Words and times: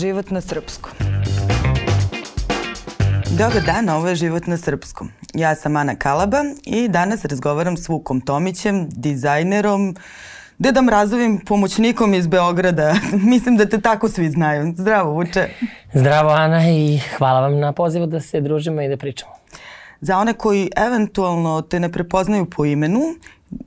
Život 0.00 0.30
na 0.30 0.40
srpskom. 0.40 0.92
Dobar 3.38 3.62
dan, 3.66 3.88
ovo 3.88 4.08
je 4.08 4.14
Život 4.14 4.46
na 4.46 4.56
srpskom. 4.56 5.10
Ja 5.34 5.54
sam 5.54 5.76
Ana 5.76 5.94
Kalaba 5.94 6.44
i 6.64 6.88
danas 6.88 7.24
razgovaram 7.24 7.76
s 7.76 7.88
Vukom 7.88 8.20
Tomićem, 8.20 8.88
dizajnerom, 8.90 9.96
Deda 10.58 10.82
Mrazovim 10.82 11.38
pomoćnikom 11.38 12.14
iz 12.14 12.26
Beograda. 12.26 12.94
Mislim 13.32 13.56
da 13.56 13.66
te 13.66 13.80
tako 13.80 14.08
svi 14.08 14.30
znaju. 14.30 14.74
Zdravo, 14.76 15.12
Vuče. 15.12 15.48
Zdravo, 15.94 16.30
Ana, 16.30 16.70
i 16.70 17.00
hvala 17.18 17.40
vam 17.40 17.58
na 17.58 17.72
pozivu 17.72 18.06
da 18.06 18.20
se 18.20 18.40
družimo 18.40 18.82
i 18.82 18.88
da 18.88 18.96
pričamo. 18.96 19.32
Za 20.00 20.18
one 20.18 20.32
koji 20.32 20.70
eventualno 20.76 21.62
te 21.62 21.80
ne 21.80 21.92
prepoznaju 21.92 22.50
po 22.50 22.64
imenu 22.64 23.00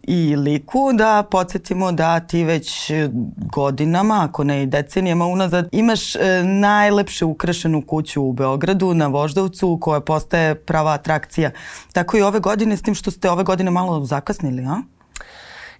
i 0.04 0.36
liku, 0.36 0.94
da 0.94 1.24
podsjetimo 1.32 1.92
da 1.92 2.20
ti 2.20 2.44
već 2.44 2.92
godinama, 3.36 4.28
ako 4.30 4.44
ne 4.44 4.64
i 4.64 4.66
decenijama 4.66 5.26
unazad, 5.26 5.70
imaš 5.72 6.16
e, 6.16 6.44
najlepše 6.44 7.26
ukrašenu 7.26 7.82
kuću 7.82 8.24
u 8.24 8.34
Beogradu 8.34 8.94
na 8.94 9.08
Voždovcu 9.08 9.77
koja 9.82 10.00
postaje 10.00 10.55
prava 10.55 10.91
atrakcija. 10.91 11.52
Tako 11.94 12.18
i 12.18 12.22
ove 12.22 12.40
godine, 12.40 12.77
s 12.77 12.82
tim 12.82 12.96
što 12.96 13.12
ste 13.12 13.30
ove 13.30 13.44
godine 13.44 13.72
malo 13.72 14.05
zakasnili, 14.05 14.66
a? 14.66 14.93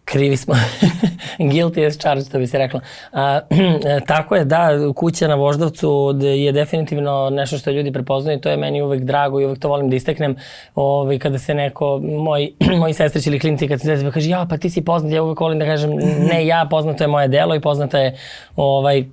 Krivi 0.06 0.38
smo. 0.38 0.56
Guilty 1.52 1.88
as 1.88 1.98
charged, 1.98 2.32
to 2.32 2.40
bi 2.40 2.48
se 2.48 2.58
rekla. 2.58 2.80
A, 3.12 3.40
tako 4.08 4.36
je, 4.36 4.46
da, 4.46 4.70
kuća 4.96 5.28
na 5.28 5.36
Voždovcu 5.36 6.20
je 6.22 6.52
definitivno 6.52 7.30
nešto 7.30 7.58
što 7.58 7.72
ljudi 7.72 7.92
prepoznaju, 7.92 8.40
to 8.40 8.50
je 8.50 8.58
meni 8.58 8.82
uvek 8.82 9.04
drago 9.04 9.40
i 9.42 9.46
uvek 9.46 9.60
to 9.60 9.70
volim 9.70 9.90
da 9.90 9.96
isteknem. 9.96 10.36
Ovaj, 10.76 11.20
kada 11.20 11.40
se 11.40 11.54
neko, 11.54 12.00
moj, 12.04 12.52
moji 12.80 12.94
sestrići 12.94 13.30
ili 13.30 13.40
klinci, 13.40 13.68
kad 13.68 13.82
se 13.82 14.12
kaže, 14.14 14.30
ja, 14.30 14.46
pa 14.50 14.58
ti 14.58 14.70
si 14.70 14.86
poznat, 14.86 15.14
ja 15.14 15.24
uvek 15.24 15.40
volim 15.40 15.60
da 15.60 15.66
kažem, 15.66 15.92
ne 16.32 16.46
ja, 16.46 16.68
poznato 16.70 17.04
je 17.04 17.08
moje 17.08 17.28
delo 17.28 17.56
i 17.56 17.62
poznata 17.62 18.00
je 18.00 18.18
ovaj, 18.56 19.06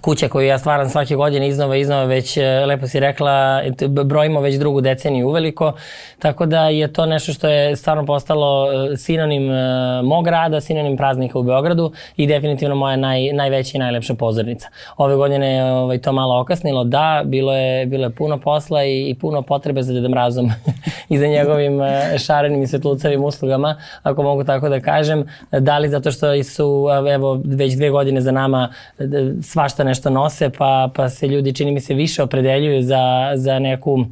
kuća 0.00 0.28
koju 0.28 0.46
ja 0.46 0.58
stvaram 0.58 0.88
svake 0.88 1.16
godine 1.16 1.48
iznova 1.48 1.76
iznova 1.76 2.04
već, 2.04 2.36
e, 2.36 2.66
lepo 2.66 2.86
si 2.86 3.00
rekla, 3.00 3.62
brojimo 4.04 4.40
već 4.40 4.54
drugu 4.54 4.80
deceniju 4.80 5.28
uveliko, 5.28 5.72
tako 6.18 6.46
da 6.46 6.68
je 6.68 6.92
to 6.92 7.06
nešto 7.06 7.32
što 7.32 7.48
je 7.48 7.76
stvarno 7.76 8.06
postalo 8.06 8.72
e, 8.72 8.96
sinonim 8.96 9.50
e, 9.50 10.02
mog 10.02 10.28
rada, 10.28 10.60
sinonim 10.60 10.96
praznika 10.96 11.38
u 11.38 11.42
Beogradu 11.42 11.92
i 12.16 12.26
definitivno 12.26 12.74
moja 12.74 12.96
naj, 12.96 13.32
najveća 13.32 13.70
i 13.74 13.78
najlepša 13.78 14.14
pozornica. 14.14 14.68
Ove 14.96 15.16
godine 15.16 15.54
je 15.54 15.64
ovaj, 15.64 15.98
to 15.98 16.12
malo 16.12 16.40
okasnilo, 16.40 16.84
da, 16.84 17.22
bilo 17.24 17.56
je, 17.56 17.86
bilo 17.86 18.04
je 18.04 18.10
puno 18.10 18.38
posla 18.38 18.84
i, 18.84 19.10
i 19.10 19.14
puno 19.14 19.42
potrebe 19.42 19.82
za 19.82 19.92
Deda 19.92 20.08
Mrazom 20.08 20.50
i 21.08 21.18
za 21.18 21.26
njegovim 21.26 21.80
šarenim 22.18 22.62
i 22.62 22.66
svetlucavim 22.66 23.24
uslugama, 23.24 23.76
ako 24.02 24.22
mogu 24.22 24.44
tako 24.44 24.68
da 24.68 24.80
kažem, 24.80 25.24
da 25.50 25.78
li 25.78 25.88
zato 25.88 26.10
što 26.10 26.44
su 26.44 26.86
evo, 27.12 27.40
već 27.44 27.74
dve 27.74 27.90
godine 27.90 28.20
za 28.20 28.32
nama 28.32 28.68
svašta 29.42 29.83
nešto 29.84 30.10
nose, 30.10 30.50
pa, 30.50 30.90
pa 30.94 31.08
se 31.08 31.28
ljudi, 31.28 31.54
čini 31.54 31.72
mi 31.72 31.80
se, 31.80 31.94
više 31.94 32.22
opredeljuju 32.22 32.82
za, 32.82 33.32
za 33.34 33.58
neku 33.58 34.04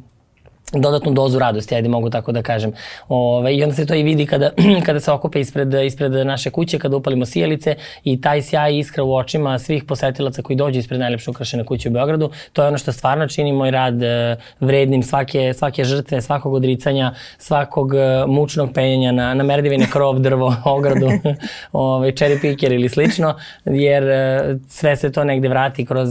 dodatnu 0.73 1.11
dozu 1.11 1.39
radosti, 1.39 1.75
ajde 1.75 1.89
mogu 1.89 2.09
tako 2.09 2.31
da 2.31 2.41
kažem. 2.41 2.71
Ove, 3.09 3.55
I 3.55 3.63
onda 3.63 3.75
se 3.75 3.85
to 3.85 3.95
i 3.95 4.03
vidi 4.03 4.25
kada, 4.25 4.51
kada 4.85 4.99
se 4.99 5.11
okupe 5.11 5.39
ispred, 5.39 5.73
ispred 5.73 6.11
naše 6.11 6.49
kuće, 6.49 6.79
kada 6.79 6.97
upalimo 6.97 7.25
sijalice 7.25 7.75
i 8.03 8.21
taj 8.21 8.41
sjaj 8.41 8.77
iskra 8.77 9.03
u 9.03 9.15
očima 9.15 9.59
svih 9.59 9.83
posetilaca 9.83 10.41
koji 10.41 10.57
dođu 10.57 10.79
ispred 10.79 10.99
najlepše 10.99 11.29
ukrašene 11.29 11.65
kuće 11.65 11.89
u 11.89 11.91
Beogradu. 11.91 12.31
To 12.53 12.61
je 12.61 12.67
ono 12.67 12.77
što 12.77 12.91
stvarno 12.91 13.27
čini 13.27 13.53
moj 13.53 13.71
rad 13.71 14.03
e, 14.03 14.35
vrednim 14.59 15.03
svake, 15.03 15.53
svake 15.53 15.83
žrtve, 15.83 16.21
svakog 16.21 16.53
odricanja, 16.53 17.13
svakog 17.37 17.95
e, 17.95 18.25
mučnog 18.27 18.69
penjenja 18.73 19.11
na, 19.11 19.33
na 19.33 19.43
merdivine 19.43 19.87
krov, 19.91 20.19
drvo, 20.19 20.55
ogradu, 20.75 21.07
ove, 21.71 22.11
cherry 22.11 22.41
picker 22.41 22.71
ili 22.71 22.89
slično, 22.89 23.35
jer 23.65 24.03
e, 24.03 24.55
sve 24.67 24.95
se 24.95 25.11
to 25.11 25.23
negde 25.23 25.49
vrati 25.49 25.85
kroz 25.85 26.09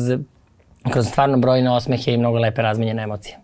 kroz 0.93 1.07
stvarno 1.09 1.39
brojne 1.39 1.71
osmehe 1.71 2.13
i 2.13 2.19
mnogo 2.19 2.39
lepe 2.39 2.63
razmenjene 2.63 3.03
emocije 3.03 3.42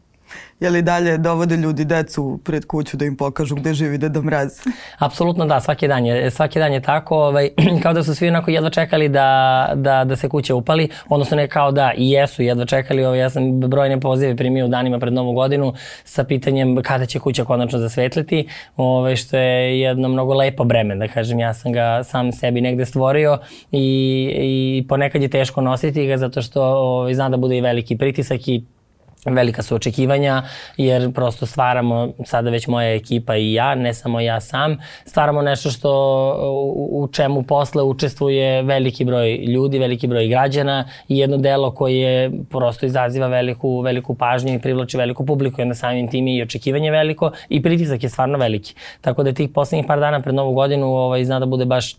je 0.61 0.71
li 0.71 0.83
dalje 0.83 1.19
dovode 1.19 1.57
ljudi 1.57 1.85
decu 1.85 2.41
pred 2.45 2.67
kuću 2.67 2.97
da 2.97 3.05
im 3.05 3.17
pokažu 3.17 3.55
gde 3.55 3.75
živi 3.75 3.99
Deda 3.99 4.23
Mraz? 4.23 4.61
Apsolutno 4.99 5.47
da, 5.47 5.61
svaki 5.61 5.89
dan 5.89 6.07
je, 6.07 6.31
svaki 6.31 6.59
dan 6.59 6.73
je 6.73 6.81
tako, 6.81 7.17
ovaj, 7.17 7.51
kao 7.83 7.93
da 7.93 8.03
su 8.03 8.15
svi 8.15 8.29
onako 8.29 8.51
jedva 8.51 8.71
čekali 8.71 9.09
da, 9.09 9.73
da, 9.75 10.05
da 10.05 10.17
se 10.17 10.29
kuća 10.29 10.55
upali, 10.55 10.89
odnosno 11.09 11.37
ne 11.37 11.49
kao 11.49 11.73
da 11.73 11.93
i 11.97 12.11
jesu 12.11 12.43
jedva 12.43 12.67
čekali, 12.67 13.05
ovaj, 13.05 13.19
ja 13.19 13.31
sam 13.31 13.61
brojne 13.61 14.01
pozive 14.01 14.37
primio 14.37 14.67
u 14.67 14.69
danima 14.69 14.99
pred 14.99 15.13
Novu 15.13 15.33
godinu 15.33 15.75
sa 16.05 16.25
pitanjem 16.25 16.83
kada 16.83 17.07
će 17.07 17.19
kuća 17.19 17.45
konačno 17.45 17.79
zasvetliti, 17.79 18.49
ovaj, 18.77 19.17
što 19.17 19.37
je 19.37 19.81
jedno 19.81 20.09
mnogo 20.09 20.35
lepo 20.35 20.65
breme, 20.65 20.97
da 20.97 21.09
kažem, 21.09 21.39
ja 21.39 21.55
sam 21.55 21.73
ga 21.73 22.05
sam 22.05 22.33
sebi 22.33 22.61
negde 22.61 22.85
stvorio 22.87 23.39
i, 23.73 24.31
i 24.37 24.87
ponekad 24.89 25.23
je 25.23 25.29
teško 25.29 25.61
nositi 25.61 26.07
ga 26.07 26.17
zato 26.17 26.43
što 26.43 26.63
ovaj, 26.63 27.15
znam 27.15 27.31
da 27.31 27.37
bude 27.37 27.59
i 27.59 27.61
veliki 27.61 27.97
pritisak 27.97 28.49
i 28.49 28.65
velika 29.27 29.63
su 29.63 29.75
očekivanja 29.75 30.43
jer 30.77 31.13
prosto 31.13 31.47
stvaramo 31.47 32.13
sada 32.25 32.51
već 32.51 32.67
moja 32.67 32.95
ekipa 32.95 33.37
i 33.37 33.53
ja, 33.53 33.75
ne 33.75 33.95
samo 33.95 34.21
ja 34.21 34.41
sam, 34.41 34.77
stvaramo 35.05 35.43
nešto 35.43 35.71
što 35.71 35.91
u, 36.91 37.09
čemu 37.13 37.43
posle 37.43 37.83
učestvuje 37.83 38.63
veliki 38.63 39.05
broj 39.05 39.37
ljudi, 39.37 39.79
veliki 39.79 40.07
broj 40.07 40.29
građana 40.29 40.85
i 41.09 41.19
jedno 41.19 41.37
delo 41.37 41.71
koje 41.71 42.31
prosto 42.51 42.87
izaziva 42.87 43.27
veliku, 43.27 43.81
veliku 43.81 44.15
pažnju 44.15 44.55
i 44.55 44.59
privlači 44.59 44.97
veliku 44.97 45.27
publiku 45.27 45.61
i 45.61 45.63
onda 45.63 45.75
samim 45.75 46.11
tim 46.11 46.29
i 46.29 46.43
očekivanje 46.43 46.91
veliko 46.91 47.31
i 47.49 47.63
pritisak 47.63 48.03
je 48.03 48.09
stvarno 48.09 48.39
veliki. 48.39 48.75
Tako 49.01 49.23
da 49.23 49.33
tih 49.33 49.51
poslednjih 49.55 49.87
par 49.87 50.01
dana 50.01 50.21
pred 50.21 50.35
Novu 50.35 50.53
godinu 50.55 50.87
ovaj, 50.87 51.25
zna 51.25 51.39
da 51.39 51.47
bude 51.47 51.65
baš 51.65 51.97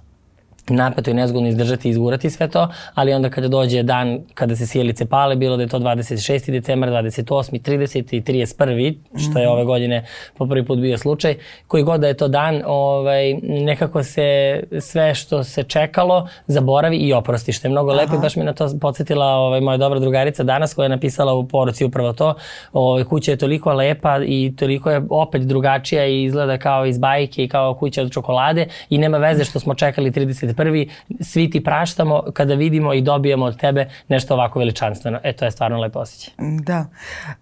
napeto 0.69 1.11
i 1.11 1.13
nezgodno 1.13 1.49
izdržati 1.49 1.87
i 1.87 1.91
izgurati 1.91 2.29
sve 2.29 2.47
to, 2.47 2.67
ali 2.93 3.13
onda 3.13 3.29
kada 3.29 3.47
dođe 3.47 3.83
dan 3.83 4.19
kada 4.33 4.55
se 4.55 4.67
sjelice 4.67 5.05
pale, 5.05 5.35
bilo 5.35 5.57
da 5.57 5.63
je 5.63 5.69
to 5.69 5.79
26. 5.79 6.51
decembar, 6.51 6.89
28. 6.89 7.61
30. 7.61 8.15
i 8.15 8.21
31. 8.21 8.97
što 9.17 9.39
je 9.39 9.45
mhm. 9.45 9.53
ove 9.53 9.65
godine 9.65 10.05
po 10.37 10.47
prvi 10.47 10.65
put 10.65 10.79
bio 10.79 10.97
slučaj, 10.97 11.35
koji 11.67 11.83
god 11.83 12.01
da 12.01 12.07
je 12.07 12.13
to 12.13 12.27
dan, 12.27 12.61
ovaj, 12.65 13.33
nekako 13.43 14.03
se 14.03 14.59
sve 14.79 15.15
što 15.15 15.43
se 15.43 15.63
čekalo 15.63 16.27
zaboravi 16.47 16.97
i 16.97 17.13
oprosti, 17.13 17.53
što 17.53 17.67
je 17.67 17.71
mnogo 17.71 17.93
lepo 17.93 18.15
i 18.15 18.19
baš 18.19 18.35
mi 18.35 18.43
na 18.43 18.53
to 18.53 18.69
podsjetila 18.81 19.25
ovaj, 19.25 19.61
moja 19.61 19.77
dobra 19.77 19.99
drugarica 19.99 20.43
danas 20.43 20.73
koja 20.73 20.85
je 20.85 20.89
napisala 20.89 21.33
u 21.33 21.47
poruci 21.47 21.85
upravo 21.85 22.13
to, 22.13 22.33
ovaj, 22.73 23.03
kuća 23.03 23.31
je 23.31 23.37
toliko 23.37 23.73
lepa 23.73 24.19
i 24.25 24.53
toliko 24.59 24.91
je 24.91 25.01
opet 25.09 25.41
drugačija 25.41 26.05
i 26.05 26.23
izgleda 26.23 26.57
kao 26.57 26.85
iz 26.85 26.97
bajke 26.97 27.43
i 27.43 27.47
kao 27.47 27.73
kuća 27.73 28.01
od 28.01 28.11
čokolade 28.11 28.67
i 28.89 28.97
nema 28.97 29.17
veze 29.17 29.45
što 29.45 29.59
smo 29.59 29.75
čekali 29.75 30.11
30 30.11 30.53
prvi, 30.59 30.89
svi 31.19 31.49
ti 31.49 31.63
praštamo 31.63 32.23
kada 32.33 32.53
vidimo 32.53 32.93
i 32.93 33.01
dobijemo 33.01 33.45
od 33.45 33.57
tebe 33.57 33.89
nešto 34.07 34.33
ovako 34.33 34.59
veličanstveno. 34.59 35.19
E, 35.23 35.33
to 35.33 35.45
je 35.45 35.51
stvarno 35.51 35.79
lepo 35.79 35.99
osjećaj. 35.99 36.33
Da. 36.63 36.85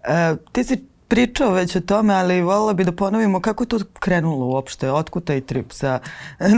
E, 0.04 0.36
ti 0.52 0.64
si 0.64 0.84
pričao 1.08 1.50
već 1.50 1.76
o 1.76 1.80
tome, 1.80 2.14
ali 2.14 2.42
voljela 2.42 2.72
bi 2.72 2.84
da 2.84 2.92
ponovimo 2.92 3.40
kako 3.40 3.62
je 3.64 3.68
to 3.68 3.78
krenulo 3.98 4.46
uopšte, 4.46 4.90
otkud 4.90 5.24
taj 5.24 5.40
trip 5.40 5.72
sa 5.72 5.98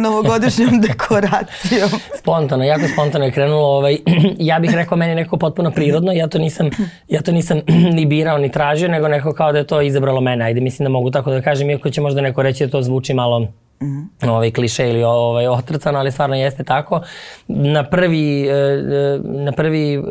novogodišnjom 0.03 0.81
dekoracijom? 0.88 1.91
spontano, 2.19 2.65
jako 2.65 2.88
spontano 2.93 3.25
je 3.25 3.32
krenulo. 3.32 3.66
Ovaj, 3.66 3.99
ja 4.50 4.59
bih 4.59 4.75
rekao 4.75 4.99
meni 4.99 5.15
neko 5.15 5.37
potpuno 5.37 5.70
prirodno, 5.70 6.12
ja 6.12 6.28
to 6.28 6.38
nisam, 6.38 6.70
ja 7.09 7.22
to 7.22 7.32
nisam 7.32 7.60
ni 7.97 8.06
birao 8.06 8.38
ni 8.38 8.53
tražio, 8.53 8.88
nego 8.88 9.09
neko 9.09 9.32
kao 9.32 9.53
da 9.53 9.59
je 9.59 9.66
to 9.66 9.81
izabralo 9.81 10.20
mene. 10.20 10.44
Ajde, 10.44 10.60
mislim 10.60 10.84
da 10.84 10.91
mogu 10.91 11.10
tako 11.10 11.31
da 11.31 11.43
kažem, 11.43 11.70
iako 11.70 11.91
će 11.91 12.00
možda 12.00 12.20
neko 12.20 12.43
reći 12.43 12.66
da 12.66 12.70
to 12.70 12.82
zvuči 12.82 13.15
malo 13.15 13.49
Mm 13.83 13.87
-hmm. 13.87 14.31
ovaj 14.31 14.51
kliše 14.51 14.91
ili 14.91 15.05
ovaj 15.05 15.47
otrcano, 15.49 15.99
ali 15.99 16.13
stvarno 16.13 16.37
jeste 16.37 16.65
tako. 16.65 17.01
Na 17.49 17.85
prvi, 17.85 18.49
e, 18.49 18.53
e, 18.53 19.21
na 19.25 19.53
prvi 19.53 20.03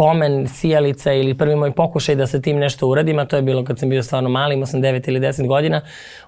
pomen 0.00 0.48
sijalica 0.48 1.12
ili 1.12 1.34
prvi 1.34 1.56
moj 1.56 1.72
pokušaj 1.72 2.14
da 2.14 2.26
sa 2.26 2.40
tim 2.40 2.58
nešto 2.58 2.88
uradim, 2.88 3.18
a 3.18 3.24
to 3.24 3.36
je 3.36 3.42
bilo 3.42 3.64
kad 3.64 3.78
sam 3.78 3.88
bio 3.88 4.02
stvarno 4.02 4.28
mali, 4.28 4.54
imao 4.54 4.66
sam 4.66 4.82
9 4.82 5.08
ili 5.08 5.20
10 5.20 5.46
godina, 5.46 5.80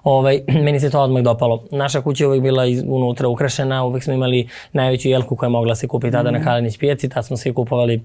ovaj, 0.03 0.41
meni 0.65 0.79
se 0.79 0.89
to 0.89 1.01
odmah 1.01 1.23
dopalo. 1.23 1.63
Naša 1.71 2.01
kuća 2.01 2.23
je 2.23 2.27
uvijek 2.27 2.43
bila 2.43 2.65
iz, 2.65 2.83
unutra 2.87 3.27
ukrašena, 3.27 3.83
uvijek 3.83 4.03
smo 4.03 4.13
imali 4.13 4.47
najveću 4.73 5.09
jelku 5.09 5.35
koja 5.35 5.47
je 5.47 5.51
mogla 5.51 5.75
se 5.75 5.87
kupiti 5.87 6.11
tada 6.11 6.31
mm 6.31 6.35
-hmm. 6.35 6.39
na 6.39 6.45
Kalinić 6.45 6.77
pijaci, 6.77 7.09
tad 7.09 7.25
smo 7.25 7.37
svi 7.37 7.53
kupovali 7.53 8.01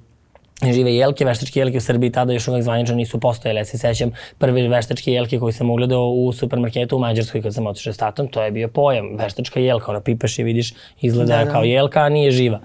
žive 0.67 0.95
jelke, 0.95 1.25
veštačke 1.25 1.61
jelke 1.61 1.77
u 1.77 1.81
Srbiji 1.81 2.13
tada 2.13 2.33
još 2.33 2.49
uvek 2.49 2.63
zvanično 2.63 2.97
nisu 2.97 3.21
postojele. 3.21 3.61
Ja 3.61 3.65
se 3.65 3.79
sećam 3.79 4.11
prve 4.39 4.69
veštačke 4.69 5.13
jelke 5.13 5.39
koje 5.39 5.53
sam 5.53 5.71
ugledao 5.71 6.09
u 6.09 6.33
supermarketu 6.33 6.97
u 6.97 6.99
Mađarskoj 6.99 7.43
kad 7.43 7.55
sam 7.55 7.67
otišao 7.67 7.93
s 7.93 7.97
tatom, 7.97 8.29
to 8.29 8.43
je 8.43 8.51
bio 8.51 8.69
pojam, 8.69 9.17
veštačka 9.17 9.61
jelka, 9.61 9.91
ona 9.91 10.01
pipaš 10.01 10.39
je 10.39 10.45
vidiš, 10.45 10.75
izgleda 11.01 11.37
da, 11.37 11.45
da. 11.45 11.51
kao 11.51 11.65
jelka, 11.65 12.01
a 12.01 12.09
nije 12.09 12.31
živa. 12.31 12.61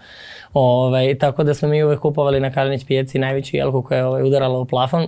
Ovaj, 0.54 1.18
tako 1.18 1.44
da 1.44 1.54
smo 1.54 1.68
mi 1.68 1.84
uvek 1.84 2.00
kupovali 2.00 2.40
na 2.40 2.52
Kalinić 2.52 2.86
pijaci 2.86 3.20
najveću 3.20 3.58
jelku 3.58 3.82
koja 3.82 3.98
je 3.98 4.06
ovaj, 4.06 4.24
udarala 4.24 4.60
u 4.60 4.66
plafon 4.66 5.08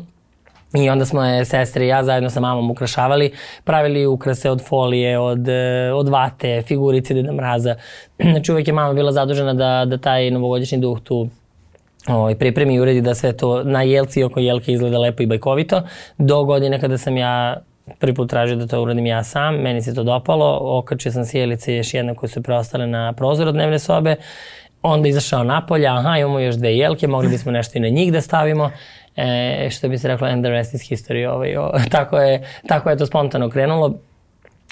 I 0.73 0.89
onda 0.89 1.05
smo 1.05 1.23
je 1.23 1.45
sestre 1.45 1.85
i 1.85 1.87
ja 1.87 2.03
zajedno 2.03 2.29
sa 2.29 2.39
mamom 2.39 2.71
ukrašavali, 2.71 3.31
pravili 3.63 4.05
ukrase 4.05 4.49
od 4.51 4.61
folije, 4.67 5.19
od, 5.19 5.47
od 5.93 6.09
vate, 6.09 6.61
figurice 6.61 7.13
Deda 7.13 7.31
Mraza. 7.31 7.75
Znači 8.31 8.51
uvek 8.51 8.67
je 8.67 8.73
mama 8.73 8.93
bila 8.93 9.11
zadužena 9.11 9.53
da, 9.53 9.85
da 9.85 9.97
taj 9.97 10.31
novogodišnji 10.31 10.77
duh 10.77 10.99
tu 11.03 11.29
ovaj, 12.07 12.35
pripremi 12.35 12.75
i 12.75 12.79
uredi 12.79 13.01
da 13.01 13.15
sve 13.15 13.33
to 13.33 13.63
na 13.63 13.81
jelci 13.81 14.23
oko 14.23 14.39
jelke 14.39 14.73
izgleda 14.73 14.99
lepo 14.99 15.23
i 15.23 15.25
bajkovito. 15.25 15.81
Do 16.17 16.43
godine 16.43 16.79
kada 16.79 16.97
sam 16.97 17.17
ja 17.17 17.57
prvi 17.99 18.13
put 18.13 18.29
tražio 18.29 18.55
da 18.55 18.67
to 18.67 18.81
uradim 18.81 19.05
ja 19.05 19.23
sam, 19.23 19.55
meni 19.55 19.81
se 19.81 19.95
to 19.95 20.03
dopalo, 20.03 20.59
okačio 20.61 21.11
sam 21.11 21.25
sjelice 21.25 21.75
još 21.75 21.93
jedne 21.93 22.15
koje 22.15 22.29
su 22.29 22.43
preostale 22.43 22.87
na 22.87 23.13
prozor 23.13 23.47
od 23.47 23.53
dnevne 23.53 23.79
sobe, 23.79 24.15
onda 24.81 25.09
izašao 25.09 25.43
napolje, 25.43 25.87
aha, 25.87 26.17
imamo 26.17 26.39
još 26.39 26.55
dve 26.55 26.77
jelke, 26.77 27.07
mogli 27.07 27.29
bismo 27.29 27.51
nešto 27.51 27.77
i 27.77 27.81
na 27.81 27.89
njih 27.89 28.13
da 28.13 28.21
stavimo. 28.21 28.71
E, 29.15 29.67
što 29.71 29.89
bi 29.89 29.97
se 29.97 30.07
reklo, 30.07 30.27
and 30.27 30.45
the 30.45 30.51
rest 30.51 30.73
is 30.73 30.81
history. 30.81 31.27
Ovaj, 31.27 31.57
o, 31.57 31.71
tako, 31.91 32.17
je, 32.17 32.43
tako 32.67 32.89
je 32.89 32.97
to 32.97 33.05
spontano 33.05 33.49
krenulo 33.49 33.93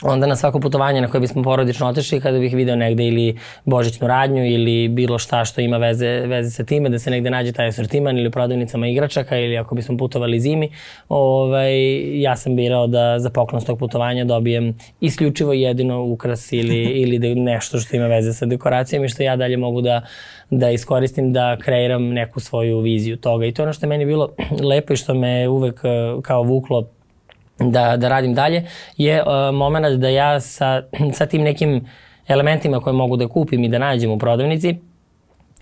onda 0.02 0.28
na 0.28 0.36
svako 0.36 0.60
putovanje 0.60 1.02
na 1.02 1.08
koje 1.08 1.22
bismo 1.22 1.44
porodično 1.44 1.88
otišli, 1.88 2.22
kada 2.22 2.40
bih 2.40 2.54
video 2.56 2.76
negde 2.76 3.08
ili 3.08 3.38
božićnu 3.66 4.08
radnju 4.08 4.46
ili 4.46 4.88
bilo 4.88 5.20
šta 5.20 5.46
što 5.46 5.62
ima 5.62 5.78
veze, 5.78 6.08
veze 6.08 6.50
sa 6.50 6.64
time, 6.64 6.90
da 6.90 7.00
se 7.00 7.12
negde 7.12 7.30
nađe 7.30 7.52
taj 7.52 7.68
asortiman 7.68 8.18
ili 8.18 8.28
u 8.28 8.32
prodavnicama 8.32 8.88
igračaka 8.88 9.38
ili 9.38 9.58
ako 9.58 9.76
bismo 9.76 9.98
putovali 9.98 10.40
zimi, 10.40 10.70
ovaj, 11.10 12.22
ja 12.22 12.36
sam 12.36 12.56
birao 12.56 12.88
da 12.88 13.20
za 13.20 13.30
poklon 13.30 13.62
tog 13.62 13.80
putovanja 13.80 14.26
dobijem 14.26 14.78
isključivo 15.02 15.54
jedino 15.54 16.04
ukras 16.04 16.52
ili, 16.52 16.84
ili 17.02 17.20
da 17.20 17.42
nešto 17.42 17.80
što 17.80 17.96
ima 17.96 18.08
veze 18.08 18.34
sa 18.34 18.46
dekoracijom 18.46 19.06
i 19.06 19.10
što 19.10 19.24
ja 19.24 19.36
dalje 19.36 19.58
mogu 19.58 19.82
da, 19.82 20.02
da 20.50 20.70
iskoristim 20.70 21.34
da 21.34 21.58
kreiram 21.62 22.10
neku 22.10 22.40
svoju 22.40 22.80
viziju 22.80 23.18
toga. 23.18 23.46
I 23.46 23.52
to 23.52 23.62
je 23.62 23.64
ono 23.64 23.74
što 23.74 23.86
je 23.86 23.90
meni 23.90 24.06
bilo 24.06 24.30
lepo 24.70 24.94
i 24.94 24.98
što 24.98 25.14
me 25.14 25.48
uvek 25.48 25.82
kao 26.22 26.44
vuklo 26.44 26.93
da, 27.72 27.98
da 27.98 28.10
radim 28.10 28.34
dalje, 28.34 28.66
je 28.98 29.22
uh, 29.22 29.56
moment 29.56 30.00
da 30.00 30.10
ja 30.10 30.40
sa, 30.40 30.84
sa 31.18 31.26
tim 31.26 31.42
nekim 31.42 31.88
elementima 32.28 32.80
koje 32.80 32.94
mogu 32.94 33.18
da 33.18 33.28
kupim 33.28 33.64
i 33.64 33.70
da 33.70 33.78
nađem 33.78 34.12
u 34.12 34.18
prodavnici, 34.18 34.76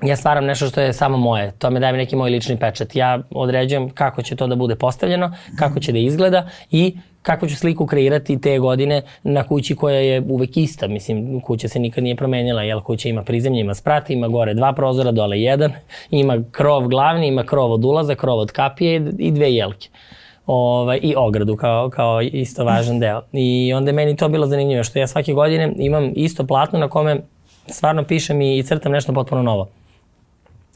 ja 0.02 0.16
stvaram 0.16 0.46
nešto 0.46 0.68
što 0.68 0.82
je 0.82 0.94
samo 0.94 1.18
moje. 1.18 1.52
To 1.60 1.70
me 1.70 1.80
daje 1.80 1.94
neki 1.94 2.16
moj 2.16 2.30
lični 2.30 2.58
pečat. 2.58 2.96
Ja 2.96 3.20
određujem 3.32 3.90
kako 3.90 4.22
će 4.22 4.36
to 4.36 4.48
da 4.48 4.56
bude 4.56 4.76
postavljeno, 4.76 5.36
kako 5.60 5.80
će 5.80 5.92
da 5.92 5.98
izgleda 5.98 6.50
i 6.72 6.98
kako 7.22 7.48
ću 7.48 7.56
sliku 7.56 7.86
kreirati 7.86 8.42
te 8.42 8.60
godine 8.60 9.02
na 9.24 9.44
kući 9.44 9.76
koja 9.76 10.00
je 10.00 10.24
uvek 10.30 10.58
ista. 10.58 10.88
Mislim, 10.88 11.42
kuća 11.42 11.68
se 11.68 11.80
nikad 11.80 12.04
nije 12.04 12.16
promenila, 12.16 12.64
jel 12.64 12.82
kuća 12.82 13.10
ima 13.10 13.24
prizemlje, 13.24 13.62
ima 13.62 13.74
sprat, 13.74 14.10
ima 14.10 14.28
gore 14.28 14.54
dva 14.54 14.74
prozora, 14.74 15.12
dole 15.12 15.42
jedan, 15.42 15.72
ima 16.12 16.44
krov 16.52 16.88
glavni, 16.88 17.28
ima 17.28 17.44
krov 17.44 17.72
od 17.72 17.86
ulaza, 17.86 18.16
krov 18.16 18.40
od 18.40 18.52
kapije 18.52 19.12
i 19.18 19.32
dve 19.32 19.54
jelke. 19.54 19.90
Uh, 19.90 20.21
ovaj, 20.46 21.00
i 21.02 21.14
ogradu 21.18 21.56
kao, 21.56 21.90
kao 21.90 22.22
isto 22.22 22.64
važan 22.64 23.00
deo. 23.00 23.22
I 23.34 23.74
onda 23.74 23.90
je 23.90 23.94
meni 23.94 24.16
to 24.16 24.30
bilo 24.30 24.48
zanimljivo 24.48 24.84
što 24.84 25.00
ja 25.00 25.08
svake 25.08 25.34
godine 25.34 25.74
imam 25.78 26.12
isto 26.16 26.48
platno 26.48 26.80
na 26.80 26.88
kome 26.90 27.22
stvarno 27.68 28.04
pišem 28.04 28.42
i, 28.42 28.58
i 28.58 28.64
crtam 28.64 28.92
nešto 28.92 29.14
potpuno 29.14 29.42
novo. 29.42 29.68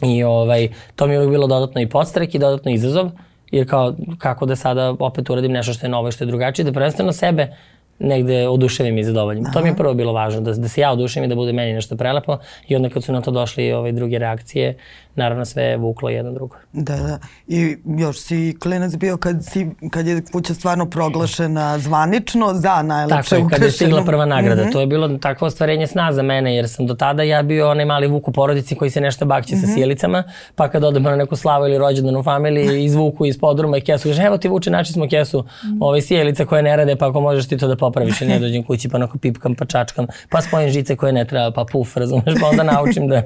I 0.01 0.23
ovaj, 0.23 0.69
to 0.95 1.07
mi 1.07 1.13
je 1.13 1.19
uvijek 1.19 1.31
bilo 1.31 1.47
dodatno 1.47 1.81
i 1.81 1.89
podstrek 1.89 2.35
i 2.35 2.39
dodatno 2.39 2.71
izazov, 2.71 3.11
jer 3.51 3.69
kao 3.69 3.93
kako 4.17 4.45
da 4.45 4.55
sada 4.55 4.95
opet 4.99 5.29
uradim 5.29 5.51
nešto 5.51 5.73
što 5.73 5.85
je 5.85 5.89
novo 5.89 6.07
i 6.07 6.11
što 6.11 6.23
je 6.23 6.27
drugačije, 6.27 6.65
da 6.65 6.71
prvenstveno 6.71 7.13
sebe 7.13 7.55
negde 7.99 8.47
oduševim 8.47 8.97
i 8.97 9.03
zadovoljim. 9.03 9.43
Aha. 9.43 9.53
To 9.53 9.61
mi 9.61 9.69
je 9.69 9.75
prvo 9.75 9.93
bilo 9.93 10.13
važno, 10.13 10.41
da, 10.41 10.53
da 10.53 10.67
se 10.67 10.81
ja 10.81 10.91
oduševim 10.91 11.25
i 11.25 11.29
da 11.29 11.35
bude 11.35 11.53
meni 11.53 11.73
nešto 11.73 11.97
prelepo 11.97 12.37
i 12.67 12.75
onda 12.75 12.89
kad 12.89 13.03
su 13.03 13.13
na 13.13 13.21
to 13.21 13.31
došli 13.31 13.71
ove 13.73 13.91
druge 13.91 14.19
reakcije, 14.19 14.77
naravno 15.15 15.45
sve 15.45 15.63
je 15.63 15.77
vuklo 15.77 16.09
jedno 16.09 16.31
drugo. 16.31 16.55
Da, 16.73 16.95
da. 16.95 17.19
I 17.47 17.77
još 17.85 18.19
si 18.19 18.57
klinac 18.59 18.95
bio 18.95 19.17
kad, 19.17 19.45
si, 19.45 19.67
kad 19.91 20.07
je 20.07 20.21
kuća 20.31 20.53
stvarno 20.53 20.89
proglašena 20.89 21.79
zvanično 21.79 22.53
za 22.53 22.81
najlepše 22.81 23.29
Tako 23.29 23.41
je, 23.41 23.49
kad 23.49 23.61
je 23.61 23.71
stigla 23.71 24.03
prva 24.03 24.25
nagrada. 24.25 24.63
Mm 24.63 24.65
-hmm. 24.65 24.71
To 24.71 24.79
je 24.79 24.87
bilo 24.87 25.17
takvo 25.17 25.47
ostvarenje 25.47 25.87
sna 25.87 26.13
za 26.13 26.21
mene, 26.21 26.55
jer 26.55 26.69
sam 26.69 26.87
do 26.87 26.93
tada 26.93 27.23
ja 27.23 27.43
bio 27.43 27.69
onaj 27.69 27.85
mali 27.85 28.07
vuk 28.07 28.27
u 28.27 28.31
porodici 28.31 28.75
koji 28.75 28.91
se 28.91 29.01
nešto 29.01 29.25
bakće 29.25 29.55
mm 29.55 29.57
-hmm. 29.57 29.61
sa 29.61 29.67
mhm. 29.67 29.75
sjelicama, 29.75 30.23
pa 30.55 30.69
kad 30.69 30.83
odemo 30.83 31.09
na 31.09 31.15
neku 31.15 31.35
slavu 31.35 31.65
ili 31.65 31.77
rođendan 31.77 32.15
u 32.15 32.23
familiji, 32.23 32.83
izvuku 32.85 33.25
iz 33.25 33.39
podruma 33.39 33.77
i 33.77 33.81
kesu, 33.81 34.09
kaže, 34.09 34.23
evo 34.23 34.37
ti 34.37 34.47
vuče, 34.47 34.71
nači 34.71 34.93
smo 34.93 35.07
kesu, 35.09 35.39
mm 35.39 35.67
-hmm. 35.67 35.77
ove 35.81 36.01
sjelice 36.01 36.45
koje 36.45 36.63
ne 36.63 36.75
rade, 36.75 36.95
pa 36.95 37.09
ako 37.09 37.21
možeš 37.21 37.47
ti 37.47 37.57
to 37.57 37.67
da 37.67 37.75
popraviš 37.85 38.21
i 38.21 38.25
ne 38.25 38.39
dođem 38.39 38.63
kući, 38.63 38.89
pa 38.89 38.97
onako 38.97 39.17
pipkam, 39.17 39.55
pa 39.55 39.65
čačkam, 39.65 40.07
pa 40.29 40.41
spojim 40.41 40.69
žice 40.69 40.95
koje 40.95 41.13
ne 41.13 41.25
treba, 41.25 41.51
pa 41.51 41.65
puf, 41.71 41.97
razumeš, 41.97 42.39
pa 42.41 42.47
onda 42.47 42.63
naučim 42.63 43.07
da, 43.07 43.21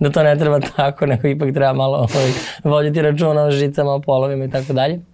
da 0.00 0.10
to 0.10 0.22
ne 0.22 0.36
treba 0.38 0.60
tako, 0.76 1.06
nego 1.06 1.28
ipak 1.28 1.54
treba 1.54 1.72
malo 1.72 1.98
ovaj, 1.98 2.32
voditi 2.64 3.02
računa 3.02 3.42
o 3.42 3.50
žicama, 3.50 3.92
o 3.92 4.00
polovima 4.00 4.44
i 4.44 4.50
tako 4.50 4.72
dalje. 4.72 5.11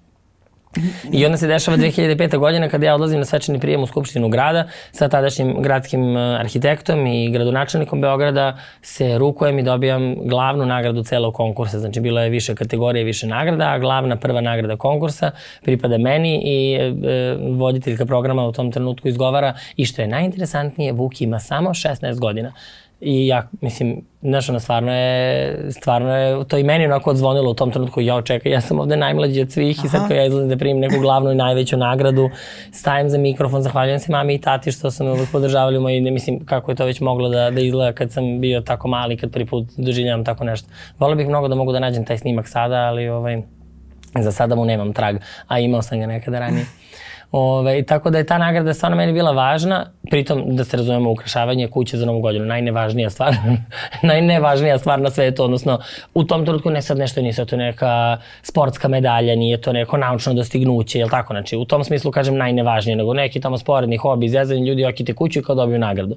I 1.13 1.25
onda 1.27 1.37
se 1.37 1.47
dešava 1.47 1.77
2005. 1.77 2.39
godina 2.39 2.69
kada 2.69 2.87
ja 2.87 2.95
odlazim 2.95 3.19
na 3.19 3.25
svečani 3.25 3.61
prijem 3.61 3.83
u 3.83 3.87
Skupštinu 3.87 4.29
grada 4.29 4.69
sa 4.93 5.09
tadašnjim 5.09 5.63
gradskim 5.63 6.17
eh, 6.17 6.21
arhitektom 6.21 7.07
i 7.07 7.31
gradonačelnikom 7.31 8.01
Beograda 8.01 8.57
se 8.83 9.19
rukujem 9.19 9.59
i 9.59 9.63
dobijam 9.63 10.15
glavnu 10.29 10.67
nagradu 10.67 11.03
celog 11.03 11.35
konkursa. 11.35 11.79
Znači 11.79 12.01
bilo 12.01 12.21
je 12.21 12.31
više 12.31 12.55
kategorije, 12.55 13.05
više 13.05 13.27
nagrada, 13.27 13.73
a 13.73 13.79
glavna 13.79 14.17
prva 14.17 14.41
nagrada 14.41 14.77
konkursa 14.77 15.31
pripada 15.63 15.99
meni 15.99 16.43
i 16.45 16.75
e, 16.75 16.91
voditeljka 17.51 18.07
programa 18.07 18.47
u 18.47 18.53
tom 18.53 18.73
trenutku 18.73 19.09
izgovara 19.09 19.55
i 19.77 19.87
što 19.87 20.03
je 20.03 20.09
najinteresantnije, 20.09 20.93
Vuk 20.93 21.21
ima 21.21 21.39
samo 21.39 21.71
16 21.71 22.19
godina. 22.19 22.53
I 23.01 23.27
ja, 23.27 23.49
mislim, 23.61 24.01
znaš, 24.23 24.49
ono, 24.49 24.61
stvarno 24.61 24.93
je, 24.93 25.57
stvarno 25.71 26.17
je, 26.17 26.45
to 26.45 26.59
i 26.59 26.63
meni 26.63 26.85
onako 26.85 27.11
odzvonilo 27.11 27.51
u 27.51 27.55
tom 27.55 27.71
trenutku, 27.71 28.01
ja 28.01 28.23
čekaj, 28.23 28.53
ja 28.53 28.61
sam 28.61 28.81
ovde 28.81 28.97
najmlađi 28.97 29.43
od 29.43 29.53
svih 29.53 29.79
Aha. 29.79 29.87
i 29.87 29.91
sad 29.91 30.09
kao 30.09 30.17
ja 30.17 30.25
izlazim 30.25 30.49
da 30.49 30.57
primim 30.57 30.81
neku 30.81 31.01
glavnu 31.01 31.33
i 31.33 31.35
najveću 31.35 31.77
nagradu, 31.77 32.31
stajem 32.73 33.11
za 33.11 33.19
mikrofon, 33.19 33.63
zahvaljujem 33.63 33.99
se 33.99 34.13
mami 34.13 34.35
i 34.35 34.41
tati 34.41 34.73
što 34.73 34.91
su 34.91 35.05
me 35.05 35.13
uvek 35.13 35.33
podržavali 35.33 35.79
moji, 35.79 36.01
ne 36.01 36.11
mislim 36.11 36.45
kako 36.45 36.71
je 36.71 36.75
to 36.75 36.85
već 36.85 37.01
moglo 37.01 37.29
da, 37.29 37.51
da 37.51 37.61
izgleda 37.61 37.93
kad 37.93 38.13
sam 38.13 38.41
bio 38.41 38.61
tako 38.61 38.89
mali, 38.89 39.17
kad 39.17 39.31
prvi 39.31 39.47
put 39.47 39.67
doživljavam 39.77 40.25
tako 40.25 40.45
nešto. 40.45 40.69
Volio 40.99 41.17
bih 41.17 41.29
mnogo 41.29 41.49
da 41.49 41.55
mogu 41.55 41.73
da 41.73 41.79
nađem 41.79 42.05
taj 42.05 42.19
snimak 42.19 42.49
sada, 42.49 42.77
ali 42.77 43.09
ovaj, 43.09 43.43
za 44.21 44.33
sada 44.33 44.55
mu 44.55 44.65
nemam 44.65 44.93
trag, 44.93 45.17
a 45.47 45.59
imao 45.59 45.83
sam 45.83 46.01
ga 46.01 46.07
nekada 46.07 46.39
ranije. 46.39 46.67
Ove, 47.33 47.83
tako 47.83 48.11
da 48.11 48.19
je 48.19 48.25
ta 48.25 48.39
nagrada 48.39 48.75
stvarno 48.75 48.97
meni 48.97 49.13
bila 49.13 49.31
važna, 49.31 49.87
pritom 50.11 50.57
da 50.57 50.65
se 50.65 50.77
razumemo 50.77 51.11
ukrašavanje 51.11 51.69
kuće 51.69 51.97
za 51.97 52.07
novu 52.07 52.21
godinu, 52.21 52.45
najnevažnija 52.45 53.11
stvar, 53.11 53.35
najnevažnija 54.03 54.79
stvar 54.79 55.01
na 55.01 55.11
svetu, 55.11 55.45
odnosno 55.45 55.79
u 56.15 56.25
tom 56.25 56.45
trenutku 56.45 56.71
ne 56.71 56.83
sad 56.83 56.99
nešto 56.99 57.23
nije 57.23 57.47
to 57.47 57.57
neka 57.57 58.17
sportska 58.43 58.89
medalja, 58.89 59.37
nije 59.37 59.61
to 59.61 59.73
neko 59.73 59.97
naučno 59.97 60.35
dostignuće, 60.35 60.99
jel 60.99 61.09
tako, 61.09 61.33
znači 61.33 61.57
u 61.57 61.65
tom 61.65 61.85
smislu 61.85 62.11
kažem 62.11 62.37
najnevažnije, 62.37 62.97
nego 62.97 63.15
neki 63.15 63.41
tamo 63.41 63.59
sporedni 63.59 63.97
hobi, 63.97 64.29
zezanje 64.29 64.65
ljudi 64.65 64.85
okite 64.85 65.15
kuću 65.15 65.39
i 65.39 65.43
kao 65.43 65.55
dobiju 65.55 65.79
nagradu. 65.79 66.17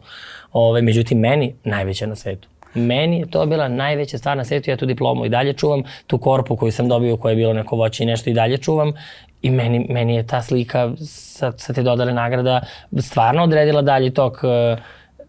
Ove, 0.53 0.81
međutim, 0.81 1.19
meni 1.19 1.55
najveća 1.63 2.05
na 2.05 2.15
svetu. 2.15 2.47
Meni 2.73 3.19
je 3.19 3.29
to 3.29 3.45
bila 3.45 3.67
najveća 3.67 4.17
stvar 4.17 4.37
na 4.37 4.45
svetu, 4.45 4.69
ja 4.69 4.77
tu 4.77 4.85
diplomu 4.85 5.25
i 5.25 5.29
dalje 5.29 5.53
čuvam, 5.53 5.83
tu 6.07 6.17
korpu 6.17 6.55
koju 6.55 6.71
sam 6.71 6.87
dobio 6.87 7.17
koja 7.17 7.29
je 7.29 7.35
bilo 7.35 7.53
neko 7.53 7.75
voće 7.75 8.03
i 8.03 8.07
nešto 8.07 8.29
i 8.29 8.33
dalje 8.33 8.57
čuvam 8.57 8.93
I 9.41 9.49
meni, 9.49 9.85
meni 9.89 10.15
je 10.15 10.27
ta 10.27 10.41
slika 10.41 10.91
sa, 11.05 11.51
sa 11.57 11.73
te 11.73 11.83
dodale 11.83 12.13
nagrada 12.13 12.61
stvarno 12.99 13.43
odredila 13.43 13.81
dalje 13.81 14.13
tok 14.13 14.43
uh, 14.43 14.79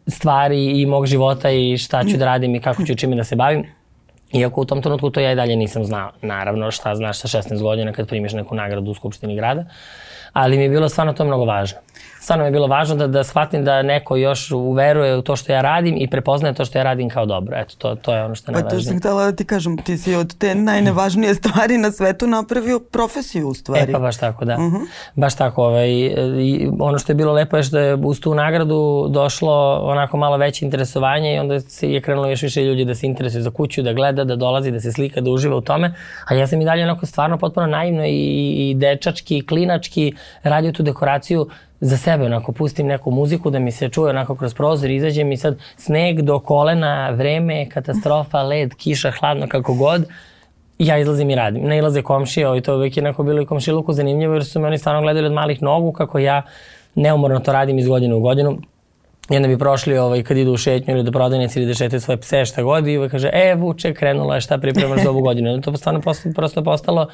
stvari 0.06 0.80
i 0.80 0.86
mog 0.86 1.06
života 1.06 1.50
i 1.50 1.78
šta 1.78 2.04
ću 2.04 2.16
da 2.16 2.24
radim 2.24 2.54
i 2.54 2.60
kako 2.60 2.84
ću 2.84 2.94
čime 2.94 3.16
da 3.16 3.24
se 3.24 3.36
bavim. 3.36 3.64
Iako 4.32 4.60
u 4.60 4.64
tom 4.64 4.82
trenutku 4.82 5.10
to 5.10 5.20
ja 5.20 5.32
i 5.32 5.36
dalje 5.36 5.56
nisam 5.56 5.84
znao. 5.84 6.10
Naravno, 6.22 6.70
šta 6.70 6.94
znaš 6.94 7.18
sa 7.18 7.28
16 7.28 7.62
godina 7.62 7.92
kad 7.92 8.08
primiš 8.08 8.32
neku 8.32 8.54
nagradu 8.54 8.90
u 8.90 8.94
Skupštini 8.94 9.36
grada. 9.36 9.64
Ali 10.32 10.56
mi 10.56 10.62
je 10.62 10.68
bilo 10.68 10.88
stvarno 10.88 11.12
to 11.12 11.24
mnogo 11.24 11.44
važno 11.44 11.78
stvarno 12.22 12.44
mi 12.44 12.48
je 12.48 12.52
bilo 12.52 12.66
važno 12.66 12.96
da, 12.96 13.06
da 13.06 13.24
shvatim 13.24 13.64
da 13.64 13.82
neko 13.82 14.16
još 14.16 14.50
uveruje 14.50 15.16
u 15.16 15.22
to 15.22 15.36
što 15.36 15.52
ja 15.52 15.60
radim 15.60 15.96
i 15.98 16.10
prepoznaje 16.10 16.54
to 16.54 16.64
što 16.64 16.78
ja 16.78 16.84
radim 16.84 17.08
kao 17.08 17.26
dobro. 17.26 17.56
Eto, 17.58 17.74
to, 17.78 17.94
to 17.94 18.14
je 18.14 18.24
ono 18.24 18.34
što 18.34 18.50
je 18.50 18.52
najvažnije. 18.52 18.78
Pa 18.78 18.84
to 18.84 18.88
sam 18.88 18.98
htela 18.98 19.24
da 19.24 19.36
ti 19.36 19.44
kažem, 19.44 19.76
ti 19.78 19.98
si 19.98 20.14
od 20.14 20.38
te 20.38 20.54
najnevažnije 20.54 21.34
stvari 21.40 21.78
na 21.78 21.90
svetu 21.92 22.26
napravio 22.26 22.80
profesiju 22.80 23.48
u 23.48 23.54
stvari. 23.54 23.90
E 23.90 23.92
pa 23.92 23.98
baš 23.98 24.16
tako, 24.16 24.44
da. 24.44 24.54
Uh 24.54 24.60
mhm. 24.60 24.76
-huh. 24.76 24.86
Baš 25.14 25.36
tako. 25.36 25.64
Ovaj, 25.64 25.90
i 25.90 26.68
ono 26.78 26.98
što 26.98 27.12
je 27.12 27.16
bilo 27.16 27.32
lepo 27.32 27.56
je 27.56 27.62
što 27.62 27.78
je 27.78 27.94
uz 27.94 28.20
tu 28.20 28.34
nagradu 28.34 29.06
došlo 29.10 29.80
onako 29.82 30.16
malo 30.16 30.36
veće 30.36 30.64
interesovanje 30.64 31.34
i 31.34 31.38
onda 31.38 31.60
se 31.60 31.92
je 31.92 32.00
krenulo 32.00 32.28
još 32.28 32.42
više 32.42 32.64
ljudi 32.64 32.84
da 32.84 32.94
se 32.94 33.06
interesuje 33.06 33.42
za 33.42 33.50
kuću, 33.50 33.82
da 33.82 33.92
gleda, 33.92 34.21
da 34.24 34.36
dolazi, 34.36 34.70
da 34.70 34.80
se 34.80 34.92
slika, 34.92 35.20
da 35.20 35.30
uživa 35.30 35.56
u 35.56 35.60
tome. 35.60 35.94
A 36.28 36.34
ja 36.34 36.46
sam 36.46 36.60
i 36.60 36.64
dalje 36.64 36.82
onako 36.82 37.06
stvarno 37.06 37.38
potpuno 37.38 37.66
naivno 37.66 38.04
i, 38.06 38.70
i 38.70 38.74
dečački, 38.74 39.38
i 39.38 39.46
klinački 39.46 40.12
radio 40.42 40.72
tu 40.72 40.82
dekoraciju 40.82 41.48
za 41.80 41.96
sebe, 41.96 42.24
onako 42.24 42.52
pustim 42.52 42.86
neku 42.86 43.10
muziku 43.10 43.50
da 43.50 43.58
mi 43.58 43.72
se 43.72 43.88
čuje 43.88 44.10
onako 44.10 44.34
kroz 44.34 44.54
prozor, 44.54 44.90
izađem 44.90 45.32
i 45.32 45.36
sad 45.36 45.58
sneg 45.76 46.22
do 46.22 46.38
kolena, 46.38 47.10
vreme, 47.10 47.68
katastrofa, 47.68 48.42
led, 48.42 48.74
kiša, 48.74 49.10
hladno, 49.10 49.46
kako 49.48 49.74
god, 49.74 50.06
ja 50.78 50.98
izlazim 50.98 51.30
i 51.30 51.34
radim. 51.34 51.64
Ne 51.64 51.78
ilaze 51.78 52.02
komšije, 52.02 52.58
i 52.58 52.60
to 52.60 52.76
uvek 52.76 52.96
je 52.96 53.02
neko 53.02 53.22
bilo 53.22 53.42
i 53.42 53.46
komšiluku 53.46 53.92
zanimljivo 53.92 54.34
jer 54.34 54.44
su 54.44 54.60
me 54.60 54.66
oni 54.66 54.78
stvarno 54.78 55.02
gledali 55.02 55.26
od 55.26 55.32
malih 55.32 55.62
nogu 55.62 55.92
kako 55.92 56.18
ja 56.18 56.42
neumorno 56.94 57.40
to 57.40 57.52
radim 57.52 57.78
iz 57.78 57.88
godine 57.88 58.14
u 58.14 58.20
godinu. 58.20 58.58
I 59.30 59.36
onda 59.36 59.48
bi 59.48 59.58
prošli 59.58 59.98
ovaj, 59.98 60.22
kad 60.22 60.36
idu 60.36 60.52
u 60.52 60.56
šetnju 60.56 60.94
ili 60.94 61.02
do 61.02 61.12
prodavnice 61.12 61.60
ili 61.60 61.68
da 61.68 61.74
šetaju 61.74 62.00
svoje 62.00 62.16
pse 62.16 62.44
šta 62.44 62.62
god 62.62 62.86
i 62.86 62.98
uvek 62.98 63.10
kaže, 63.10 63.30
e 63.32 63.54
Vuče, 63.54 63.94
krenula 63.94 64.34
je 64.34 64.40
šta 64.40 64.58
pripremaš 64.58 65.02
za 65.02 65.10
ovu 65.10 65.20
godinu. 65.20 65.48
I 65.48 65.52
onda 65.52 65.64
to 65.64 65.76
stvarno 65.76 66.00
prosto, 66.00 66.28
prosto 66.34 66.64
postalo 66.64 67.08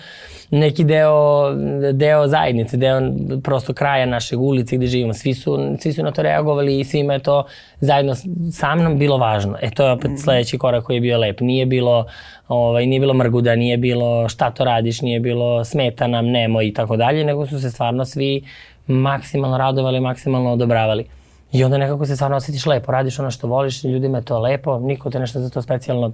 neki 0.50 0.84
deo, 0.84 1.52
deo 1.92 2.26
zajednice, 2.26 2.76
deo 2.76 3.00
prosto 3.42 3.72
kraja 3.72 4.06
našeg 4.06 4.40
ulice 4.40 4.76
gde 4.76 4.86
živimo. 4.86 5.14
Svi 5.14 5.34
su, 5.34 5.58
svi 5.80 5.92
su 5.92 6.02
na 6.02 6.12
to 6.12 6.22
reagovali 6.22 6.80
i 6.80 6.84
svima 6.84 7.12
je 7.12 7.18
to 7.18 7.44
zajedno 7.80 8.14
sa 8.52 8.74
mnom 8.74 8.98
bilo 8.98 9.16
važno. 9.18 9.56
E 9.62 9.70
to 9.70 9.86
je 9.86 9.92
opet 9.92 10.10
mhm. 10.10 10.16
sledeći 10.16 10.58
korak 10.58 10.84
koji 10.84 10.96
je 10.96 11.00
bio 11.00 11.18
lep. 11.18 11.40
Nije 11.40 11.66
bilo, 11.66 12.06
ovaj, 12.48 12.86
nije 12.86 13.00
bilo 13.00 13.14
mrguda, 13.14 13.56
nije 13.56 13.76
bilo 13.76 14.28
šta 14.28 14.50
to 14.50 14.64
radiš, 14.64 15.00
nije 15.00 15.20
bilo 15.20 15.64
smeta 15.64 16.06
nam, 16.06 16.26
nemoj 16.26 16.66
i 16.66 16.72
tako 16.72 16.96
dalje, 16.96 17.24
nego 17.24 17.46
su 17.46 17.60
se 17.60 17.70
stvarno 17.70 18.04
svi 18.04 18.42
maksimalno 18.86 19.58
radovali, 19.58 20.00
maksimalno 20.00 20.52
odobravali. 20.52 21.04
I 21.52 21.64
onda 21.64 21.78
nekako 21.78 22.06
se 22.06 22.14
stvarno 22.14 22.36
osjetiš 22.36 22.66
lepo, 22.66 22.92
radiš 22.92 23.18
ono 23.18 23.30
što 23.30 23.46
voliš, 23.46 23.84
ljudima 23.84 24.18
je 24.18 24.24
to 24.24 24.38
lepo, 24.38 24.78
niko 24.78 25.10
te 25.10 25.18
nešto 25.18 25.40
za 25.40 25.50
to 25.50 25.62
specijalno 25.62 26.12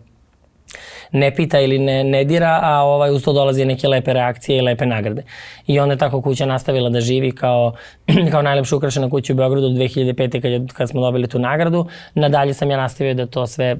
ne 1.12 1.34
pita 1.34 1.60
ili 1.60 1.78
ne, 1.78 2.04
ne 2.04 2.24
dira, 2.24 2.60
a 2.62 2.82
ovaj, 2.82 3.10
uz 3.10 3.22
to 3.22 3.32
dolazi 3.32 3.64
neke 3.64 3.88
lepe 3.88 4.12
reakcije 4.12 4.58
i 4.58 4.60
lepe 4.60 4.86
nagrade. 4.86 5.22
I 5.66 5.80
onda 5.80 5.92
je 5.92 5.98
tako 5.98 6.22
kuća 6.22 6.46
nastavila 6.46 6.90
da 6.90 7.00
živi 7.00 7.32
kao, 7.32 7.72
kao 8.32 8.42
najlepša 8.42 8.76
ukrašena 8.76 9.10
kuća 9.10 9.32
u 9.32 9.36
Beogradu 9.36 9.66
od 9.66 9.72
2005. 9.72 10.42
Kad, 10.42 10.72
kad 10.72 10.88
smo 10.88 11.00
dobili 11.00 11.28
tu 11.28 11.38
nagradu. 11.38 11.86
Nadalje 12.14 12.54
sam 12.54 12.70
ja 12.70 12.76
nastavio 12.76 13.14
da 13.14 13.26
to 13.26 13.46
sve 13.46 13.76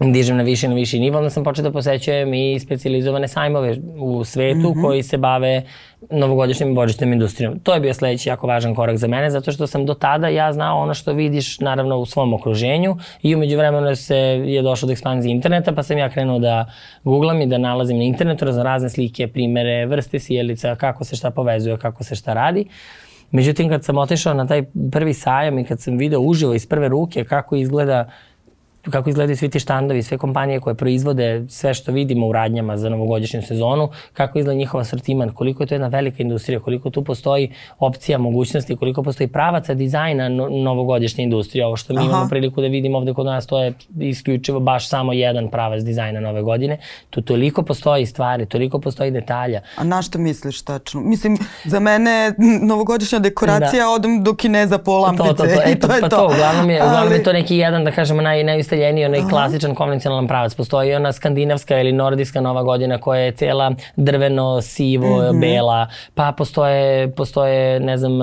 dižem 0.00 0.36
na 0.36 0.42
više 0.42 0.68
na 0.68 0.74
viši 0.74 0.98
nivo, 0.98 1.18
onda 1.18 1.30
sam 1.30 1.44
počeo 1.44 1.62
da 1.62 1.72
posećujem 1.72 2.34
i 2.34 2.58
specializovane 2.60 3.28
sajmove 3.28 3.76
u 3.98 4.24
svetu 4.24 4.58
mm 4.58 4.62
-hmm. 4.62 4.82
koji 4.82 5.02
se 5.02 5.16
bave 5.16 5.62
novogodišnjim 6.10 6.70
i 6.70 6.74
božićnim 6.74 7.12
industrijom. 7.12 7.58
To 7.58 7.74
je 7.74 7.80
bio 7.80 7.94
sledeći 7.94 8.28
jako 8.28 8.46
važan 8.46 8.74
korak 8.74 8.96
za 8.96 9.06
mene, 9.06 9.30
zato 9.30 9.52
što 9.52 9.66
sam 9.66 9.86
do 9.86 9.94
tada 9.94 10.28
ja 10.28 10.52
znao 10.52 10.82
ono 10.82 10.94
što 10.94 11.12
vidiš 11.12 11.60
naravno 11.60 11.98
u 11.98 12.06
svom 12.06 12.34
okruženju 12.34 12.96
i 13.22 13.34
umeđu 13.34 13.56
vremenu 13.56 13.96
se 13.96 14.16
je 14.46 14.62
došlo 14.62 14.86
do 14.86 14.92
ekspanzije 14.92 15.32
interneta, 15.32 15.72
pa 15.72 15.82
sam 15.82 15.98
ja 15.98 16.10
krenuo 16.10 16.38
da 16.38 16.66
googlam 17.04 17.40
i 17.40 17.46
da 17.46 17.58
nalazim 17.58 17.96
na 17.96 18.04
internetu 18.04 18.44
razno 18.44 18.62
razne 18.62 18.90
slike, 18.90 19.28
primere, 19.28 19.86
vrste 19.86 20.20
sjelica, 20.20 20.74
kako 20.74 21.04
se 21.04 21.16
šta 21.16 21.30
povezuje, 21.30 21.78
kako 21.78 22.04
se 22.04 22.14
šta 22.14 22.34
radi. 22.34 22.66
Međutim, 23.30 23.68
kad 23.68 23.84
sam 23.84 23.98
otišao 23.98 24.34
na 24.34 24.46
taj 24.46 24.62
prvi 24.92 25.14
sajam 25.14 25.58
i 25.58 25.64
kad 25.64 25.80
sam 25.80 25.96
video 25.96 26.20
uživo 26.20 26.54
iz 26.54 26.66
prve 26.66 26.88
ruke 26.88 27.24
kako 27.24 27.56
izgleda 27.56 28.10
kako 28.90 29.10
izgledaju 29.10 29.36
svi 29.36 29.48
ti 29.48 29.60
štandovi, 29.60 30.02
sve 30.02 30.18
kompanije 30.18 30.60
koje 30.60 30.74
proizvode 30.74 31.44
sve 31.48 31.74
što 31.74 31.92
vidimo 31.92 32.26
u 32.26 32.32
radnjama 32.32 32.76
za 32.76 32.88
novogodišnju 32.88 33.42
sezonu, 33.42 33.88
kako 34.12 34.38
izgleda 34.38 34.58
njihov 34.58 34.80
asortiman, 34.80 35.32
koliko 35.32 35.62
je 35.62 35.66
to 35.66 35.74
jedna 35.74 35.88
velika 35.88 36.22
industrija, 36.22 36.60
koliko 36.60 36.90
tu 36.90 37.04
postoji 37.04 37.52
opcija, 37.78 38.18
mogućnosti, 38.18 38.76
koliko 38.76 39.02
postoji 39.02 39.28
pravaca 39.28 39.74
dizajna 39.74 40.28
no, 40.28 40.48
novogodišnje 40.48 41.24
industrije. 41.24 41.66
Ovo 41.66 41.76
što 41.76 41.92
mi 41.92 41.98
Aha. 41.98 42.08
imamo 42.08 42.28
priliku 42.28 42.60
da 42.60 42.66
vidimo 42.66 42.98
ovde 42.98 43.14
kod 43.14 43.26
nas, 43.26 43.46
to 43.46 43.62
je 43.62 43.72
isključivo 44.00 44.60
baš 44.60 44.88
samo 44.88 45.12
jedan 45.12 45.48
pravac 45.48 45.82
dizajna 45.82 46.20
nove 46.20 46.42
godine. 46.42 46.78
Tu 47.10 47.22
toliko 47.22 47.62
postoji 47.62 48.06
stvari, 48.06 48.46
toliko 48.46 48.80
postoji 48.80 49.10
detalja. 49.10 49.60
A 49.76 49.84
na 49.84 50.02
što 50.02 50.18
misliš 50.18 50.62
tačno? 50.62 51.00
Mislim, 51.00 51.38
za 51.64 51.80
mene 51.80 52.34
novogodišnja 52.62 53.18
dekoracija 53.18 53.84
da. 53.84 53.90
odem 53.90 54.22
do 54.22 54.34
Kineza 54.34 54.78
po 54.78 54.98
lampice 54.98 55.28
to, 55.28 55.34
to, 55.34 55.42
to. 55.42 55.62
E, 55.64 55.70
i 55.72 55.78
to 55.78 55.88
pa, 55.88 55.94
je 55.94 56.00
pa 56.00 56.08
to. 56.08 56.16
to. 56.16 56.26
Uglavnom 56.26 56.70
je, 56.70 56.76
uglavnom 56.76 57.08
Ali... 57.08 57.14
je 57.14 57.22
to 57.22 57.32
neki 57.32 57.56
jedan, 57.56 57.84
da 57.84 57.90
kažemo, 57.90 58.22
naj, 58.22 58.44
najustaljeniji 58.44 58.75
naseljeniji, 58.76 59.04
onaj 59.04 59.20
Aha. 59.20 59.28
klasičan 59.28 59.74
konvencionalan 59.74 60.26
pravac. 60.26 60.54
Postoji 60.54 60.94
ona 60.94 61.12
skandinavska 61.12 61.80
ili 61.80 61.92
nordijska 61.92 62.40
nova 62.40 62.62
godina 62.62 62.98
koja 62.98 63.20
je 63.20 63.32
cela 63.32 63.74
drveno, 63.96 64.62
sivo, 64.62 65.16
mm 65.16 65.20
-hmm. 65.20 65.40
bela, 65.40 65.86
pa 66.14 66.32
postoje, 66.32 67.10
postoje 67.10 67.80
ne 67.80 67.96
znam, 67.98 68.18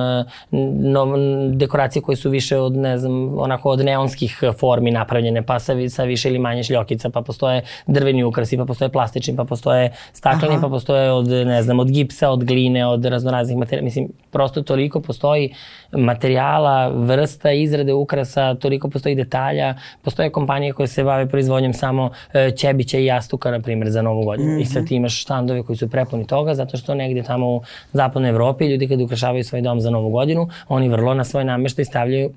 nov, 0.80 1.10
dekoracije 1.52 2.02
koje 2.02 2.16
su 2.16 2.30
više 2.30 2.58
od, 2.58 2.76
ne 2.76 2.98
znam, 2.98 3.40
onako 3.40 3.70
od 3.70 3.86
neonskih 3.86 4.40
formi 4.60 4.92
napravljene, 4.92 5.42
pa 5.42 5.60
sa, 5.60 5.74
sa 5.90 6.04
više 6.04 6.30
ili 6.30 6.40
manje 6.40 6.64
šljokica, 6.64 7.10
pa 7.10 7.22
postoje 7.22 7.62
drveni 7.88 8.24
ukrasi, 8.24 8.58
pa 8.58 8.66
postoje 8.66 8.90
plastični, 8.90 9.36
pa 9.36 9.44
postoje 9.44 9.92
stakleni, 10.14 10.56
Aha. 10.56 10.62
pa 10.62 10.70
postoje 10.70 11.12
od, 11.12 11.28
ne 11.28 11.64
znam, 11.64 11.80
od 11.80 11.92
gipsa, 11.92 12.30
od 12.30 12.44
gline, 12.44 12.88
od 12.88 13.06
raznoraznih 13.06 13.58
materijala. 13.58 13.86
Mislim, 13.86 14.10
prosto 14.32 14.62
toliko 14.62 15.02
postoji 15.02 15.54
materijala, 15.98 16.88
vrsta 16.90 17.52
izrade 17.52 17.94
ukrasa, 17.94 18.56
toliko 18.56 18.90
postoji 18.90 19.16
detalja, 19.16 19.76
postoje 20.02 20.30
kompanije 20.30 20.74
koje 20.74 20.88
se 20.88 21.04
bave 21.04 21.30
proizvodnjom 21.30 21.74
samo 21.74 22.12
e, 22.34 22.52
ćebića 22.52 22.98
i 22.98 23.06
jastuka, 23.06 23.52
na 23.52 23.60
primjer, 23.60 23.90
za 23.90 24.02
novu 24.02 24.26
godinu. 24.26 24.50
Mm 24.50 24.56
-hmm. 24.58 24.62
I 24.62 24.66
sad 24.66 24.88
ti 24.88 24.96
imaš 24.96 25.22
štandove 25.22 25.64
koji 25.64 25.78
su 25.78 25.90
prepuni 25.90 26.28
toga, 26.28 26.56
zato 26.56 26.78
što 26.78 26.96
negdje 26.96 27.24
tamo 27.24 27.56
u 27.56 27.62
zapadnoj 27.94 28.30
Evropi 28.30 28.66
ljudi 28.66 28.88
kad 28.88 29.02
ukrašavaju 29.02 29.44
svoj 29.44 29.62
dom 29.62 29.82
za 29.82 29.90
novu 29.90 30.10
godinu, 30.10 30.50
oni 30.68 30.90
vrlo 30.90 31.14
na 31.14 31.24
svoj 31.24 31.46
namještaj 31.46 31.86
stavljaju 31.86 32.32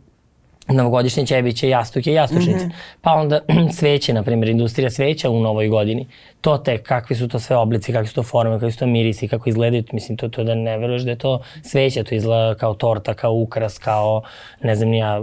novogodišnje 0.69 1.27
ćebiće, 1.27 1.69
jastuke 1.69 2.11
i 2.11 2.15
jastučnice. 2.15 2.67
Mm 2.67 2.69
-hmm. 2.69 3.01
Pa 3.01 3.13
onda 3.13 3.41
sveće, 3.79 4.13
na 4.13 4.23
primjer, 4.23 4.49
industrija 4.49 4.91
sveća 4.91 5.31
u 5.31 5.41
novoj 5.41 5.69
godini. 5.69 6.07
To 6.41 6.59
te, 6.59 6.79
kakvi 6.79 7.17
su 7.17 7.29
to 7.29 7.39
sve 7.39 7.57
oblici, 7.57 7.93
kakve 7.93 8.09
su 8.09 8.15
to 8.15 8.23
forme, 8.23 8.57
kakvi 8.57 8.73
su 8.73 8.79
to 8.79 8.87
mirisi, 8.87 9.29
kako 9.29 9.49
izgledaju, 9.49 9.85
mislim, 9.93 10.17
to, 10.17 10.29
to 10.29 10.45
da 10.45 10.55
ne 10.55 10.79
veruješ 10.79 11.03
da 11.03 11.11
je 11.11 11.19
to 11.19 11.41
sveća, 11.63 12.05
to 12.05 12.15
izgleda 12.15 12.55
kao 12.55 12.75
torta, 12.75 13.15
kao 13.15 13.33
ukras, 13.33 13.79
kao, 13.79 14.23
ne 14.63 14.77
znam 14.77 14.89
nija, 14.89 15.21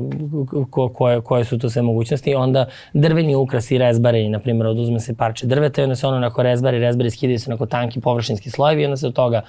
ko, 0.69 0.89
koje, 0.89 1.21
koje 1.21 1.45
su 1.45 1.59
to 1.59 1.69
sve 1.69 1.81
mogućnosti. 1.81 2.35
Onda 2.35 2.65
drveni 2.93 3.35
ukras 3.35 3.71
i 3.71 3.77
rezbari, 3.77 4.29
na 4.29 4.39
primjer, 4.39 4.67
oduzme 4.67 4.99
se 4.99 5.15
parče 5.15 5.47
drveta 5.47 5.81
i 5.81 5.83
onda 5.83 5.95
se 5.95 6.07
ono 6.07 6.17
onako 6.17 6.43
rezbari, 6.43 6.79
rezbari 6.79 7.11
skidaju 7.11 7.39
se 7.39 7.51
onako 7.51 7.65
tanki 7.65 8.01
površinski 8.01 8.49
slojevi 8.49 8.81
i 8.81 8.85
onda 8.85 8.97
se 8.97 9.07
od 9.07 9.13
toga, 9.13 9.41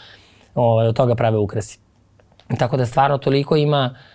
ovaj, 0.54 0.86
od 0.86 0.96
toga 0.96 1.14
prave 1.14 1.38
ukrasi. 1.38 1.78
Tako 2.58 2.76
da 2.76 2.86
stvarno 2.86 3.18
toliko 3.18 3.56
ima 3.56 3.90
uh, 3.92 4.13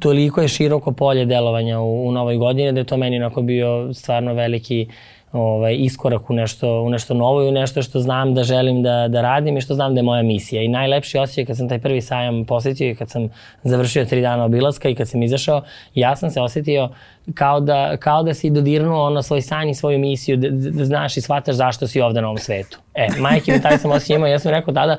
toliko 0.00 0.40
je 0.40 0.48
široko 0.48 0.92
polje 0.92 1.24
delovanja 1.24 1.80
u, 1.80 2.08
u 2.08 2.12
novoj 2.12 2.36
godini 2.36 2.72
da 2.72 2.80
je 2.80 2.84
to 2.84 2.96
meni 2.96 3.16
onako 3.16 3.42
bio 3.42 3.94
stvarno 3.94 4.34
veliki 4.34 4.86
ovaj, 5.32 5.76
iskorak 5.76 6.30
u 6.30 6.34
nešto, 6.34 6.82
u 6.82 6.90
nešto 6.90 7.14
novo 7.14 7.42
i 7.42 7.48
u 7.48 7.52
nešto 7.52 7.82
što 7.82 8.00
znam 8.00 8.34
da 8.34 8.42
želim 8.42 8.82
da, 8.82 9.08
da 9.08 9.22
radim 9.22 9.56
i 9.56 9.60
što 9.60 9.74
znam 9.74 9.94
da 9.94 9.98
je 9.98 10.02
moja 10.02 10.22
misija. 10.22 10.62
I 10.62 10.68
najlepši 10.68 11.18
osjećaj 11.18 11.44
kad 11.44 11.56
sam 11.56 11.68
taj 11.68 11.78
prvi 11.78 12.00
sajam 12.00 12.44
posetio 12.44 12.90
i 12.90 12.94
kad 12.94 13.10
sam 13.10 13.28
završio 13.62 14.04
tri 14.04 14.20
dana 14.20 14.44
obilaska 14.44 14.88
i 14.88 14.94
kad 14.94 15.08
sam 15.08 15.22
izašao, 15.22 15.62
ja 15.94 16.16
sam 16.16 16.30
se 16.30 16.40
osetio 16.40 16.88
kao 17.34 17.60
da, 17.60 17.96
kao 17.96 18.22
da 18.22 18.34
si 18.34 18.50
dodirnuo 18.50 19.06
ono 19.06 19.22
svoj 19.22 19.42
san 19.42 19.68
i 19.68 19.74
svoju 19.74 19.98
misiju, 19.98 20.36
da, 20.36 20.48
da 20.50 20.84
znaš 20.84 21.16
i 21.16 21.20
shvataš 21.20 21.54
zašto 21.54 21.86
si 21.86 22.00
ovde 22.00 22.20
na 22.20 22.26
ovom 22.26 22.38
svetu. 22.38 22.78
E, 22.94 23.08
majke 23.18 23.52
mi 23.52 23.62
taj 23.62 23.78
sam 23.78 23.90
osjećaj 23.90 24.16
imao, 24.16 24.28
ja 24.28 24.38
sam 24.38 24.50
rekao 24.50 24.74
tada, 24.74 24.98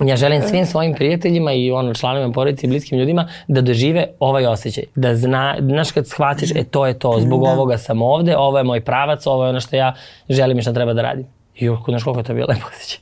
ja 0.00 0.16
želim 0.16 0.42
svim 0.42 0.66
svojim 0.66 0.94
prijateljima 0.94 1.52
i 1.52 1.70
ono 1.70 1.94
članovima 1.94 2.32
porodice 2.32 2.66
i 2.66 2.70
bliskim 2.70 2.98
ljudima 2.98 3.28
da 3.48 3.60
dožive 3.60 4.06
ovaj 4.20 4.46
osjećaj. 4.46 4.84
Da 4.94 5.16
zna, 5.16 5.56
znaš 5.60 5.92
kad 5.92 6.08
shvatiš, 6.08 6.50
e 6.50 6.64
to 6.64 6.86
je 6.86 6.98
to, 6.98 7.20
zbog 7.20 7.44
da. 7.44 7.50
ovoga 7.50 7.78
sam 7.78 8.02
ovde, 8.02 8.36
ovo 8.36 8.58
je 8.58 8.64
moj 8.64 8.80
pravac, 8.80 9.26
ovo 9.26 9.44
je 9.44 9.50
ono 9.50 9.60
što 9.60 9.76
ja 9.76 9.94
želim 10.28 10.58
i 10.58 10.62
što 10.62 10.72
treba 10.72 10.92
da 10.92 11.02
radim. 11.02 11.26
I 11.54 11.70
znaš 11.88 12.02
koliko 12.02 12.20
je 12.20 12.24
to 12.24 12.34
bio 12.34 12.46
lepo 12.48 12.66
osjećaj. 12.76 13.00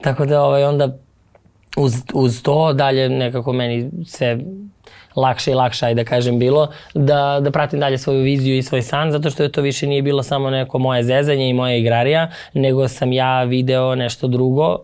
Tako 0.00 0.26
da 0.26 0.42
ovaj, 0.42 0.64
onda 0.64 0.96
uz, 1.76 1.94
uz 2.14 2.42
to 2.42 2.72
dalje 2.72 3.08
nekako 3.08 3.52
meni 3.52 3.90
se 4.06 4.38
lakše 5.16 5.50
i 5.50 5.54
lakše, 5.54 5.86
ajde 5.86 6.02
da 6.02 6.08
kažem, 6.08 6.38
bilo 6.38 6.68
da, 6.94 7.40
da 7.42 7.50
pratim 7.50 7.80
dalje 7.80 7.98
svoju 7.98 8.22
viziju 8.22 8.56
i 8.56 8.62
svoj 8.62 8.82
san, 8.82 9.12
zato 9.12 9.30
što 9.30 9.42
je 9.42 9.52
to 9.52 9.62
više 9.62 9.86
nije 9.86 10.02
bilo 10.02 10.22
samo 10.22 10.50
neko 10.50 10.78
moje 10.78 11.02
zezanje 11.02 11.48
i 11.48 11.54
moja 11.54 11.76
igrarija, 11.76 12.30
nego 12.54 12.88
sam 12.88 13.12
ja 13.12 13.42
video 13.42 13.94
nešto 13.94 14.26
drugo 14.26 14.78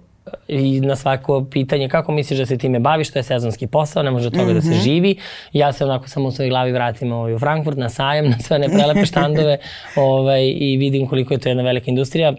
i 0.49 0.80
na 0.80 0.97
svako 0.97 1.45
pitanje 1.50 1.88
kako 1.88 2.12
misliš 2.12 2.38
da 2.38 2.47
se 2.47 2.59
time 2.59 2.78
baviš, 2.78 3.11
to 3.11 3.18
je 3.18 3.23
sezonski 3.23 3.66
posao, 3.66 4.02
ne 4.02 4.11
može 4.11 4.26
od 4.26 4.33
toga 4.33 4.45
mm 4.45 4.49
-hmm. 4.49 4.54
da 4.54 4.61
se 4.61 4.71
mhm. 4.71 4.80
živi. 4.80 5.16
Ja 5.52 5.73
se 5.73 5.85
onako 5.85 6.09
samo 6.09 6.28
u 6.28 6.30
svojoj 6.30 6.49
glavi 6.49 6.73
vratim 6.73 7.12
ovaj, 7.12 7.35
u 7.35 7.38
Frankfurt 7.38 7.76
na 7.76 7.88
sajam, 7.88 8.26
na 8.26 8.38
sve 8.38 8.59
ne 8.59 8.68
prelepe 8.68 9.06
štandove 9.06 9.59
ovaj, 9.97 10.52
i 10.56 10.76
vidim 10.76 11.06
koliko 11.06 11.35
je 11.35 11.40
to 11.40 11.49
jedna 11.49 11.62
velika 11.62 11.90
industrija 11.90 12.35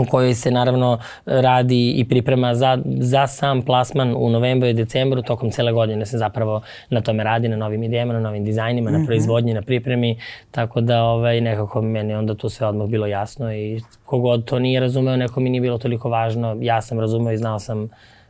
u 0.00 0.04
kojoj 0.04 0.34
se 0.34 0.50
naravno 0.50 0.98
radi 1.26 1.90
i 1.90 2.04
priprema 2.08 2.54
za, 2.54 2.78
za 3.00 3.26
sam 3.26 3.62
plasman 3.62 4.14
u 4.16 4.30
novembru 4.30 4.68
i 4.68 4.74
decembru, 4.74 5.22
tokom 5.22 5.50
cele 5.50 5.72
godine 5.72 6.06
se 6.06 6.18
zapravo 6.18 6.60
na 6.90 7.00
tome 7.00 7.24
radi, 7.24 7.48
na 7.48 7.56
novim 7.56 7.82
idejama, 7.82 8.12
na 8.12 8.20
novim 8.20 8.44
dizajnima, 8.44 8.90
mm 8.90 8.92
-hmm. 8.92 8.92
na 8.92 8.98
mhm. 8.98 9.06
proizvodnji, 9.06 9.54
na 9.54 9.62
pripremi, 9.62 10.18
tako 10.50 10.80
da 10.80 11.02
ovaj, 11.02 11.40
nekako 11.40 11.82
meni 11.82 12.14
onda 12.14 12.34
tu 12.34 12.48
sve 12.48 12.66
odmah 12.66 12.88
bilo 12.88 13.06
jasno 13.06 13.52
i 13.52 13.80
kogod 14.04 14.44
to 14.44 14.58
nije 14.58 14.80
razumeo, 14.80 15.16
neko 15.16 15.40
mi 15.40 15.50
nije 15.50 15.60
bilo 15.60 15.78
toliko 15.78 16.08
važno, 16.08 16.56
ja 16.60 16.82
sam 16.82 17.00
razumeo 17.00 17.32
i 17.32 17.36
znao 17.36 17.58
sam 17.58 17.88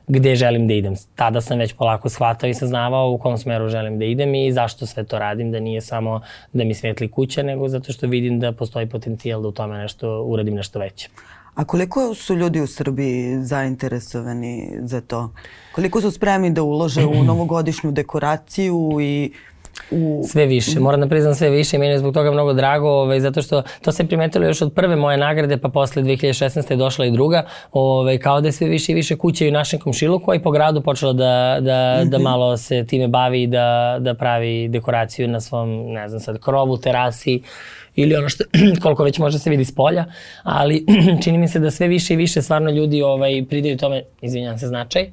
gde 0.08 0.34
želim 0.34 0.68
da 0.68 0.74
idem. 0.74 0.94
Tada 1.14 1.40
sam 1.40 1.58
već 1.58 1.72
polako 1.72 2.08
shvatao 2.08 2.50
i 2.50 2.54
saznavao 2.54 3.10
u 3.10 3.18
kom 3.18 3.38
smeru 3.38 3.68
želim 3.68 3.98
da 3.98 4.04
idem 4.04 4.34
i 4.34 4.52
zašto 4.52 4.86
sve 4.86 5.04
to 5.04 5.18
radim, 5.18 5.52
da 5.52 5.60
nije 5.60 5.80
samo 5.80 6.20
da 6.52 6.64
mi 6.64 6.74
svetli 6.74 7.08
kuća, 7.08 7.42
nego 7.42 7.68
zato 7.68 7.92
što 7.92 8.06
vidim 8.06 8.40
da 8.40 8.52
postoji 8.52 8.86
potencijal 8.86 9.42
da 9.42 9.48
u 9.48 9.52
tome 9.52 9.78
nešto 9.78 10.22
uradim 10.22 10.54
nešto 10.54 10.78
veće. 10.78 11.08
A 11.58 11.64
koliko 11.64 12.14
su 12.14 12.36
ljudi 12.36 12.60
u 12.60 12.66
Srbiji 12.66 13.44
zainteresovani 13.44 14.70
za 14.80 15.00
to? 15.00 15.30
Koliko 15.74 16.00
su 16.00 16.10
spremni 16.10 16.50
da 16.50 16.62
ulože 16.62 17.04
u 17.04 17.24
novogodišnju 17.30 17.92
dekoraciju 17.92 18.98
i 19.00 19.32
u... 19.90 20.24
Sve 20.28 20.46
više, 20.46 20.80
moram 20.80 21.00
da 21.00 21.08
priznam 21.08 21.34
sve 21.34 21.50
više 21.50 21.76
i 21.76 21.78
meni 21.78 21.92
je 21.92 21.98
zbog 21.98 22.14
toga 22.14 22.30
mnogo 22.30 22.52
drago, 22.52 22.88
ovaj, 22.88 23.20
zato 23.20 23.42
što 23.42 23.62
to 23.82 23.92
se 23.92 24.06
primetilo 24.06 24.46
još 24.46 24.62
od 24.62 24.72
prve 24.72 24.96
moje 24.96 25.16
nagrade, 25.16 25.56
pa 25.56 25.68
posle 25.68 26.02
2016. 26.02 26.70
je 26.70 26.76
došla 26.76 27.06
i 27.06 27.10
druga, 27.10 27.46
ovaj, 27.72 28.18
kao 28.18 28.40
da 28.40 28.48
je 28.48 28.52
sve 28.52 28.68
više 28.68 28.92
i 28.92 28.94
više 28.94 29.16
kuće 29.16 29.48
u 29.48 29.52
našem 29.52 29.80
komšiluku, 29.80 30.30
a 30.30 30.34
i 30.34 30.42
po 30.42 30.50
gradu 30.50 30.80
počelo 30.80 31.12
da, 31.12 31.58
da, 31.60 32.00
da 32.04 32.18
mhm. 32.18 32.24
malo 32.24 32.56
se 32.56 32.86
time 32.86 33.08
bavi 33.08 33.42
i 33.42 33.46
da, 33.46 33.96
da 34.00 34.14
pravi 34.14 34.68
dekoraciju 34.68 35.28
na 35.28 35.40
svom, 35.40 35.92
ne 35.92 36.08
znam 36.08 36.20
sad, 36.20 36.38
krovu, 36.40 36.76
terasi, 36.76 37.42
ili 37.98 38.16
ono 38.16 38.28
što, 38.28 38.44
koliko 38.82 39.04
već 39.04 39.18
može 39.18 39.38
se 39.38 39.50
vidi 39.50 39.64
s 39.64 39.74
polja, 39.74 40.04
ali 40.42 40.84
čini 41.22 41.38
mi 41.38 41.48
se 41.48 41.58
da 41.58 41.70
sve 41.70 41.88
više 41.88 42.14
i 42.14 42.16
više 42.16 42.42
stvarno 42.42 42.70
ljudi 42.70 43.02
ovaj, 43.02 43.44
pridaju 43.50 43.76
tome, 43.76 44.02
izvinjam 44.20 44.58
se, 44.58 44.66
značaj. 44.66 45.10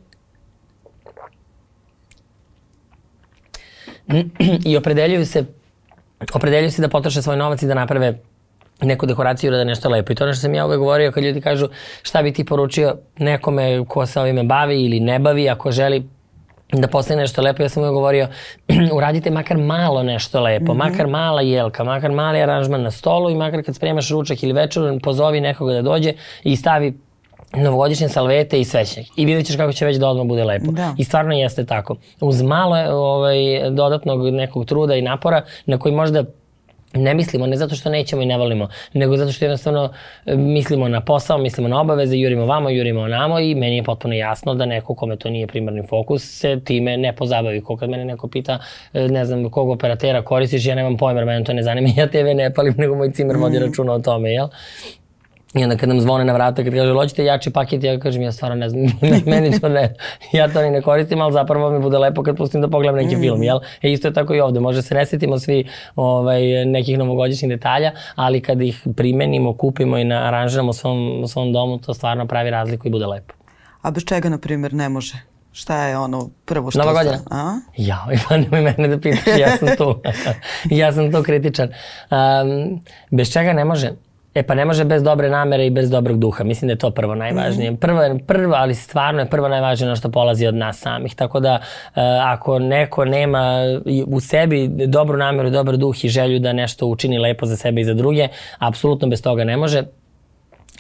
I 4.70 4.78
opredeljuju 4.78 5.26
se, 5.26 5.46
opredeljuju 6.34 6.72
se 6.72 6.82
da 6.82 6.90
potroše 6.90 7.22
svoj 7.22 7.38
novac 7.38 7.62
i 7.62 7.68
da 7.68 7.74
naprave 7.74 8.20
neku 8.82 9.06
dekoraciju 9.06 9.52
da 9.52 9.64
nešto 9.64 9.90
lepo. 9.90 10.12
I 10.12 10.16
to 10.16 10.24
ono 10.24 10.34
što 10.34 10.42
sam 10.42 10.54
ja 10.54 10.66
uvek 10.66 10.80
govorio 10.80 11.12
kad 11.12 11.24
ljudi 11.24 11.42
kažu 11.42 11.68
šta 12.02 12.22
bi 12.22 12.34
ti 12.34 12.46
poručio 12.46 12.98
nekome 13.18 13.86
ko 13.88 14.06
se 14.06 14.20
ovime 14.20 14.44
bavi 14.44 14.82
ili 14.86 15.00
ne 15.00 15.20
bavi, 15.20 15.50
ako 15.50 15.72
želi 15.72 16.04
da 16.72 16.88
postane 16.88 17.22
nešto 17.22 17.42
lepo, 17.42 17.64
ja 17.64 17.70
sam 17.70 17.84
mu 17.84 17.92
govorio, 17.92 18.28
uradite 18.98 19.32
makar 19.32 19.58
malo 19.58 20.04
nešto 20.04 20.42
lepo, 20.42 20.74
mm 20.74 20.78
-hmm. 20.78 20.92
makar 20.92 21.08
mala 21.08 21.42
jelka, 21.42 21.84
makar 21.84 22.12
mali 22.12 22.42
aranžman 22.42 22.82
na 22.82 22.92
stolu 22.92 23.30
i 23.30 23.36
makar 23.36 23.64
kad 23.64 23.76
spremaš 23.76 24.10
ručak 24.10 24.44
ili 24.44 24.54
večer, 24.54 25.00
pozovi 25.04 25.42
nekoga 25.42 25.74
da 25.74 25.82
dođe 25.82 26.14
i 26.44 26.56
stavi 26.56 26.94
novogodišnje 27.54 28.10
salvete 28.10 28.60
i 28.60 28.66
svećnjak. 28.66 29.06
I 29.16 29.26
vidjet 29.26 29.46
ćeš 29.48 29.56
kako 29.56 29.74
će 29.74 29.86
već 29.86 29.98
da 29.98 30.10
odmah 30.10 30.26
bude 30.26 30.44
lepo. 30.44 30.72
Da. 30.72 30.94
I 30.98 31.04
stvarno 31.04 31.34
jeste 31.34 31.66
tako. 31.66 31.96
Uz 32.22 32.42
malo 32.42 32.76
ovaj, 32.92 33.38
dodatnog 33.72 34.30
nekog 34.30 34.66
truda 34.66 34.96
i 34.96 35.02
napora 35.02 35.42
na 35.66 35.78
koji 35.78 35.96
možda 35.96 36.24
ne 36.96 37.14
mislimo, 37.14 37.48
ne 37.48 37.58
zato 37.58 37.76
što 37.76 37.90
nećemo 37.90 38.22
i 38.22 38.26
ne 38.26 38.38
volimo, 38.38 38.70
nego 38.94 39.18
zato 39.18 39.32
što 39.32 39.46
jednostavno 39.46 39.90
e, 40.26 40.36
mislimo 40.36 40.88
na 40.88 41.02
posao, 41.02 41.38
mislimo 41.38 41.68
na 41.68 41.82
obaveze, 41.82 42.18
jurimo 42.18 42.46
vamo, 42.46 42.70
jurimo 42.70 43.08
namo 43.08 43.40
i 43.40 43.56
meni 43.56 43.76
je 43.76 43.84
potpuno 43.84 44.14
jasno 44.14 44.56
da 44.56 44.66
neko 44.66 44.96
kome 44.96 45.16
to 45.16 45.30
nije 45.30 45.48
primarni 45.48 45.84
fokus 45.90 46.24
se 46.24 46.60
time 46.64 46.98
ne 46.98 47.16
pozabavi. 47.16 47.62
Ko 47.62 47.78
kad 47.78 47.90
mene 47.90 48.06
neko 48.06 48.28
pita, 48.28 48.60
e, 48.94 49.08
ne 49.08 49.26
znam, 49.26 49.50
kog 49.50 49.70
operatera 49.70 50.22
koristiš, 50.22 50.66
ja 50.66 50.76
nemam 50.76 50.98
pojma, 50.98 51.26
mene 51.26 51.44
to 51.44 51.54
ne 51.54 51.64
zanima, 51.64 51.90
ja 51.98 52.08
TV 52.08 52.36
ne 52.36 52.54
palim, 52.54 52.74
nego 52.78 52.96
moj 52.96 53.12
cimer 53.12 53.38
vodi 53.38 53.60
mm. 53.60 53.64
računa 53.64 53.94
o 53.94 54.00
tome, 54.00 54.32
jel? 54.32 54.48
I 55.56 55.64
onda 55.64 55.78
kad 55.78 55.90
nam 55.90 56.02
zvone 56.02 56.26
na 56.26 56.34
vrata, 56.34 56.64
kad 56.64 56.74
kaže, 56.74 56.94
hoćete 56.94 57.26
jači 57.26 57.50
paket, 57.50 57.84
ja 57.84 58.00
kažem, 58.00 58.22
ja 58.22 58.32
stvarno 58.32 58.56
ne 58.56 58.70
znam, 58.70 58.84
meni 59.32 59.60
to 59.60 59.70
ne, 59.70 59.94
ja 60.32 60.48
to 60.48 60.62
ni 60.62 60.72
ne 60.72 60.82
koristim, 60.82 61.22
ali 61.22 61.34
zapravo 61.34 61.72
mi 61.72 61.80
bude 61.80 61.98
lepo 61.98 62.24
kad 62.24 62.38
pustim 62.38 62.62
da 62.62 62.68
pogledam 62.68 62.96
neki 62.96 63.16
mm. 63.16 63.20
film, 63.20 63.44
jel? 63.44 63.60
E 63.82 63.92
isto 63.92 64.08
je 64.08 64.14
tako 64.14 64.36
i 64.36 64.40
ovde, 64.40 64.60
može 64.60 64.82
se 64.82 64.96
ne 64.96 65.06
setimo 65.06 65.40
svi 65.40 65.68
ovaj, 65.96 66.66
nekih 66.66 66.98
novogodišnjih 66.98 67.50
detalja, 67.50 67.92
ali 68.16 68.42
kad 68.42 68.62
ih 68.62 68.82
primenimo, 68.96 69.54
kupimo 69.58 69.98
i 69.98 70.04
na, 70.04 70.28
aranžiramo 70.28 70.70
u 70.70 70.74
svom, 70.74 71.24
u 71.24 71.28
svom 71.28 71.54
domu, 71.54 71.78
to 71.78 71.94
stvarno 71.94 72.28
pravi 72.28 72.50
razliku 72.50 72.88
i 72.88 72.92
bude 72.92 73.06
lepo. 73.06 73.34
A 73.82 73.92
bez 73.92 74.04
čega, 74.06 74.30
na 74.30 74.38
primjer, 74.38 74.74
ne 74.74 74.90
može? 74.90 75.14
Šta 75.52 75.84
je 75.84 75.98
ono 75.98 76.30
prvo 76.46 76.72
što... 76.72 76.80
Nova 76.80 76.94
godina? 76.94 77.20
A? 77.32 77.60
Ja, 77.78 78.06
pa 78.30 78.38
nemoj 78.38 78.62
mene 78.62 78.88
da 78.88 79.00
pitaš, 79.00 79.40
ja 79.40 79.58
sam 79.58 79.68
tu. 79.78 80.02
ja 80.82 80.92
sam 80.92 81.12
tu 81.12 81.24
kritičan. 81.24 81.70
Um, 82.12 82.82
bez 83.12 83.34
čega 83.34 83.54
ne 83.54 83.66
može? 83.66 83.92
E 84.36 84.44
pa 84.44 84.56
ne 84.56 84.66
može 84.66 84.84
bez 84.84 85.04
dobre 85.04 85.30
namere 85.30 85.66
i 85.66 85.70
bez 85.70 85.90
dobrog 85.90 86.20
duha. 86.20 86.44
Mislim 86.44 86.68
da 86.68 86.72
je 86.72 86.78
to 86.78 86.92
prvo 86.92 87.16
najvažnije. 87.16 87.72
Mm. 87.72 87.78
Prvo 87.78 88.02
je 88.02 88.20
prvo, 88.28 88.54
ali 88.58 88.76
stvarno 88.76 89.22
je 89.22 89.30
prvo 89.30 89.48
najvažnije 89.48 89.90
na 89.90 89.96
što 89.96 90.12
polazi 90.12 90.48
od 90.48 90.56
nas 90.56 90.80
samih. 90.80 91.16
Tako 91.16 91.40
da 91.40 91.54
uh, 91.54 91.96
ako 92.24 92.60
neko 92.60 93.06
nema 93.06 93.62
u 94.08 94.20
sebi 94.20 94.68
dobru 94.68 95.18
nameru, 95.18 95.50
dobar 95.50 95.78
duh 95.78 96.06
i 96.06 96.10
želju 96.10 96.40
da 96.40 96.54
nešto 96.54 96.88
učini 96.88 97.18
lepo 97.18 97.46
za 97.46 97.56
sebe 97.56 97.82
i 97.82 97.86
za 97.86 97.94
druge, 97.94 98.28
apsolutno 98.60 99.08
bez 99.08 99.22
toga 99.22 99.44
ne 99.44 99.58
može. 99.58 99.84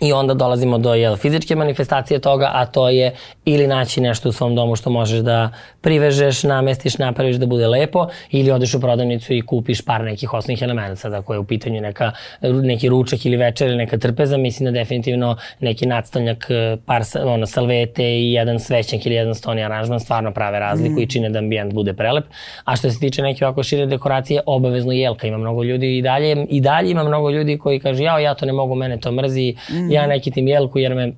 I 0.02 0.14
onda 0.14 0.34
dolazimo 0.34 0.78
do 0.78 0.94
jel, 0.94 1.16
fizičke 1.16 1.56
manifestacije 1.56 2.20
toga, 2.20 2.52
a 2.54 2.66
to 2.66 2.90
je 2.90 3.14
ili 3.46 3.68
naći 3.68 4.02
nešto 4.02 4.30
u 4.30 4.32
svom 4.32 4.56
domu 4.56 4.76
što 4.76 4.90
možeš 4.90 5.20
da 5.20 5.50
privežeš, 5.82 6.44
namestiš, 6.44 6.98
napraviš 6.98 7.36
da 7.36 7.46
bude 7.46 7.68
lepo, 7.68 8.08
ili 8.32 8.52
odeš 8.52 8.74
u 8.74 8.80
prodavnicu 8.80 9.34
i 9.34 9.42
kupiš 9.42 9.82
par 9.86 10.04
nekih 10.04 10.34
osnovnih 10.34 10.62
elementa, 10.62 10.96
sada 10.96 11.22
koje 11.22 11.36
je 11.36 11.40
u 11.40 11.44
pitanju 11.44 11.82
neka, 11.82 12.12
neki 12.42 12.90
ručak 12.90 13.26
ili 13.26 13.38
večer 13.38 13.68
ili 13.68 13.78
neka 13.78 13.98
trpeza, 13.98 14.38
mislim 14.38 14.66
da 14.66 14.72
definitivno 14.72 15.38
neki 15.60 15.86
nadstavljak, 15.86 16.48
par 16.86 17.02
ono, 17.26 17.46
salvete 17.46 18.04
i 18.04 18.34
jedan 18.34 18.60
svećnjak 18.60 19.06
ili 19.06 19.16
jedan 19.16 19.36
stoni 19.36 19.64
aranžman 19.64 20.00
stvarno 20.00 20.32
prave 20.32 20.60
razliku 20.60 21.00
mm. 21.00 21.04
i 21.04 21.08
čine 21.08 21.30
da 21.30 21.40
ambijent 21.40 21.74
bude 21.74 21.94
prelep. 21.94 22.26
A 22.64 22.76
što 22.76 22.92
se 22.92 23.00
tiče 23.00 23.22
neke 23.22 23.46
ovako 23.46 23.64
šire 23.64 23.86
dekoracije, 23.86 24.42
obavezno 24.46 24.92
jelka. 24.92 25.28
Ima 25.28 25.38
mnogo 25.38 25.64
ljudi 25.64 25.98
i 25.98 26.02
dalje, 26.02 26.46
i 26.50 26.62
dalje 26.62 26.92
ima 26.92 27.04
mnogo 27.04 27.30
ljudi 27.30 27.58
koji 27.58 27.80
kaže, 27.80 28.04
jao, 28.04 28.20
ja 28.20 28.34
to 28.34 28.46
ne 28.46 28.54
mogu, 28.54 28.76
mene 28.76 28.98
to 29.00 29.12
mrzi, 29.12 29.56
mm 29.70 29.85
mm. 29.86 29.92
ja 29.92 30.08
ne 30.08 30.20
kitim 30.20 30.48
jelku 30.48 30.80
jer 30.80 30.96
me 30.96 31.12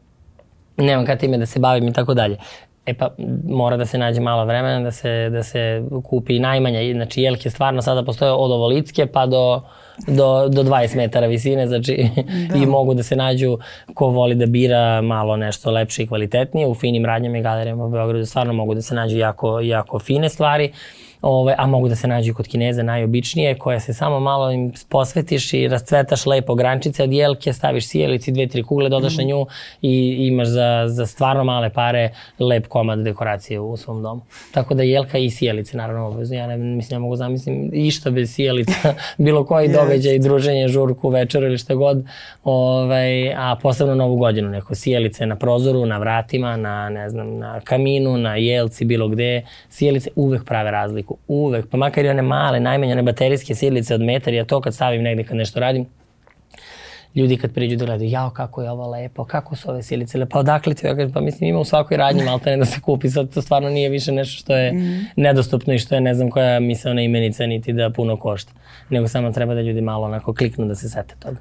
nemam 0.77 1.05
kad 1.05 1.19
time 1.19 1.37
da 1.37 1.45
se 1.45 1.59
bavim 1.59 1.87
i 1.87 1.93
tako 1.93 2.13
dalje. 2.13 2.37
E 2.85 2.93
pa 2.93 3.09
mora 3.43 3.77
da 3.77 3.85
se 3.85 3.97
nađe 3.97 4.21
malo 4.21 4.45
vremena 4.45 4.79
da 4.79 4.91
se, 4.91 5.29
da 5.29 5.43
se 5.43 5.83
kupi 6.03 6.39
najmanja, 6.39 6.93
znači 6.93 7.21
jelke 7.21 7.49
stvarno 7.49 7.81
sada 7.81 8.03
postoje 8.03 8.31
od 8.31 8.51
ovolitske 8.51 9.05
pa 9.05 9.25
do, 9.25 9.61
do, 10.07 10.47
do 10.49 10.63
20 10.63 10.95
metara 10.95 11.27
visine, 11.27 11.67
znači 11.67 12.09
da. 12.49 12.57
i 12.57 12.65
mogu 12.65 12.93
da 12.93 13.03
se 13.03 13.15
nađu 13.15 13.57
ko 13.93 14.07
voli 14.07 14.35
da 14.35 14.45
bira 14.45 15.01
malo 15.01 15.37
nešto 15.37 15.71
lepše 15.71 16.03
i 16.03 16.07
kvalitetnije. 16.07 16.67
U 16.67 16.75
finim 16.75 17.05
radnjama 17.05 17.37
i 17.37 17.41
galerijama 17.41 17.85
u 17.85 17.89
Beogradu 17.89 18.25
stvarno 18.25 18.53
mogu 18.53 18.73
da 18.73 18.81
se 18.81 18.95
nađu 18.95 19.17
jako, 19.17 19.59
jako 19.59 19.99
fine 19.99 20.29
stvari. 20.29 20.71
Uh, 20.71 21.06
Ove, 21.21 21.55
a 21.57 21.65
mogu 21.65 21.87
da 21.87 21.95
se 21.95 22.07
nađu 22.07 22.33
kod 22.33 22.47
Kineza 22.47 22.83
najobičnije, 22.83 23.55
koje 23.57 23.79
se 23.79 23.93
samo 23.93 24.19
malo 24.19 24.51
im 24.51 24.73
posvetiš 24.89 25.53
i 25.53 25.67
rascvetaš 25.67 26.25
lepo 26.25 26.55
grančice 26.55 27.03
od 27.03 27.13
jelke, 27.13 27.53
staviš 27.53 27.87
sijelici, 27.87 28.31
dve, 28.31 28.47
tri 28.47 28.63
kugle, 28.63 28.89
dodaš 28.89 29.13
mm. 29.13 29.17
na 29.17 29.23
nju 29.23 29.45
i 29.81 30.15
imaš 30.19 30.47
za, 30.47 30.85
za 30.87 31.05
stvarno 31.05 31.43
male 31.43 31.69
pare 31.69 32.09
lep 32.39 32.67
komad 32.67 32.99
dekoracije 32.99 33.59
u 33.59 33.77
svom 33.77 34.03
domu. 34.03 34.21
Tako 34.51 34.73
da 34.73 34.83
jelka 34.83 35.17
i 35.17 35.29
sijelice, 35.29 35.77
naravno, 35.77 36.07
obavezno. 36.07 36.35
Ja 36.35 36.47
ne, 36.47 36.57
mislim, 36.57 36.95
ja 36.95 36.99
mogu 36.99 37.15
zamislim 37.15 37.69
išta 37.73 38.09
bez 38.09 38.33
sijelica, 38.33 38.93
bilo 39.17 39.45
koji 39.45 39.67
yes. 39.67 39.81
događaj, 39.81 40.19
druženje, 40.19 40.67
žurku, 40.67 41.09
večer 41.09 41.43
ili 41.43 41.57
šta 41.57 41.75
god, 41.75 42.05
ovaj, 42.43 43.33
a 43.33 43.55
posebno 43.61 43.95
novu 43.95 44.15
godinu, 44.15 44.49
neko 44.49 44.75
sijelice 44.75 45.25
na 45.25 45.35
prozoru, 45.35 45.85
na 45.85 45.97
vratima, 45.97 46.57
na, 46.57 46.89
ne 46.89 47.09
znam, 47.09 47.37
na 47.37 47.59
kaminu, 47.59 48.17
na 48.17 48.35
jelci, 48.35 48.85
bilo 48.85 49.07
gde, 49.07 49.41
sijelice 49.69 50.09
uvek 50.15 50.45
prave 50.45 50.71
razliku 50.71 51.06
sliku, 51.07 51.17
uvek, 51.27 51.69
pa 51.69 51.77
makar 51.77 52.05
i 52.05 52.09
one 52.09 52.21
male, 52.21 52.59
najmanje 52.59 52.93
one 52.93 53.03
baterijske 53.03 53.55
silice 53.55 53.95
od 53.95 54.01
metar, 54.01 54.33
ja 54.33 54.45
to 54.45 54.61
kad 54.61 54.73
stavim 54.73 55.01
negde 55.01 55.23
kad 55.23 55.37
nešto 55.37 55.59
radim, 55.59 55.85
ljudi 57.15 57.37
kad 57.37 57.53
priđu 57.53 57.77
da 57.77 57.85
gledaju, 57.85 58.09
jao 58.09 58.29
kako 58.29 58.61
je 58.61 58.71
ovo 58.71 58.89
lepo, 58.89 59.25
kako 59.25 59.55
su 59.55 59.69
ove 59.69 59.83
silice 59.83 60.17
lepo, 60.17 60.29
pa 60.29 60.39
odakle 60.39 60.73
ti, 60.73 60.87
ja 60.87 60.95
pa 61.13 61.21
mislim 61.21 61.49
ima 61.49 61.59
u 61.59 61.65
svakoj 61.65 61.97
radnji 61.97 62.23
malte 62.23 62.49
ne 62.49 62.57
da 62.57 62.65
se 62.65 62.81
kupi, 62.81 63.09
sad 63.09 63.33
to 63.33 63.41
stvarno 63.41 63.69
nije 63.69 63.89
više 63.89 64.11
nešto 64.11 64.39
što 64.39 64.55
je 64.55 64.73
mm. 64.73 65.05
nedostupno 65.15 65.73
i 65.73 65.79
što 65.79 65.95
je 65.95 66.01
ne 66.01 66.13
znam 66.13 66.29
koja 66.29 66.59
ona 66.85 67.01
imenica 67.01 67.45
niti 67.45 67.73
da 67.73 67.89
puno 67.89 68.17
košta, 68.17 68.51
nego 68.89 69.07
samo 69.07 69.31
treba 69.31 69.53
da 69.53 69.61
ljudi 69.61 69.81
malo 69.81 70.05
onako 70.05 70.33
kliknu 70.33 70.65
da 70.65 70.75
se 70.75 70.89
sete 70.89 71.15
toga. 71.19 71.37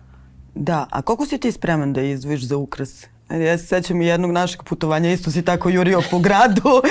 Da, 0.55 0.87
a 0.91 1.03
koliko 1.03 1.27
si 1.27 1.39
ti 1.39 1.53
spreman 1.53 1.93
da 1.93 2.01
izdvojiš 2.01 2.43
za 2.43 2.57
ukras 2.57 3.07
Ja 3.31 3.59
se 3.59 3.67
sećam 3.67 4.03
jednog 4.03 4.31
našeg 4.31 4.63
putovanja, 4.63 5.13
isto 5.13 5.31
si 5.31 5.43
tako 5.43 5.69
jurio 5.69 6.03
po 6.11 6.19
gradu 6.19 6.83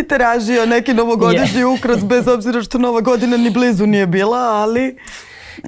i 0.00 0.08
tražio 0.08 0.66
neki 0.66 0.94
novogodišnji 0.94 1.60
yeah. 1.60 1.78
ukras, 1.78 2.04
bez 2.04 2.28
obzira 2.28 2.62
što 2.62 2.78
nova 2.78 3.00
godina 3.00 3.36
ni 3.36 3.50
blizu 3.50 3.86
nije 3.86 4.06
bila, 4.06 4.38
ali... 4.38 4.96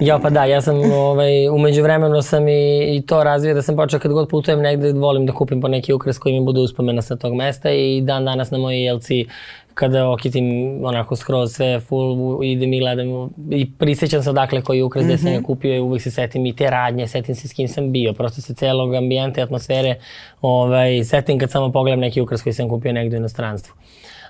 Ja 0.01 0.19
pa 0.19 0.31
da, 0.31 0.45
ja 0.45 0.61
sam 0.61 0.93
ovaj, 0.93 1.49
umeđu 1.49 1.83
vremenu 1.83 2.23
sam 2.23 2.49
i, 2.49 2.97
i 2.97 3.03
to 3.07 3.25
razvio 3.25 3.55
da 3.55 3.63
sam 3.63 3.77
počeo 3.77 4.01
kad 4.01 4.13
god 4.13 4.29
putujem 4.29 4.61
negde 4.61 4.93
volim 4.93 5.27
da 5.27 5.33
kupim 5.33 5.61
po 5.61 5.69
neki 5.69 5.93
ukras 5.93 6.19
koji 6.19 6.41
mi 6.41 6.45
bude 6.45 6.61
uspomena 6.61 7.03
sa 7.03 7.17
tog 7.17 7.35
mesta 7.35 7.71
i 7.71 8.01
dan 8.01 8.25
danas 8.25 8.51
na 8.51 8.59
mojoj 8.59 8.85
jelci 8.85 9.27
kada 9.75 10.09
okitim 10.09 10.45
onako 10.85 11.17
skroz 11.17 11.53
sve 11.53 11.81
full, 11.81 12.45
idem 12.45 12.73
i 12.73 12.81
gledam 12.81 13.31
i 13.51 13.71
prisjećam 13.79 14.23
se 14.23 14.31
odakle 14.31 14.63
koji 14.63 14.83
ukras 14.83 15.05
mm 15.05 15.09
-hmm. 15.09 15.13
gde 15.13 15.19
sam 15.19 15.31
ga 15.31 15.37
mhm. 15.37 15.45
kupio 15.45 15.75
i 15.75 15.81
uvek 15.81 16.03
se 16.03 16.11
setim 16.11 16.47
i 16.47 16.57
te 16.57 16.71
radnje, 16.71 17.09
setim 17.09 17.35
se 17.35 17.49
s 17.49 17.53
kim 17.53 17.69
sam 17.69 17.93
bio, 17.93 18.13
prosto 18.13 18.41
se 18.41 18.55
celog 18.55 18.95
ambijenta 18.95 19.41
i 19.41 19.45
atmosfere 19.45 19.95
ovaj, 20.43 21.05
setim 21.05 21.39
kad 21.39 21.51
samo 21.51 21.73
pogledam 21.73 22.01
neki 22.01 22.21
ukras 22.21 22.43
koji 22.43 22.53
sam 22.53 22.69
kupio 22.69 22.93
negde 22.93 23.17
u 23.17 23.19
inostranstvu. 23.19 23.75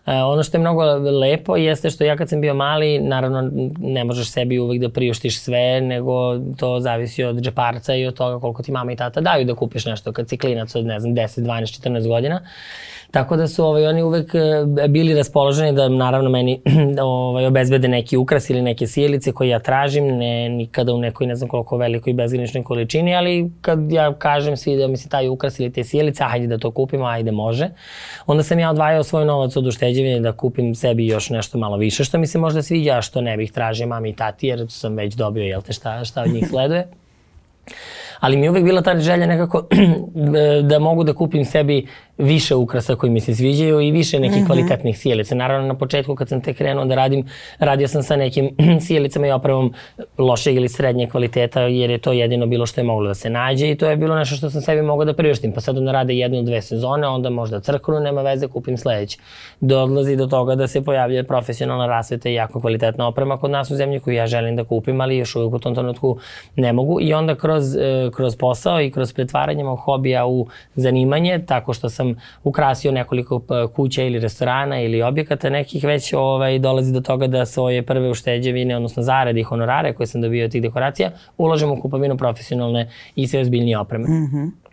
Uh, 0.07 0.13
ono 0.13 0.43
što 0.43 0.57
je 0.57 0.61
mnogo 0.61 0.83
lepo 0.95 1.57
jeste 1.57 1.91
što 1.91 2.05
ja 2.05 2.17
kad 2.17 2.29
sam 2.29 2.41
bio 2.41 2.55
mali, 2.55 2.99
naravno 2.99 3.51
ne 3.79 4.05
možeš 4.05 4.31
sebi 4.31 4.59
uvek 4.59 4.81
da 4.81 4.89
priuštiš 4.89 5.39
sve, 5.39 5.81
nego 5.81 6.39
to 6.57 6.81
zavisi 6.81 7.25
od 7.25 7.41
džeparca 7.41 7.95
i 7.95 8.07
od 8.07 8.15
toga 8.15 8.41
koliko 8.41 8.63
ti 8.63 8.73
mama 8.73 8.93
i 8.93 8.97
tata 8.97 9.21
daju 9.21 9.45
da 9.45 9.55
kupiš 9.55 9.85
nešto 9.85 10.13
kad 10.13 10.29
si 10.29 10.39
klinac 10.39 10.75
od 10.75 10.87
ne 10.87 11.01
znam 11.01 11.15
10, 11.15 11.41
12, 11.41 11.89
14 11.89 12.09
godina. 12.09 12.41
Tako 13.15 13.37
da 13.37 13.49
su 13.49 13.65
ovaj, 13.65 13.87
oni 13.87 14.03
uvek 14.03 14.35
e, 14.35 14.39
bili 14.89 15.15
raspoloženi 15.15 15.73
da 15.73 15.89
naravno 15.89 16.31
meni 16.31 16.61
ovaj, 17.03 17.47
obezbede 17.47 17.89
neki 17.89 18.17
ukras 18.17 18.51
ili 18.51 18.63
neke 18.63 18.87
sjelice 18.87 19.33
koje 19.33 19.49
ja 19.49 19.59
tražim, 19.59 20.07
ne 20.07 20.49
nikada 20.49 20.93
u 20.93 20.99
nekoj 20.99 21.27
ne 21.27 21.35
znam 21.35 21.49
koliko 21.49 21.77
velikoj 21.77 22.13
bezgraničnoj 22.13 22.65
količini, 22.65 23.15
ali 23.15 23.51
kad 23.61 23.93
ja 23.93 24.15
kažem 24.15 24.57
svi 24.57 24.77
da 24.77 24.89
mi 24.89 24.97
se 24.97 25.09
taj 25.09 25.29
ukras 25.29 25.61
ili 25.61 25.73
te 25.73 25.85
sjelice, 25.85 26.25
hajde 26.25 26.47
da 26.47 26.59
to 26.59 26.71
kupimo, 26.71 27.07
ajde 27.07 27.33
može. 27.33 27.69
Onda 28.27 28.43
sam 28.43 28.59
ja 28.59 28.71
odvajao 28.71 29.03
svoj 29.03 29.25
novac 29.25 29.57
od 29.57 29.67
ušteđevine 29.67 30.21
da 30.21 30.33
kupim 30.33 30.75
sebi 30.75 31.07
još 31.07 31.31
nešto 31.31 31.59
malo 31.59 31.77
više 31.77 32.05
što 32.05 32.19
mi 32.19 32.27
se 32.27 32.39
možda 32.39 32.63
sviđa, 32.63 32.99
a 32.99 33.03
što 33.03 33.21
ne 33.21 33.37
bih 33.37 33.53
tražio 33.53 33.87
mami 33.87 34.11
i 34.11 34.17
tati 34.17 34.47
jer 34.47 34.67
sam 34.69 34.97
već 34.97 35.15
dobio, 35.15 35.45
jel 35.45 35.63
te 35.63 35.73
šta, 35.73 36.05
šta 36.05 36.23
od 36.23 36.31
njih 36.31 36.49
sleduje 36.49 36.87
ali 38.25 38.37
mi 38.37 38.47
je 38.47 38.51
uvek 38.51 38.65
bila 38.65 38.83
ta 38.83 39.01
želja 39.01 39.27
nekako 39.27 39.67
da 40.71 40.79
mogu 40.79 41.05
da 41.05 41.13
kupim 41.13 41.45
sebi 41.45 41.87
više 42.19 42.55
ukrasa 42.55 42.95
koji 42.95 43.13
mi 43.13 43.21
se 43.21 43.35
sviđaju 43.35 43.81
i 43.81 43.91
više 43.91 44.21
nekih 44.21 44.37
mm 44.37 44.43
-hmm. 44.43 44.47
kvalitetnih 44.47 44.99
sjelica. 44.99 45.35
Naravno, 45.35 45.69
na 45.69 45.79
početku 45.79 46.15
kad 46.15 46.29
sam 46.29 46.41
te 46.41 46.55
krenuo 46.55 46.85
da 46.85 46.95
radim, 46.95 47.27
radio 47.59 47.89
sam 47.89 48.03
sa 48.03 48.17
nekim 48.17 48.51
sjelicama 48.87 49.27
i 49.27 49.31
opravom 49.31 49.75
lošeg 50.19 50.57
ili 50.57 50.69
srednje 50.69 51.07
kvaliteta, 51.07 51.61
jer 51.61 51.91
je 51.91 51.99
to 51.99 52.13
jedino 52.13 52.47
bilo 52.47 52.67
što 52.67 52.81
je 52.81 52.85
moglo 52.85 53.09
da 53.09 53.15
se 53.15 53.31
nađe 53.31 53.71
i 53.71 53.75
to 53.75 53.87
je 53.87 53.97
bilo 53.97 54.17
nešto 54.17 54.37
što 54.37 54.51
sam 54.51 54.61
sebi 54.61 54.83
mogao 54.83 55.05
da 55.05 55.15
priuštim. 55.15 55.53
Pa 55.53 55.61
sad 55.61 55.79
onda 55.79 55.93
rade 55.93 56.15
jednu, 56.15 56.43
dve 56.43 56.63
sezone, 56.63 57.07
onda 57.09 57.31
možda 57.31 57.61
crknu, 57.61 58.01
nema 58.01 58.23
veze, 58.23 58.49
kupim 58.49 58.79
sledeće. 58.79 59.19
Dolazi 59.61 60.17
do 60.17 60.27
toga 60.27 60.55
da 60.55 60.69
se 60.69 60.85
pojavlja 60.85 61.25
profesionalna 61.25 61.87
rasveta 61.87 62.29
i 62.29 62.35
jako 62.35 62.61
kvalitetna 62.61 63.07
oprema 63.07 63.37
kod 63.37 63.51
nas 63.51 63.71
u 63.71 63.77
zemlji 63.77 64.01
koju 64.01 64.15
ja 64.15 64.27
želim 64.27 64.57
da 64.57 64.65
kupim, 64.65 65.01
ali 65.01 65.17
još 65.17 65.37
uvijek 65.37 65.55
u 65.55 65.59
tom 65.59 65.75
trenutku 65.75 66.19
ne 66.57 66.73
mogu. 66.73 66.99
I 67.01 67.15
onda 67.15 67.35
kroz, 67.35 67.77
e, 67.77 68.11
kroz 68.15 68.37
posao 68.37 68.81
i 68.81 68.91
kroz 68.91 69.13
pretvaranje 69.13 69.65
mog 69.65 69.79
hobija 69.79 70.27
u 70.27 70.47
zanimanje, 70.77 71.45
tako 71.47 71.73
što 71.73 71.89
sam 71.89 72.04
ukrasio 72.43 72.93
nekoliko 72.93 73.41
e, 73.51 73.67
kuća 73.73 74.03
ili 74.03 74.19
restorana 74.19 74.81
ili 74.81 75.03
objekata 75.03 75.51
nekih, 75.51 75.85
već 75.85 76.13
ovaj, 76.13 76.59
dolazi 76.59 76.93
do 76.93 77.01
toga 77.01 77.27
da 77.27 77.47
svoje 77.47 77.83
prve 77.83 78.11
ušteđevine, 78.11 78.77
odnosno 78.77 79.03
zarade 79.03 79.41
i 79.41 79.43
honorare 79.43 79.93
koje 79.93 80.07
sam 80.07 80.21
dobio 80.21 80.45
od 80.45 80.51
tih 80.51 80.63
dekoracija, 80.63 81.11
ulažem 81.39 81.71
u 81.71 81.81
kupovinu 81.81 82.17
profesionalne 82.17 82.89
i 83.17 83.27
sve 83.27 83.41
ozbiljnije 83.41 83.79
opreme. 83.79 84.09
Mm 84.09 84.31
-hmm. 84.33 84.64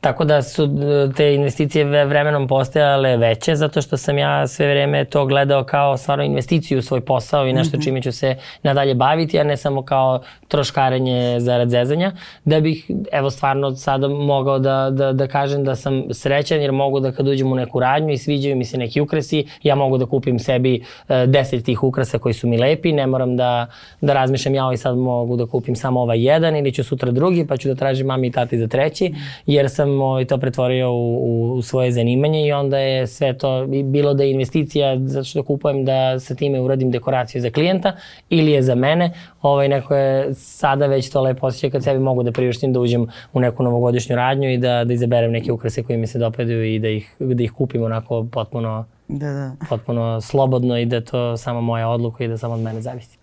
Tako 0.00 0.24
da 0.24 0.42
su 0.42 0.64
e, 0.64 1.12
te 1.16 1.34
investicije 1.34 1.84
vremenom 1.84 2.48
postajale 2.48 3.16
veće 3.16 3.56
zato 3.56 3.82
što 3.82 3.96
sam 3.96 4.18
ja 4.18 4.46
sve 4.46 4.68
vreme 4.68 5.04
to 5.04 5.26
gledao 5.26 5.64
kao 5.64 5.96
stvarno 5.96 6.24
investiciju 6.24 6.78
u 6.78 6.82
svoj 6.82 7.00
posao 7.00 7.46
i 7.46 7.52
nešto 7.52 7.76
mm 7.76 7.80
-hmm. 7.80 7.84
čime 7.84 8.02
ću 8.02 8.12
se 8.12 8.36
nadalje 8.62 8.94
baviti, 8.94 9.38
a 9.38 9.44
ne 9.44 9.56
samo 9.56 9.82
kao 9.82 10.20
troškarenje 10.48 11.40
zarad 11.40 11.70
zezanja, 11.70 12.12
da 12.44 12.60
bih 12.60 12.90
evo 13.12 13.30
stvarno 13.30 13.76
sada 13.76 14.08
mogao 14.08 14.58
da, 14.58 14.90
da, 14.90 15.12
da 15.12 15.26
kažem 15.26 15.64
da 15.64 15.76
sam 15.76 16.02
srećan 16.10 16.60
jer 16.60 16.72
mogu 16.72 17.00
da 17.00 17.12
kad 17.12 17.28
uđem 17.28 17.52
u 17.52 17.54
neku 17.54 17.80
radnju 17.80 18.12
i 18.12 18.18
sviđaju 18.18 18.56
mi 18.56 18.64
se 18.64 18.78
neki 18.78 19.00
ukrasi, 19.00 19.46
ja 19.62 19.74
mogu 19.74 19.98
da 19.98 20.06
kupim 20.06 20.38
sebi 20.38 20.84
e, 21.08 21.26
deset 21.26 21.64
tih 21.64 21.82
ukrasa 21.82 22.18
koji 22.18 22.34
su 22.34 22.48
mi 22.48 22.58
lepi, 22.58 22.92
ne 22.92 23.06
moram 23.06 23.36
da, 23.36 23.66
da 24.00 24.12
razmišljam 24.12 24.54
ja 24.54 24.64
ovaj 24.64 24.76
sad 24.76 24.96
mogu 24.96 25.36
da 25.36 25.46
kupim 25.46 25.76
samo 25.76 26.00
ovaj 26.00 26.26
jedan 26.26 26.56
ili 26.56 26.72
ću 26.72 26.84
sutra 26.84 27.10
drugi 27.10 27.46
pa 27.46 27.56
ću 27.56 27.68
da 27.68 27.74
tražim 27.74 28.06
mami 28.06 28.26
i 28.26 28.32
tati 28.32 28.58
za 28.58 28.66
treći, 28.66 29.14
jer 29.46 29.57
sam 29.68 30.00
ovaj, 30.00 30.24
to 30.24 30.38
pretvorio 30.38 30.92
u, 30.92 31.52
u 31.54 31.62
svoje 31.62 31.92
zanimanje 31.92 32.46
i 32.46 32.52
onda 32.52 32.78
je 32.78 33.06
sve 33.06 33.38
to 33.38 33.66
bilo 33.66 34.14
da 34.14 34.22
je 34.22 34.30
investicija 34.30 34.98
zato 34.98 35.24
što 35.24 35.42
kupujem 35.42 35.84
da 35.84 36.20
sa 36.20 36.34
time 36.34 36.60
uradim 36.60 36.90
dekoraciju 36.90 37.42
za 37.42 37.50
klijenta 37.50 37.96
ili 38.30 38.52
je 38.52 38.62
za 38.62 38.74
mene, 38.74 39.12
ovaj, 39.42 39.68
neko 39.68 39.94
je 39.94 40.34
sada 40.34 40.86
već 40.86 41.10
to 41.10 41.20
lepo 41.20 41.46
osjećaj 41.46 41.70
kad 41.70 41.84
sebi 41.84 41.98
mogu 41.98 42.22
da 42.22 42.32
priuštim 42.32 42.72
da 42.72 42.80
uđem 42.80 43.06
u 43.32 43.40
neku 43.40 43.62
novogodišnju 43.62 44.16
radnju 44.16 44.52
i 44.52 44.58
da, 44.58 44.84
da 44.84 44.92
izaberem 44.92 45.32
neke 45.32 45.52
ukrase 45.52 45.82
koje 45.82 45.96
mi 45.96 46.06
se 46.06 46.18
dopadaju 46.18 46.64
i 46.64 46.78
da 46.78 46.88
ih, 46.88 47.16
da 47.18 47.42
ih 47.42 47.52
kupim 47.52 47.82
onako 47.82 48.26
potpuno, 48.32 48.84
da, 49.08 49.32
da. 49.32 49.52
potpuno 49.68 50.20
slobodno 50.20 50.78
i 50.78 50.86
da 50.86 51.00
to 51.00 51.36
samo 51.36 51.60
moja 51.60 51.88
odluka 51.88 52.24
i 52.24 52.28
da 52.28 52.38
samo 52.38 52.54
od 52.54 52.60
mene 52.60 52.80
zavisi. 52.80 53.18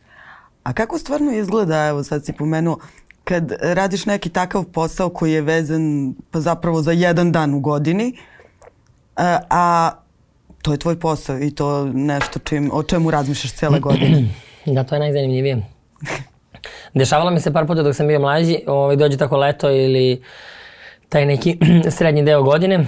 A 0.64 0.74
kako 0.74 0.98
stvarno 0.98 1.32
izgleda, 1.32 1.88
evo 1.88 2.04
sad 2.04 2.26
si 2.26 2.34
pomenuo, 2.34 2.78
kad 3.26 3.52
radiš 3.62 4.06
neki 4.06 4.30
takav 4.30 4.64
posao 4.64 5.10
koji 5.10 5.34
je 5.34 5.42
vezan 5.42 6.14
pa 6.32 6.40
zapravo 6.40 6.82
za 6.82 6.92
jedan 6.92 7.32
dan 7.32 7.54
u 7.54 7.60
godini, 7.60 8.18
a, 9.16 9.40
a 9.50 9.92
to 10.62 10.72
je 10.72 10.78
tvoj 10.78 11.00
posao 11.00 11.40
i 11.40 11.52
to 11.52 11.86
nešto 11.86 12.40
čim, 12.40 12.70
o 12.74 12.84
čemu 12.84 13.12
razmišljaš 13.12 13.54
cele 13.54 13.80
godine. 13.80 14.24
Da, 14.66 14.84
to 14.84 14.96
je 14.96 15.00
najzanimljivije. 15.00 15.62
Dešavalo 16.94 17.32
mi 17.32 17.40
se 17.40 17.54
par 17.54 17.68
puta 17.68 17.84
dok 17.84 17.96
sam 17.96 18.08
bio 18.08 18.20
mlađi, 18.20 18.60
ovaj, 18.68 18.96
dođe 18.96 19.18
tako 19.18 19.38
leto 19.38 19.72
ili 19.72 20.24
taj 21.10 21.26
neki 21.26 21.58
srednji 21.98 22.24
deo 22.24 22.44
godine 22.44 22.86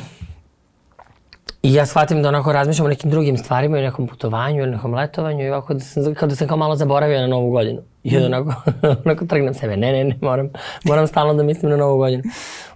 i 1.67 1.73
ja 1.73 1.85
shvatim 1.85 2.21
da 2.21 2.29
onako 2.29 2.51
razmišljam 2.51 2.85
o 2.85 2.89
nekim 2.89 3.11
drugim 3.11 3.37
stvarima 3.37 3.79
i 3.79 3.81
nekom 3.81 4.07
putovanju 4.07 4.61
ili 4.61 4.71
nekom 4.71 4.93
letovanju 4.93 5.45
i 5.45 5.49
ovako 5.49 5.73
da 5.73 5.79
sam, 5.79 6.15
kao 6.15 6.27
da 6.27 6.35
sam 6.35 6.47
kao 6.47 6.57
malo 6.57 6.75
zaboravio 6.75 7.21
na 7.21 7.27
novu 7.27 7.51
godinu. 7.51 7.81
I 8.03 8.17
onda 8.17 8.27
onako, 8.27 8.61
onako 9.05 9.25
trgnem 9.25 9.53
sebe, 9.53 9.77
ne, 9.77 9.91
ne, 9.91 10.03
ne, 10.03 10.15
moram, 10.21 10.49
moram 10.85 11.07
stalno 11.07 11.33
da 11.33 11.43
mislim 11.43 11.71
na 11.71 11.77
novu 11.77 11.97
godinu. 11.97 12.23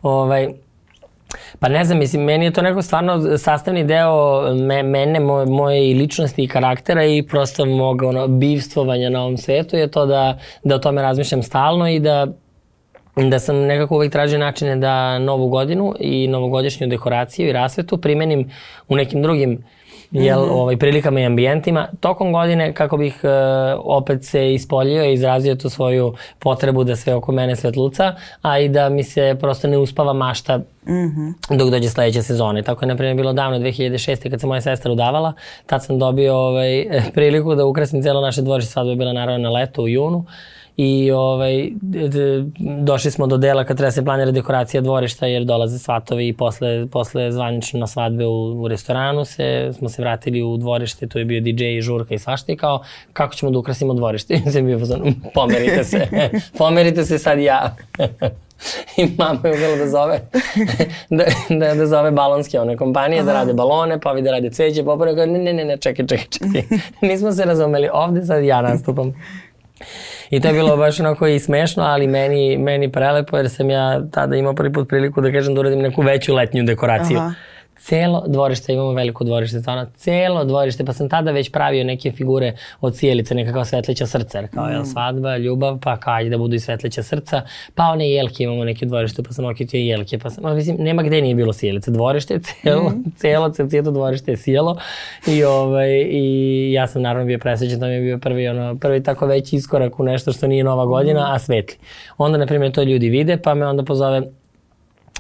Ovaj, 0.02 0.50
Pa 1.60 1.70
ne 1.70 1.86
znam, 1.86 2.00
mislim, 2.00 2.24
meni 2.24 2.46
je 2.46 2.54
to 2.54 2.62
neko 2.62 2.82
stvarno 2.82 3.38
sastavni 3.38 3.84
deo 3.84 4.42
me, 4.54 4.84
mene, 4.84 5.20
moje, 5.20 5.46
moje 5.46 5.96
ličnosti 5.96 6.44
i 6.44 6.48
karaktera 6.48 7.06
i 7.06 7.24
prosto 7.24 7.66
mog 7.66 8.02
ono, 8.02 8.28
bivstvovanja 8.28 9.10
na 9.10 9.22
ovom 9.22 9.38
svetu 9.38 9.76
je 9.76 9.88
to 9.88 10.06
da, 10.06 10.40
da 10.64 10.76
o 10.76 10.80
tome 10.80 11.02
razmišljam 11.02 11.44
stalno 11.44 11.90
i 11.90 12.00
da 12.00 12.28
da 13.30 13.40
sam 13.40 13.56
nekako 13.56 13.96
uvek 13.96 14.12
tražio 14.12 14.40
načine 14.40 14.76
da 14.76 15.20
novu 15.20 15.48
godinu 15.48 15.96
i 16.00 16.28
novogodišnju 16.28 16.88
dekoraciju 16.88 17.50
i 17.50 17.54
rasvetu 17.54 17.98
primenim 17.98 18.52
u 18.88 18.96
nekim 18.96 19.22
drugim 19.22 19.64
jel, 20.12 20.40
mm 20.40 20.50
-hmm. 20.50 20.52
ovaj, 20.52 20.78
prilikama 20.78 21.20
i 21.20 21.26
ambijentima 21.26 21.88
tokom 22.00 22.34
godine 22.34 22.74
kako 22.74 22.98
bih 22.98 23.20
uh, 23.24 23.30
opet 23.84 24.26
se 24.26 24.54
ispoljio 24.54 25.06
i 25.06 25.14
izrazio 25.14 25.56
tu 25.56 25.70
svoju 25.70 26.14
potrebu 26.40 26.84
da 26.84 26.96
sve 26.96 27.16
oko 27.16 27.32
mene 27.32 27.56
svetluca, 27.56 28.16
a 28.42 28.60
i 28.60 28.70
da 28.70 28.90
mi 28.90 29.04
se 29.04 29.38
prosto 29.40 29.68
ne 29.68 29.78
uspava 29.78 30.14
mašta 30.14 30.58
mm 30.58 30.92
-hmm. 30.92 31.58
dok 31.58 31.70
dođe 31.70 31.90
sledeće 31.90 32.22
sezone. 32.22 32.64
Tako 32.64 32.86
je, 32.86 32.88
na 32.88 32.96
primjer, 32.96 33.16
bilo 33.16 33.34
davno 33.34 33.60
2006. 33.60 34.30
kad 34.30 34.42
se 34.42 34.48
moja 34.48 34.62
sestra 34.62 34.92
udavala, 34.92 35.34
tad 35.66 35.86
sam 35.86 36.00
dobio 36.00 36.36
ovaj, 36.36 36.86
priliku 37.16 37.56
da 37.56 37.66
ukrasim 37.66 38.02
celo 38.02 38.22
naše 38.22 38.42
dvorište, 38.42 38.72
sad 38.72 38.88
je 38.88 38.96
bila 38.96 39.14
naravno 39.14 39.50
na 39.50 39.50
leto 39.50 39.82
u 39.82 39.88
junu. 39.88 40.18
Uh, 40.18 40.26
i 40.78 41.12
ovaj, 41.12 41.70
došli 42.82 43.12
smo 43.12 43.28
do 43.28 43.38
dela 43.38 43.64
kad 43.64 43.78
treba 43.78 43.92
se 43.92 44.06
planira 44.06 44.32
dekoracija 44.32 44.82
dvorišta 44.82 45.26
jer 45.26 45.44
dolaze 45.44 45.80
svatovi 45.80 46.28
i 46.28 46.34
posle, 46.34 46.88
posle 46.88 47.32
zvanično 47.32 47.80
na 47.80 47.88
svadbe 47.88 48.26
u, 48.26 48.64
u 48.64 48.68
restoranu 48.68 49.26
se, 49.26 49.72
smo 49.78 49.90
se 49.90 50.02
vratili 50.02 50.42
u 50.42 50.58
dvorište, 50.58 51.08
tu 51.08 51.20
je 51.20 51.26
bio 51.26 51.42
DJ 51.42 51.64
i 51.64 51.82
žurka 51.82 52.14
i 52.14 52.20
svašta 52.20 52.52
i 52.52 52.58
kao 52.58 52.84
kako 53.14 53.36
ćemo 53.36 53.52
da 53.52 53.60
ukrasimo 53.60 53.94
dvorište. 53.94 54.34
I 54.48 54.52
sam 54.52 54.66
bio 54.66 54.80
pozvan, 54.80 55.14
pomerite 55.34 55.84
se, 55.84 56.08
pomerite 56.58 57.06
se 57.06 57.20
sad 57.20 57.40
ja. 57.40 57.76
I 58.98 59.08
mama 59.18 59.40
je 59.44 59.54
uvela 59.54 59.76
da 59.76 59.88
zove, 59.90 60.22
da, 61.10 61.24
da, 61.50 61.76
da 61.76 61.88
zove 61.88 62.12
balonske 62.12 62.60
one 62.60 62.78
kompanije, 62.78 63.24
da 63.24 63.32
Aha. 63.32 63.34
da 63.34 63.40
rade 63.40 63.54
balone, 63.54 64.00
pa 64.00 64.12
ovi 64.12 64.22
da 64.22 64.32
rade 64.32 64.50
cveće, 64.50 64.84
pa 64.86 64.96
ne, 64.96 65.26
ne, 65.26 65.54
ne, 65.54 65.66
ne, 65.66 65.78
čekaj, 65.78 66.08
čekaj, 66.08 66.26
čekaj. 66.30 66.80
Nismo 67.02 67.32
se 67.32 67.46
razumeli, 67.46 67.90
ovde 67.94 68.26
sad 68.26 68.44
ja 68.44 68.62
nastupam. 68.62 69.14
I 70.32 70.40
to 70.40 70.48
je 70.48 70.54
bilo 70.54 70.78
baš 70.78 71.00
onako 71.00 71.28
i 71.28 71.40
smešno, 71.40 71.84
ali 71.84 72.08
meni, 72.08 72.58
meni 72.58 72.92
prelepo 72.92 73.38
jer 73.38 73.50
sam 73.50 73.70
ja 73.70 74.02
tada 74.12 74.36
imao 74.36 74.54
prvi 74.54 74.74
put 74.74 74.90
priliku 74.90 75.22
da 75.22 75.32
kažem 75.32 75.56
da 75.56 75.60
uradim 75.60 75.80
neku 75.80 76.02
veću 76.02 76.36
letnju 76.36 76.64
dekoraciju. 76.64 77.18
Aha 77.18 77.34
celo 77.82 78.24
dvorište, 78.28 78.74
imamo 78.74 78.94
veliko 78.94 79.24
dvorište, 79.24 79.60
stvarno, 79.60 79.86
celo 79.96 80.44
dvorište, 80.44 80.86
pa 80.86 80.94
sam 80.94 81.10
tada 81.10 81.32
već 81.32 81.52
pravio 81.52 81.84
neke 81.84 82.12
figure 82.12 82.54
od 82.82 82.98
sjelice, 82.98 83.36
nekakva 83.36 83.66
svetleća 83.66 84.08
srca, 84.08 84.38
jer 84.38 84.50
kao, 84.50 84.66
mm. 84.66 84.72
jel, 84.72 84.84
svadba, 84.86 85.38
ljubav, 85.38 85.80
pa 85.84 85.98
kaj 85.98 86.30
da 86.30 86.38
budu 86.38 86.56
i 86.56 86.60
svetleća 86.60 87.04
srca, 87.04 87.42
pa 87.76 87.84
one 87.84 88.10
jelke 88.12 88.44
imamo 88.44 88.64
neke 88.64 88.86
dvorište, 88.86 89.24
pa 89.24 89.34
sam 89.34 89.46
okitio 89.46 89.78
jelke, 89.78 90.20
pa 90.20 90.30
sam, 90.30 90.56
mislim, 90.56 90.78
nema 90.80 91.04
gde 91.04 91.22
nije 91.22 91.36
bilo 91.36 91.54
sjelice, 91.54 91.92
dvorište, 91.92 92.40
celo, 92.64 92.90
mm. 92.90 93.12
celo, 93.18 93.50
celo 93.50 93.92
dvorište 93.92 94.32
je 94.32 94.38
sjelo 94.38 94.78
i, 95.28 95.44
ovaj, 95.44 95.90
i 96.10 96.72
ja 96.74 96.88
sam 96.88 97.02
naravno 97.02 97.26
bio 97.26 97.40
presvećan, 97.40 97.80
to 97.80 97.86
mi 97.86 97.94
je 97.94 98.02
bio 98.02 98.18
prvi, 98.18 98.48
ono, 98.48 98.78
prvi 98.78 99.04
tako 99.04 99.26
veći 99.26 99.56
iskorak 99.56 100.00
u 100.00 100.04
nešto 100.04 100.32
što 100.32 100.48
nije 100.48 100.64
nova 100.64 100.86
godina, 100.86 101.20
mm. 101.20 101.34
a 101.34 101.40
svetli. 101.40 101.78
Onda, 102.18 102.38
na 102.38 102.46
primjer, 102.46 102.72
to 102.72 102.84
ljudi 102.84 103.10
vide, 103.10 103.38
pa 103.38 103.54
me 103.54 103.68
onda 103.68 103.84
pozove 103.84 104.22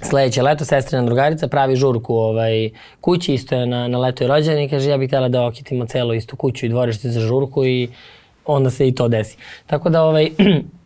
sledeće 0.01 0.41
leto 0.41 0.65
sestrina 0.65 1.05
drugarica 1.05 1.47
pravi 1.47 1.75
žurku 1.75 2.15
ovaj, 2.15 2.69
kući, 3.01 3.33
isto 3.33 3.55
je 3.55 3.65
na, 3.65 3.87
na 3.87 3.99
leto 3.99 4.23
i 4.23 4.27
rođendan 4.27 4.63
i 4.63 4.69
kaže 4.69 4.89
ja 4.89 4.97
bih 4.97 5.09
htjela 5.09 5.29
da 5.29 5.45
okitimo 5.45 5.85
celo 5.85 6.13
istu 6.13 6.35
kuću 6.35 6.65
i 6.65 6.69
dvorište 6.69 7.09
za 7.09 7.19
žurku 7.19 7.65
i 7.65 7.89
onda 8.45 8.69
se 8.69 8.87
i 8.87 8.95
to 8.95 9.07
desi. 9.07 9.37
Tako 9.65 9.89
da 9.89 10.03
ovaj, 10.03 10.29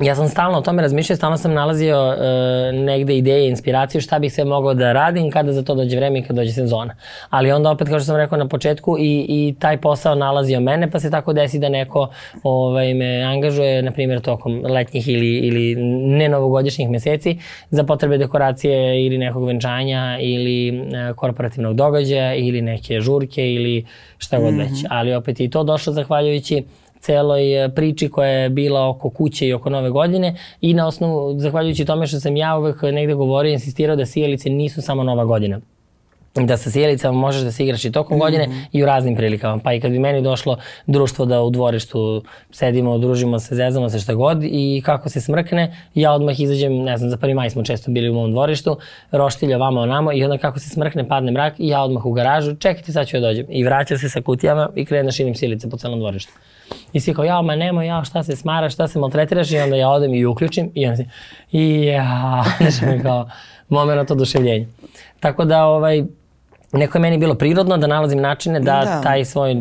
ja 0.00 0.14
sam 0.14 0.28
stalno 0.28 0.58
o 0.58 0.60
tome 0.60 0.82
razmišljao, 0.82 1.16
stalno 1.16 1.36
sam 1.36 1.52
nalazio 1.52 2.08
uh, 2.08 2.84
negde 2.84 3.16
ideje, 3.16 3.48
inspiraciju 3.48 4.00
šta 4.00 4.18
bih 4.18 4.32
sve 4.32 4.44
mogao 4.44 4.74
da 4.74 4.92
radim 4.92 5.30
kada 5.30 5.52
za 5.52 5.62
to 5.62 5.74
dođe 5.74 5.96
vreme 5.96 6.18
i 6.18 6.22
kada 6.22 6.40
dođe 6.40 6.52
sezona. 6.52 6.94
Ali 7.30 7.52
onda 7.52 7.70
opet, 7.70 7.88
kao 7.88 7.98
što 7.98 8.04
sam 8.04 8.16
rekao 8.16 8.38
na 8.38 8.48
početku, 8.48 8.96
i, 8.98 9.26
i 9.28 9.54
taj 9.58 9.76
posao 9.76 10.14
nalazio 10.14 10.60
mene, 10.60 10.90
pa 10.90 11.00
se 11.00 11.10
tako 11.10 11.32
desi 11.32 11.58
da 11.58 11.68
neko 11.68 12.08
ovaj, 12.42 12.94
me 12.94 13.22
angažuje, 13.22 13.82
na 13.82 13.90
primjer, 13.90 14.20
tokom 14.20 14.62
letnjih 14.64 15.08
ili, 15.08 15.36
ili 15.36 15.74
ne 16.18 16.28
novogodišnjih 16.28 16.90
meseci 16.90 17.38
za 17.70 17.84
potrebe 17.84 18.18
dekoracije 18.18 19.06
ili 19.06 19.18
nekog 19.18 19.44
venčanja 19.46 20.18
ili 20.20 20.80
uh, 20.80 21.16
korporativnog 21.16 21.74
događaja 21.74 22.34
ili 22.34 22.62
neke 22.62 23.00
žurke 23.00 23.52
ili 23.52 23.84
šta 24.18 24.38
god 24.38 24.54
mm 24.54 24.56
-hmm. 24.56 24.70
već. 24.70 24.84
Ali 24.88 25.14
opet 25.14 25.40
i 25.40 25.50
to 25.50 25.64
došlo 25.64 25.92
zahvaljujući 25.92 26.64
celoj 27.00 27.64
e, 27.64 27.68
priči 27.68 28.08
koja 28.08 28.28
je 28.28 28.50
bila 28.50 28.88
oko 28.88 29.10
kuće 29.10 29.46
i 29.46 29.52
oko 29.52 29.70
nove 29.70 29.90
godine 29.90 30.34
i 30.60 30.74
na 30.74 30.86
osnovu, 30.86 31.38
zahvaljujući 31.38 31.84
tome 31.84 32.06
što 32.06 32.20
sam 32.20 32.36
ja 32.36 32.58
uvek 32.58 32.82
negde 32.82 33.14
govorio 33.14 33.52
insistirao 33.52 33.96
da 33.96 34.06
sijalice 34.06 34.50
nisu 34.50 34.82
samo 34.82 35.02
nova 35.02 35.24
godina 35.24 35.60
da 36.34 36.56
sa 36.56 36.70
sjelicama 36.70 37.18
možeš 37.18 37.42
da 37.42 37.52
se 37.52 37.64
igraš 37.64 37.84
i 37.84 37.92
tokom 37.92 38.16
mm 38.16 38.20
-hmm. 38.20 38.24
godine 38.24 38.48
i 38.72 38.82
u 38.82 38.86
raznim 38.86 39.16
prilikama. 39.16 39.58
Pa 39.64 39.72
i 39.72 39.80
kad 39.80 39.90
bi 39.90 39.98
meni 39.98 40.22
došlo 40.22 40.56
društvo 40.86 41.24
da 41.24 41.42
u 41.42 41.50
dvorištu 41.50 42.22
sedimo, 42.50 42.98
družimo 42.98 43.38
se, 43.38 43.54
zezamo 43.54 43.90
se 43.90 43.98
šta 43.98 44.14
god 44.14 44.38
i 44.42 44.82
kako 44.84 45.08
se 45.08 45.20
smrkne, 45.20 45.76
ja 45.94 46.12
odmah 46.12 46.40
izađem, 46.40 46.82
ne 46.82 46.96
znam, 46.96 47.10
za 47.10 47.16
prvi 47.16 47.34
maj 47.34 47.50
smo 47.50 47.62
često 47.62 47.90
bili 47.90 48.10
u 48.10 48.14
mom 48.14 48.30
dvorištu, 48.30 48.78
roštilja 49.12 49.56
vamo 49.56 49.80
onamo 49.80 50.12
i 50.12 50.24
onda 50.24 50.38
kako 50.38 50.58
se 50.58 50.68
smrkne, 50.68 51.08
padne 51.08 51.32
mrak 51.32 51.54
i 51.58 51.68
ja 51.68 51.82
odmah 51.82 52.06
u 52.06 52.12
garažu, 52.12 52.56
čekajte 52.56 52.92
sad 52.92 53.06
ću 53.06 53.16
ja 53.16 53.20
dođem. 53.20 53.46
I 53.48 53.64
vraća 53.64 53.98
se 53.98 54.08
sa 54.08 54.20
kutijama 54.20 54.68
i 54.76 54.84
krene 54.84 55.04
da 55.04 55.10
širim 55.10 55.34
sjelice 55.34 55.70
po 55.70 55.76
celom 55.76 55.98
dvorištu. 55.98 56.32
I 56.92 57.00
svi 57.00 57.14
kao, 57.14 57.24
ja, 57.24 57.42
ma 57.42 57.56
nemoj, 57.56 57.86
ja, 57.86 58.04
šta 58.04 58.22
se 58.22 58.36
smaraš, 58.36 58.74
šta 58.74 58.88
se 58.88 58.98
maltretiraš 58.98 59.50
i 59.50 59.58
onda 59.58 59.76
ja 59.76 59.88
odem 59.88 60.14
i 60.14 60.26
uključim 60.26 60.70
i 60.74 60.86
onda 60.86 60.96
se, 60.96 61.04
i 61.52 61.84
ja, 61.84 62.44
znači 62.60 62.86
mi 62.86 63.02
kao 63.02 63.28
moment 63.68 64.10
oduševljenja. 64.10 64.66
Tako 65.20 65.44
da, 65.44 65.64
ovaj, 65.64 66.04
neko 66.72 66.98
je 66.98 67.02
meni 67.02 67.18
bilo 67.18 67.34
prirodno 67.34 67.76
da 67.76 67.86
nalazim 67.86 68.20
načine 68.20 68.60
da, 68.60 68.82
da. 68.84 69.00
taj 69.02 69.24
svoj 69.24 69.54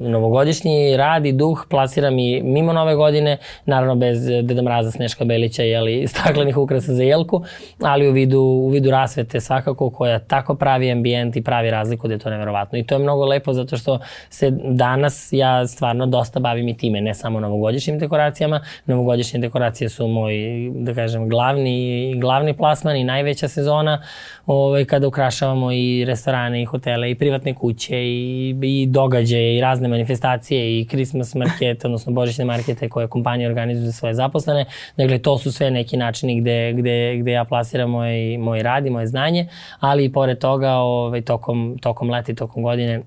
novogodišnji 0.00 0.96
rad 0.96 1.26
i 1.26 1.32
duh 1.32 1.66
plasiram 1.70 2.18
i 2.18 2.42
mimo 2.42 2.72
nove 2.72 2.94
godine, 2.94 3.36
naravno 3.66 3.94
bez 3.94 4.26
Deda 4.42 4.62
Mraza, 4.62 4.90
Sneška 4.90 5.24
Belića 5.24 5.62
i 5.64 6.06
staklenih 6.12 6.56
ukrasa 6.56 6.94
za 6.94 7.02
jelku, 7.02 7.44
ali 7.82 8.08
u 8.08 8.12
vidu, 8.12 8.40
u 8.40 8.68
vidu 8.68 8.90
rasvete 8.90 9.40
svakako 9.40 9.90
koja 9.90 10.18
tako 10.18 10.54
pravi 10.54 10.90
ambijent 10.90 11.36
i 11.36 11.42
pravi 11.42 11.70
razliku 11.70 12.08
da 12.08 12.14
je 12.14 12.18
to 12.18 12.30
neverovatno. 12.30 12.78
I 12.78 12.86
to 12.86 12.94
je 12.94 12.98
mnogo 12.98 13.26
lepo 13.26 13.52
zato 13.52 13.76
što 13.76 13.98
se 14.30 14.50
danas 14.64 15.28
ja 15.32 15.66
stvarno 15.66 16.06
dosta 16.06 16.40
bavim 16.40 16.68
i 16.68 16.76
time, 16.76 17.00
ne 17.00 17.14
samo 17.14 17.40
novogodišnjim 17.40 17.98
dekoracijama. 17.98 18.60
Novogodišnje 18.86 19.40
dekoracije 19.40 19.88
su 19.88 20.06
moj, 20.06 20.34
da 20.74 20.94
kažem, 20.94 21.28
glavni, 21.28 22.14
glavni 22.20 22.56
plasman 22.56 22.96
i 22.96 23.04
najveća 23.04 23.48
sezona 23.48 24.02
ovaj, 24.46 24.84
kada 24.84 25.08
ukrašavamo 25.08 25.72
i 25.72 26.04
restorane 26.04 26.47
i 26.54 26.64
hotele 26.64 27.10
i 27.10 27.14
privatne 27.14 27.54
kuće 27.54 27.96
i, 27.96 28.56
i 28.62 28.86
događaje 28.86 29.56
i 29.56 29.60
razne 29.60 29.88
manifestacije 29.88 30.80
i 30.80 30.86
Christmas 30.86 31.34
market, 31.34 31.84
odnosno 31.84 32.12
božićne 32.12 32.44
markete 32.44 32.88
koje 32.88 33.08
kompanije 33.08 33.48
organizuju 33.48 33.86
za 33.86 33.92
svoje 33.92 34.14
zaposlene. 34.14 34.64
Dakle, 34.96 35.18
to 35.18 35.38
su 35.38 35.52
sve 35.52 35.70
neki 35.70 35.96
načini 35.96 36.40
gde, 36.40 36.72
gde, 36.72 37.16
gde 37.16 37.32
ja 37.32 37.44
plasiram 37.44 37.90
moj, 37.90 38.38
moj 38.38 38.62
rad 38.62 38.86
i 38.86 38.90
moje 38.90 39.06
znanje, 39.06 39.48
ali 39.80 40.04
i 40.04 40.12
pored 40.12 40.38
toga 40.38 40.72
ovaj, 40.72 41.22
tokom, 41.22 41.78
tokom 41.80 42.10
leta 42.10 42.32
i 42.32 42.34
tokom 42.34 42.62
godine 42.62 43.02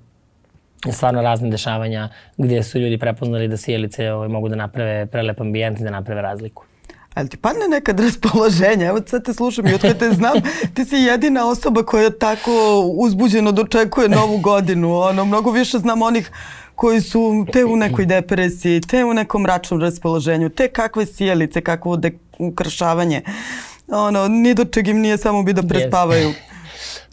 stvarno 0.90 1.22
razne 1.22 1.50
dešavanja 1.50 2.10
gde 2.38 2.64
su 2.64 2.80
ljudi 2.80 2.98
prepoznali 2.98 3.48
da 3.48 3.58
sjelice 3.58 4.12
ovaj, 4.12 4.28
mogu 4.28 4.50
da 4.50 4.56
naprave 4.56 5.06
prelep 5.06 5.42
ambijent 5.42 5.80
i 5.80 5.84
da 5.84 5.90
naprave 5.90 6.22
razliku. 6.22 6.71
Ali 7.14 7.30
ti 7.30 7.38
padne 7.38 7.68
nekad 7.68 8.00
raspoloženje? 8.00 8.86
Evo 8.86 9.00
sad 9.08 9.26
te 9.26 9.34
slušam 9.34 9.68
i 9.68 9.74
od 9.74 9.82
kada 9.82 9.94
te 9.94 10.12
znam, 10.12 10.34
ti 10.74 10.86
si 10.86 10.96
jedina 10.96 11.48
osoba 11.48 11.84
koja 11.84 12.10
tako 12.10 12.80
uzbuđeno 12.98 13.52
dočekuje 13.52 14.10
novu 14.10 14.38
godinu. 14.38 15.00
Ono, 15.00 15.26
mnogo 15.26 15.52
više 15.52 15.78
znam 15.78 16.02
onih 16.02 16.32
koji 16.76 17.02
su 17.02 17.46
te 17.54 17.66
u 17.66 17.76
nekoj 17.76 18.06
depresiji, 18.06 18.82
te 18.82 19.06
u 19.06 19.14
nekom 19.14 19.42
mračnom 19.42 19.82
raspoloženju, 19.82 20.50
te 20.50 20.68
kakve 20.68 21.06
sjelice, 21.06 21.62
kakvo 21.62 22.00
ukrašavanje. 22.40 23.22
Ono, 23.88 24.28
ni 24.28 24.54
do 24.54 24.66
čeg 24.66 24.88
im 24.88 25.00
nije 25.00 25.18
samo 25.18 25.44
bi 25.44 25.54
da 25.54 25.64
prespavaju. 25.64 26.30
Yes. 26.30 26.51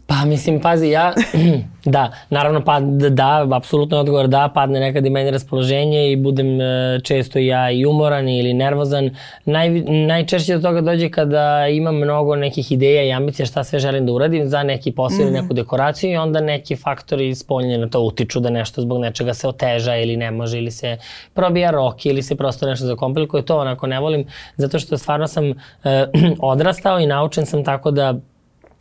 Pa 0.09 0.25
mislim, 0.25 0.61
pazi, 0.61 0.87
ja, 0.87 1.13
da, 1.85 2.11
naravno 2.29 2.63
pa 2.65 2.79
da, 3.09 3.47
apsolutno 3.51 3.97
je 3.97 4.01
odgovor 4.01 4.27
da, 4.27 4.51
padne 4.53 4.79
nekad 4.79 5.05
i 5.05 5.09
meni 5.09 5.31
raspoloženje 5.31 6.11
i 6.11 6.15
budem 6.15 6.61
e, 6.61 6.99
često 7.03 7.39
ja 7.39 7.71
i 7.71 7.85
umoran 7.85 8.29
ili 8.29 8.53
nervozan. 8.53 9.09
Naj, 9.45 9.69
najčešće 9.87 10.55
do 10.55 10.61
toga 10.61 10.81
dođe 10.81 11.09
kada 11.09 11.67
imam 11.67 11.95
mnogo 11.95 12.35
nekih 12.35 12.71
ideja 12.71 13.03
i 13.03 13.11
ambicija 13.11 13.45
šta 13.45 13.63
sve 13.63 13.79
želim 13.79 14.05
da 14.05 14.11
uradim 14.11 14.47
za 14.47 14.63
neki 14.63 14.91
posao 14.91 15.17
mm 15.17 15.19
-hmm. 15.19 15.23
ili 15.23 15.41
neku 15.41 15.53
dekoraciju 15.53 16.11
i 16.11 16.17
onda 16.17 16.41
neki 16.41 16.75
faktori 16.75 17.35
spoljnje 17.35 17.77
na 17.77 17.89
to 17.89 18.01
utiču 18.01 18.39
da 18.39 18.49
nešto 18.49 18.81
zbog 18.81 19.01
nečega 19.01 19.33
se 19.33 19.47
oteža 19.47 19.95
ili 19.95 20.17
ne 20.17 20.31
može 20.31 20.57
ili 20.57 20.71
se 20.71 20.97
probija 21.33 21.71
rok 21.71 22.05
ili 22.05 22.23
se 22.23 22.35
prosto 22.35 22.67
nešto 22.67 22.85
zakomplikuje. 22.85 23.45
To 23.45 23.57
onako 23.57 23.87
ne 23.87 23.99
volim 23.99 24.25
zato 24.55 24.79
što 24.79 24.97
stvarno 24.97 25.27
sam 25.27 25.45
e, 25.49 25.53
odrastao 26.39 26.99
i 26.99 27.07
naučen 27.07 27.45
sam 27.45 27.63
tako 27.63 27.91
da 27.91 28.13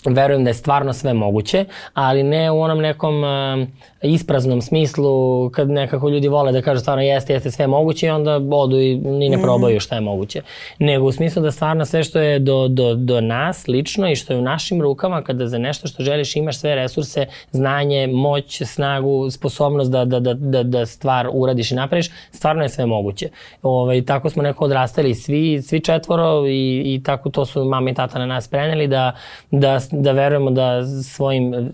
verujem 0.04 0.44
da 0.44 0.50
je 0.50 0.54
stvarno 0.54 0.92
sve 0.92 1.14
moguće, 1.14 1.64
ali 1.94 2.22
ne 2.22 2.50
u 2.50 2.61
onom 2.61 2.78
nekom 2.78 3.22
uh, 3.24 3.68
ispraznom 4.02 4.62
smislu 4.62 5.50
kad 5.50 5.70
nekako 5.70 6.08
ljudi 6.08 6.28
vole 6.28 6.52
da 6.52 6.62
kažu 6.62 6.80
stvarno 6.80 7.02
jeste, 7.02 7.32
jeste 7.32 7.50
sve 7.50 7.66
moguće 7.66 8.06
i 8.06 8.11
onda 8.11 8.40
odu 8.50 8.80
i 8.80 8.96
ni 8.96 9.28
ne 9.28 9.37
mhm. 9.37 9.44
probaju 9.44 9.80
šta 9.80 9.94
je 9.94 10.00
moguće. 10.00 10.42
Nego 10.78 11.06
u 11.06 11.12
smislu 11.12 11.42
da 11.42 11.50
stvarno 11.50 11.84
sve 11.84 12.04
što 12.04 12.20
je 12.20 12.38
do, 12.38 12.68
do, 12.68 12.94
do 12.94 13.20
nas 13.20 13.68
lično 13.68 14.11
i 14.11 14.16
što 14.16 14.32
je 14.32 14.38
u 14.38 14.42
našim 14.42 14.82
rukama 14.82 15.22
kada 15.22 15.46
za 15.46 15.58
nešto 15.58 15.88
što 15.88 16.02
želiš 16.02 16.37
imaš 16.37 16.58
sve 16.58 16.74
resurse, 16.74 17.26
znanje, 17.50 18.06
moć, 18.06 18.62
snagu, 18.62 19.30
sposobnost 19.30 19.90
da, 19.90 20.04
da, 20.04 20.20
da, 20.20 20.34
da, 20.34 20.62
da 20.62 20.87
stvar 20.87 21.28
uradiš 21.32 21.70
i 21.70 21.74
napraviš, 21.74 22.11
stvarno 22.32 22.62
je 22.62 22.68
sve 22.68 22.87
moguće. 22.87 23.28
Ove, 23.62 23.82
ovaj, 23.82 24.04
tako 24.04 24.30
smo 24.30 24.42
neko 24.42 24.64
odrastali 24.64 25.14
svi, 25.14 25.62
svi 25.62 25.80
četvoro 25.80 26.46
i, 26.46 26.82
i 26.94 27.02
tako 27.04 27.30
to 27.30 27.46
su 27.46 27.64
mama 27.64 27.90
i 27.90 27.94
tata 27.94 28.18
na 28.18 28.26
nas 28.26 28.48
preneli 28.48 28.87
da, 28.87 29.12
da 29.50 29.80
da 29.90 30.12
verujemo 30.12 30.51
da 30.51 30.87
svojim 31.03 31.55
e, 31.55 31.70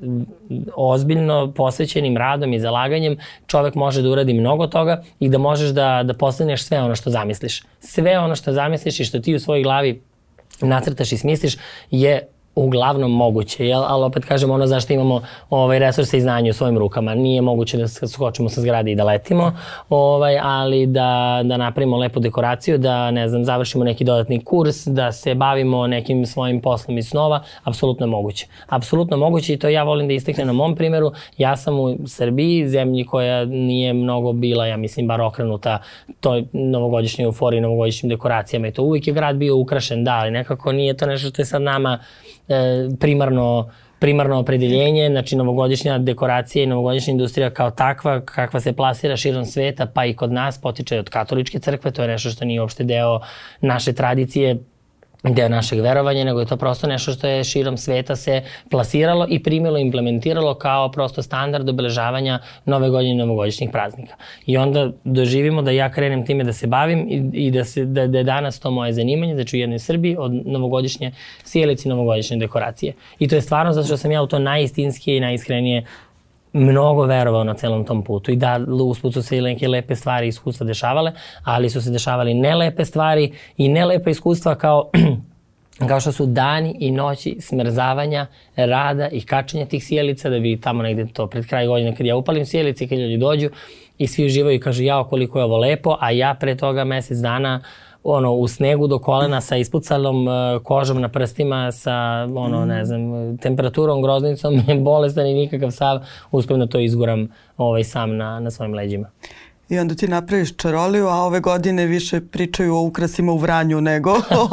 ozbiljno 0.76 1.52
posvećenim 1.56 2.16
radom 2.16 2.52
i 2.52 2.60
zalaganjem 2.60 3.18
čovek 3.46 3.74
može 3.74 4.02
da 4.02 4.10
uradi 4.10 4.32
mnogo 4.32 4.66
toga 4.66 5.02
i 5.20 5.28
da 5.28 5.38
možeš 5.38 5.70
da, 5.70 6.02
da 6.02 6.14
postigneš 6.14 6.64
sve 6.64 6.82
ono 6.82 6.94
što 6.94 7.10
zamisliš. 7.10 7.62
Sve 7.80 8.18
ono 8.18 8.34
što 8.34 8.52
zamisliš 8.52 9.00
i 9.00 9.04
što 9.04 9.18
ti 9.18 9.34
u 9.34 9.40
svojoj 9.40 9.62
glavi 9.62 10.02
nacrtaš 10.60 11.12
i 11.12 11.16
smisliš 11.16 11.56
je 11.90 12.28
uglavnom 12.54 13.10
moguće, 13.10 13.66
jel? 13.66 13.82
ali 13.86 14.04
opet 14.04 14.24
kažem 14.24 14.50
ono 14.50 14.66
zašto 14.66 14.92
imamo 14.92 15.22
ovaj, 15.50 15.78
resurse 15.78 16.18
i 16.18 16.20
znanje 16.20 16.50
u 16.50 16.52
svojim 16.52 16.78
rukama. 16.78 17.14
Nije 17.14 17.42
moguće 17.42 17.78
da 17.78 17.88
skočimo 17.88 18.48
sa 18.48 18.60
zgrade 18.60 18.92
i 18.92 18.94
da 18.94 19.04
letimo, 19.04 19.52
ovaj, 19.88 20.38
ali 20.42 20.86
da, 20.86 21.40
da 21.44 21.56
napravimo 21.56 21.96
lepu 21.96 22.20
dekoraciju, 22.20 22.78
da 22.78 23.10
ne 23.10 23.28
znam, 23.28 23.44
završimo 23.44 23.84
neki 23.84 24.04
dodatni 24.04 24.44
kurs, 24.44 24.86
da 24.86 25.12
se 25.12 25.34
bavimo 25.34 25.86
nekim 25.86 26.26
svojim 26.26 26.60
poslom 26.60 26.98
iz 26.98 27.08
snova, 27.08 27.42
apsolutno 27.64 28.06
moguće. 28.06 28.46
Apsolutno 28.66 29.16
moguće 29.16 29.54
i 29.54 29.56
to 29.56 29.68
ja 29.68 29.82
volim 29.82 30.08
da 30.08 30.14
isteknem 30.14 30.46
na 30.46 30.52
mom 30.52 30.76
primjeru. 30.76 31.12
Ja 31.38 31.56
sam 31.56 31.80
u 31.80 31.96
Srbiji, 32.06 32.68
zemlji 32.68 33.04
koja 33.04 33.44
nije 33.44 33.92
mnogo 33.92 34.32
bila, 34.32 34.66
ja 34.66 34.76
mislim, 34.76 35.08
bar 35.08 35.20
okrenuta 35.20 35.78
toj 36.20 36.44
novogodišnjoj 36.52 37.24
euforiji, 37.24 37.60
novogodišnjim 37.60 38.10
dekoracijama 38.10 38.68
i 38.68 38.72
to 38.72 38.82
uvijek 38.82 39.06
je 39.06 39.12
grad 39.12 39.36
bio 39.36 39.56
ukrašen, 39.56 40.04
da, 40.04 40.14
ali 40.14 40.30
nekako 40.30 40.72
nije 40.72 40.96
to 40.96 41.06
nešto 41.06 41.28
što 41.28 41.42
je 41.42 41.46
sad 41.46 41.62
nama 41.62 41.98
primarno 43.00 43.70
primarno 44.04 44.38
opredeljenje, 44.38 45.08
znači 45.10 45.36
novogodišnja 45.36 45.98
dekoracija 45.98 46.62
i 46.62 46.66
novogodišnja 46.66 47.12
industrija 47.12 47.50
kao 47.50 47.70
takva, 47.70 48.20
kakva 48.20 48.60
se 48.60 48.72
plasira 48.72 49.16
širom 49.16 49.44
sveta, 49.44 49.86
pa 49.86 50.04
i 50.04 50.14
kod 50.14 50.32
nas, 50.32 50.60
potiče 50.60 50.98
od 50.98 51.08
katoličke 51.08 51.58
crkve, 51.58 51.90
to 51.90 52.02
je 52.02 52.08
nešto 52.08 52.30
što 52.30 52.44
nije 52.44 52.60
uopšte 52.60 52.84
deo 52.84 53.20
naše 53.60 53.92
tradicije, 53.92 54.56
deo 55.32 55.48
našeg 55.48 55.80
verovanja, 55.80 56.24
nego 56.24 56.40
je 56.40 56.46
to 56.46 56.56
prosto 56.56 56.86
nešto 56.86 57.12
što 57.12 57.26
je 57.26 57.44
širom 57.44 57.76
sveta 57.76 58.16
se 58.16 58.42
plasiralo 58.70 59.26
i 59.28 59.42
primilo, 59.42 59.78
implementiralo 59.78 60.54
kao 60.54 60.90
prosto 60.90 61.22
standard 61.22 61.68
obeležavanja 61.68 62.38
nove 62.64 62.90
godine 62.90 63.14
i 63.14 63.16
novogodišnjih 63.16 63.70
praznika. 63.72 64.14
I 64.46 64.56
onda 64.56 64.90
doživimo 65.04 65.62
da 65.62 65.70
ja 65.70 65.90
krenem 65.90 66.26
time 66.26 66.44
da 66.44 66.52
se 66.52 66.66
bavim 66.66 67.06
i, 67.08 67.46
i 67.46 67.50
da, 67.50 67.64
se, 67.64 67.84
da, 67.84 68.06
da 68.06 68.18
je 68.18 68.24
danas 68.24 68.60
to 68.60 68.70
moje 68.70 68.92
zanimanje, 68.92 69.34
znači 69.34 69.56
u 69.56 69.60
jednoj 69.60 69.78
Srbiji 69.78 70.16
od 70.18 70.32
novogodišnje 70.46 71.12
sjelice 71.44 71.88
i 71.88 71.90
novogodišnje 71.90 72.36
dekoracije. 72.36 72.92
I 73.18 73.28
to 73.28 73.34
je 73.34 73.42
stvarno 73.42 73.72
zato 73.72 73.86
što 73.86 73.96
sam 73.96 74.10
ja 74.10 74.22
u 74.22 74.26
to 74.26 74.38
najistinskije 74.38 75.16
i 75.16 75.20
najiskrenije 75.20 75.84
mnogo 76.54 77.06
verovao 77.06 77.44
na 77.44 77.54
celom 77.54 77.84
tom 77.84 78.02
putu. 78.02 78.32
I 78.32 78.36
da 78.36 78.60
usput 78.68 79.14
su 79.14 79.22
se 79.22 79.38
i 79.38 79.40
neke 79.40 79.68
lepe 79.68 79.96
stvari 79.96 80.26
i 80.26 80.28
iskustva 80.28 80.66
dešavale, 80.66 81.12
ali 81.44 81.70
su 81.70 81.82
se 81.82 81.90
dešavali 81.90 82.34
nelepe 82.34 82.84
stvari 82.84 83.32
i 83.56 83.68
nelepe 83.68 84.10
iskustva 84.10 84.54
kao 84.54 84.90
kao 85.88 86.00
što 86.00 86.12
su 86.12 86.26
dani 86.26 86.76
i 86.80 86.90
noći 86.90 87.36
smrzavanja, 87.40 88.26
rada 88.56 89.08
i 89.08 89.20
kačenja 89.20 89.66
tih 89.66 89.84
sjelica, 89.84 90.30
da 90.30 90.38
bi 90.38 90.60
tamo 90.60 90.82
negde 90.82 91.06
to 91.12 91.26
pred 91.26 91.46
kraj 91.46 91.66
godine 91.66 91.96
kad 91.96 92.06
ja 92.06 92.16
upalim 92.16 92.46
sjelice, 92.46 92.88
kad 92.88 92.98
ljudi 92.98 93.16
dođu 93.16 93.50
i 93.98 94.06
svi 94.06 94.26
uživaju 94.26 94.56
i 94.56 94.60
kažu 94.60 94.82
jao 94.82 95.04
koliko 95.04 95.38
je 95.38 95.44
ovo 95.44 95.58
lepo, 95.58 95.96
a 96.00 96.10
ja 96.10 96.34
pre 96.34 96.56
toga 96.56 96.84
mesec 96.84 97.18
dana 97.18 97.60
ono, 98.04 98.32
u 98.32 98.48
snegu 98.48 98.86
do 98.86 98.98
kolena 98.98 99.40
sa 99.40 99.56
ispucalom 99.56 100.28
uh, 100.28 100.34
kožom 100.62 101.00
na 101.00 101.08
prstima, 101.08 101.72
sa, 101.72 102.28
ono, 102.36 102.64
ne 102.66 102.84
znam, 102.84 103.36
temperaturom, 103.38 104.02
groznicom, 104.02 104.62
bolestan 104.84 105.26
i 105.26 105.34
nikakav 105.34 105.70
sav, 105.70 106.00
uspem 106.30 106.58
da 106.58 106.66
to 106.66 106.78
izguram 106.78 107.28
ovaj, 107.56 107.84
sam 107.84 108.16
na, 108.16 108.40
na 108.40 108.50
svojim 108.50 108.74
leđima. 108.74 109.10
I 109.68 109.78
onda 109.78 109.94
ti 109.94 110.08
napraviš 110.08 110.56
čaroliju, 110.56 111.08
a 111.08 111.14
ove 111.14 111.40
godine 111.40 111.86
više 111.86 112.20
pričaju 112.20 112.76
o 112.76 112.82
ukrasima 112.82 113.32
u 113.32 113.36
Vranju 113.36 113.80
nego 113.80 114.10
o, 114.40 114.48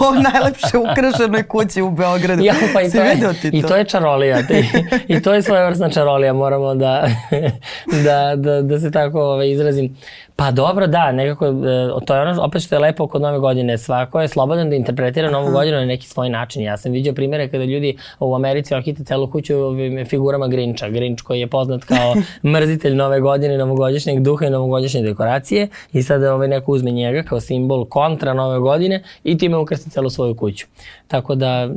o 0.00 0.14
najlepše 0.32 0.78
ukrašenoj 0.92 1.48
kući 1.48 1.82
u 1.82 1.90
Beogradu. 1.90 2.42
Ja, 2.48 2.54
pa 2.74 2.82
i, 2.82 2.90
to 2.90 2.98
je, 3.02 3.34
ti 3.42 3.50
to? 3.50 3.56
i 3.56 3.62
to 3.62 3.76
je 3.76 3.84
čarolija. 3.84 4.40
I, 4.40 5.14
I 5.14 5.22
to 5.22 5.34
je 5.34 5.42
svojevrsna 5.42 5.90
čarolija, 5.90 6.32
moramo 6.32 6.74
da, 6.74 7.08
da, 8.04 8.36
da, 8.36 8.62
da 8.62 8.80
se 8.80 8.90
tako 8.90 9.20
ovaj, 9.20 9.50
izrazim. 9.50 9.96
Pa 10.36 10.50
dobro, 10.50 10.86
da, 10.86 11.12
nekako, 11.12 11.46
e, 11.46 12.04
to 12.06 12.14
je 12.14 12.22
ono, 12.22 12.42
opet 12.42 12.62
što 12.62 12.74
je 12.74 12.78
lepo 12.78 13.06
kod 13.06 13.22
nove 13.22 13.38
godine, 13.38 13.78
svako 13.78 14.20
je 14.20 14.28
slobodan 14.28 14.70
da 14.70 14.76
interpretira 14.76 15.30
novu 15.30 15.50
godinu 15.50 15.76
na 15.76 15.84
neki 15.84 16.06
svoj 16.06 16.28
način. 16.28 16.62
Ja 16.62 16.76
sam 16.76 16.92
vidio 16.92 17.12
primere 17.12 17.48
kada 17.48 17.64
ljudi 17.64 17.96
u 18.20 18.34
Americi 18.34 18.74
okite 18.74 19.04
celu 19.04 19.30
kuću 19.30 19.56
ovim 19.56 20.06
figurama 20.06 20.48
Grinča. 20.48 20.88
Grinč 20.88 21.22
koji 21.22 21.40
je 21.40 21.46
poznat 21.46 21.84
kao 21.84 22.14
mrzitelj 22.44 22.94
nove 22.94 23.20
godine, 23.20 23.58
novogodišnjeg 23.58 24.20
duha 24.20 24.47
i 24.48 24.50
novogodišnje 24.50 25.02
dekoracije 25.02 25.68
i 25.92 26.02
sada 26.02 26.34
ovaj 26.34 26.48
neko 26.48 26.72
uzme 26.72 26.90
njega 26.90 27.22
kao 27.22 27.40
simbol 27.40 27.84
kontra 27.84 28.34
nove 28.34 28.58
godine 28.58 29.02
i 29.24 29.38
time 29.38 29.56
ukrasti 29.56 29.90
celu 29.90 30.10
svoju 30.10 30.34
kuću. 30.34 30.66
Tako 31.08 31.34
da 31.34 31.68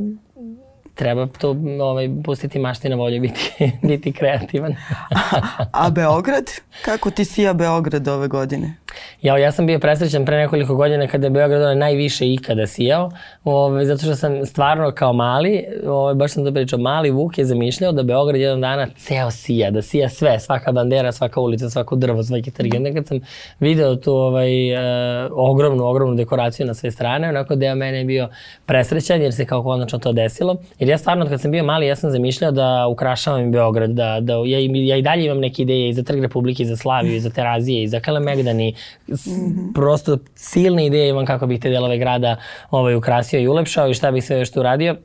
treba 0.96 1.28
to 1.28 1.56
ovaj, 1.82 2.10
pustiti 2.24 2.60
mašti 2.60 2.90
na 2.90 2.96
volju 2.96 3.22
biti, 3.22 3.54
biti 3.90 4.12
kreativan. 4.12 4.76
a, 5.10 5.66
a 5.86 5.90
Beograd? 5.90 6.46
Kako 6.86 7.12
ti 7.12 7.26
sija 7.26 7.54
Beograd 7.54 8.08
ove 8.08 8.28
godine? 8.28 8.74
Ja, 9.22 9.38
ja 9.38 9.52
sam 9.52 9.66
bio 9.66 9.80
presrećan 9.80 10.26
pre 10.26 10.38
nekoliko 10.38 10.76
godina 10.76 11.08
kada 11.08 11.28
je 11.28 11.32
Beograd 11.32 11.62
onaj 11.62 11.76
najviše 11.76 12.34
ikada 12.34 12.68
sijao, 12.68 13.12
ove, 13.44 13.86
zato 13.86 14.02
što 14.02 14.16
sam 14.16 14.46
stvarno 14.46 14.92
kao 14.92 15.14
mali, 15.14 15.66
ove, 15.86 16.14
baš 16.16 16.34
sam 16.34 16.46
to 16.46 16.54
pričao, 16.54 16.80
mali 16.80 17.12
Vuk 17.12 17.38
je 17.38 17.46
zamišljao 17.46 17.92
da 17.92 18.04
Beograd 18.04 18.42
jedan 18.42 18.62
dana 18.62 18.88
ceo 18.98 19.32
sija, 19.32 19.72
da 19.72 19.82
sija 19.82 20.10
sve, 20.10 20.40
svaka 20.40 20.72
bandera, 20.72 21.12
svaka 21.12 21.40
ulica, 21.40 21.70
svako 21.70 21.96
drvo, 21.96 22.24
svaki 22.24 22.52
trg. 22.52 22.76
Onda 22.76 22.94
kad 22.94 23.08
sam 23.08 23.20
video 23.60 23.96
tu 23.96 24.14
ovaj, 24.14 24.70
e, 24.70 25.30
ogromnu, 25.32 25.86
ogromnu 25.86 26.16
dekoraciju 26.16 26.66
na 26.66 26.74
sve 26.74 26.92
strane, 26.92 27.30
onako 27.30 27.56
deo 27.56 27.76
mene 27.76 27.98
je 27.98 28.06
bio 28.06 28.30
presrećan 28.66 29.22
jer 29.22 29.34
se 29.34 29.46
kao 29.46 29.64
konačno 29.64 30.00
to 30.00 30.14
desilo. 30.14 30.56
Jer 30.82 30.90
ja 30.90 30.98
stvarno 30.98 31.26
kad 31.26 31.42
sam 31.42 31.52
bio 31.52 31.64
mali, 31.64 31.88
ja 31.88 31.96
sam 31.96 32.12
zamišljao 32.12 32.52
da 32.52 32.88
ukrašavam 32.88 33.52
Beograd, 33.52 33.90
da, 33.90 34.20
da 34.22 34.34
ja, 34.34 34.60
ja 34.74 34.98
i 34.98 35.02
dalje 35.02 35.26
imam 35.26 35.40
neke 35.40 35.62
ideje 35.62 35.90
i 35.90 35.94
za 35.94 36.04
Trg 36.04 36.22
Republike, 36.22 36.64
i 36.64 36.66
za 36.66 36.78
Slaviju, 36.78 37.16
i 37.16 37.20
za 37.20 37.30
Terazije, 37.30 37.84
i 37.84 37.88
za 37.88 38.00
Kalemegdani, 38.00 38.76
mm 39.08 39.14
-hmm. 39.14 39.74
prosto 39.74 40.18
silne 40.36 40.86
ideje 40.86 41.10
imam 41.10 41.26
kako 41.26 41.48
bih 41.48 41.60
te 41.60 41.70
delove 41.70 41.98
grada 41.98 42.36
ovaj, 42.72 42.96
ukrasio 42.96 43.40
i 43.40 43.48
ulepšao 43.48 43.90
i 43.90 43.94
šta 43.94 44.12
bih 44.12 44.24
sve 44.24 44.40
još 44.40 44.52
tu 44.52 44.60
uradio. 44.60 44.96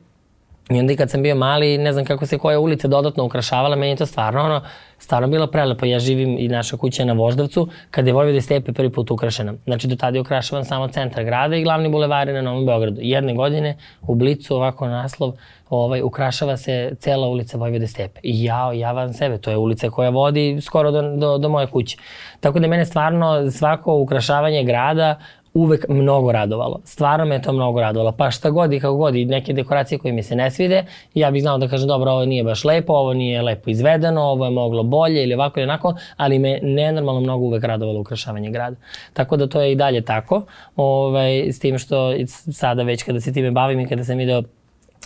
I 0.69 0.79
onda 0.79 0.93
i 0.93 0.95
kad 0.95 1.09
sam 1.09 1.23
bio 1.23 1.35
mali, 1.35 1.77
ne 1.77 1.93
znam 1.93 2.05
kako 2.05 2.25
se 2.25 2.37
koja 2.37 2.59
ulica 2.59 2.87
dodatno 2.87 3.25
ukrašavala, 3.25 3.75
meni 3.75 3.91
je 3.91 3.95
to 3.95 4.05
stvarno 4.05 4.43
ono, 4.43 4.61
stvarno 4.97 5.27
bilo 5.27 5.47
prelepo. 5.47 5.85
Ja 5.85 5.99
živim 5.99 6.35
i 6.39 6.47
naša 6.47 6.77
kuća 6.77 7.01
je 7.01 7.05
na 7.05 7.13
Voždovcu, 7.13 7.67
kada 7.91 8.09
je 8.09 8.13
Vojvode 8.13 8.41
Stepe 8.41 8.73
prvi 8.73 8.89
put 8.89 9.11
ukrašena. 9.11 9.53
Znači 9.63 9.87
do 9.87 9.95
tada 9.95 10.17
je 10.17 10.21
ukrašavan 10.21 10.65
samo 10.65 10.87
centar 10.87 11.23
grada 11.23 11.55
i 11.55 11.63
glavni 11.63 11.89
bulevari 11.89 12.33
na 12.33 12.41
Novom 12.41 12.65
Beogradu. 12.65 13.01
Jedne 13.01 13.33
godine 13.33 13.77
u 14.01 14.15
Blicu 14.15 14.55
ovako 14.55 14.87
naslov 14.87 15.33
ovaj, 15.69 16.01
ukrašava 16.01 16.57
se 16.57 16.95
cela 16.99 17.27
ulica 17.27 17.57
Vojvode 17.57 17.87
Stepe. 17.87 18.19
I 18.23 18.43
ja, 18.43 18.73
ja 18.73 18.91
vam 18.91 19.13
sebe, 19.13 19.37
to 19.37 19.51
je 19.51 19.57
ulica 19.57 19.89
koja 19.89 20.09
vodi 20.09 20.57
skoro 20.61 20.91
do, 20.91 21.01
do, 21.01 21.37
do 21.37 21.49
moje 21.49 21.67
kuće. 21.67 21.97
Tako 22.39 22.59
da 22.59 22.67
mene 22.67 22.85
stvarno 22.85 23.51
svako 23.51 23.93
ukrašavanje 23.93 24.63
grada 24.63 25.19
uvek 25.57 25.85
mnogo 25.89 26.31
radovalo. 26.31 26.79
Stvarno 26.83 27.25
me 27.25 27.41
to 27.41 27.53
mnogo 27.53 27.81
radovalo. 27.81 28.11
Pa 28.11 28.31
šta 28.31 28.49
god 28.49 28.73
i 28.73 28.79
kako 28.79 28.95
god 28.95 29.15
i 29.15 29.25
neke 29.25 29.53
dekoracije 29.53 29.99
koje 29.99 30.11
mi 30.11 30.23
se 30.23 30.35
ne 30.35 30.51
svide, 30.51 30.85
ja 31.13 31.31
bih 31.31 31.41
znao 31.41 31.57
da 31.57 31.67
kažem 31.67 31.87
dobro, 31.87 32.11
ovo 32.11 32.25
nije 32.25 32.43
baš 32.43 32.63
lepo, 32.63 32.93
ovo 32.93 33.13
nije 33.13 33.41
lepo 33.41 33.69
izvedeno, 33.69 34.21
ovo 34.21 34.45
je 34.45 34.51
moglo 34.51 34.83
bolje 34.83 35.23
ili 35.23 35.33
ovako 35.33 35.59
ili 35.59 35.63
onako, 35.63 35.93
ali 36.17 36.39
me 36.39 36.59
nenormalno 36.61 37.21
mnogo 37.21 37.45
uvek 37.45 37.63
radovalo 37.63 37.99
ukrašavanje 37.99 38.51
grada. 38.51 38.75
Tako 39.13 39.37
da 39.37 39.47
to 39.47 39.61
je 39.61 39.71
i 39.71 39.75
dalje 39.75 40.01
tako, 40.01 40.41
ovaj, 40.75 41.39
s 41.39 41.59
tim 41.59 41.77
što 41.77 42.13
sada 42.51 42.83
već 42.83 43.03
kada 43.03 43.19
se 43.19 43.33
time 43.33 43.51
bavim 43.51 43.79
i 43.79 43.87
kada 43.87 44.03
sam 44.03 44.17
video 44.17 44.43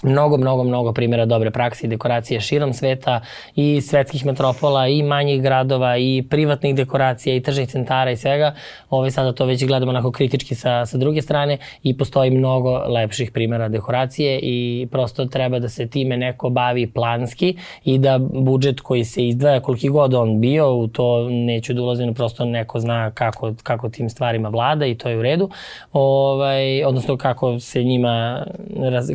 mnogo, 0.04 0.38
mnogo, 0.38 0.64
mnogo 0.64 0.94
primjera 0.94 1.26
dobre 1.26 1.52
prakse 1.52 1.88
i 1.88 1.90
dekoracije 1.90 2.42
širom 2.42 2.74
sveta 2.74 3.22
i 3.56 3.82
svetskih 3.82 4.26
metropola 4.26 4.88
i 4.88 5.04
manjih 5.04 5.42
gradova 5.42 5.98
i 5.98 6.24
privatnih 6.30 6.76
dekoracija 6.76 7.36
i 7.36 7.42
tržnih 7.42 7.70
centara 7.70 8.12
i 8.12 8.18
svega. 8.18 8.54
Ove 8.90 9.12
sada 9.12 9.32
to 9.32 9.46
već 9.46 9.66
gledamo 9.66 9.90
onako 9.90 10.12
kritički 10.12 10.56
sa, 10.56 10.86
sa 10.86 10.98
druge 10.98 11.22
strane 11.22 11.58
i 11.84 11.98
postoji 11.98 12.32
mnogo 12.32 12.78
lepših 12.78 13.32
primjera 13.32 13.70
dekoracije 13.70 14.40
i 14.44 14.88
prosto 14.92 15.26
treba 15.26 15.60
da 15.60 15.70
se 15.70 15.88
time 15.88 16.18
neko 16.18 16.50
bavi 16.50 16.92
planski 16.92 17.58
i 17.84 17.98
da 17.98 18.20
budžet 18.34 18.80
koji 18.82 19.04
se 19.04 19.28
izdvaja 19.28 19.60
koliki 19.60 19.90
god 19.90 20.14
on 20.14 20.42
bio, 20.42 20.76
u 20.76 20.88
to 20.88 21.30
neću 21.30 21.74
da 21.74 21.82
ulazim, 21.82 22.14
prosto 22.14 22.46
neko 22.46 22.80
zna 22.80 23.12
kako, 23.12 23.54
kako 23.64 23.90
tim 23.90 24.10
stvarima 24.10 24.50
vlada 24.50 24.86
i 24.86 24.96
to 24.96 25.10
je 25.10 25.18
u 25.18 25.22
redu, 25.22 25.50
ovaj, 25.94 26.84
odnosno 26.84 27.18
kako 27.18 27.60
se 27.60 27.84
njima, 27.84 28.46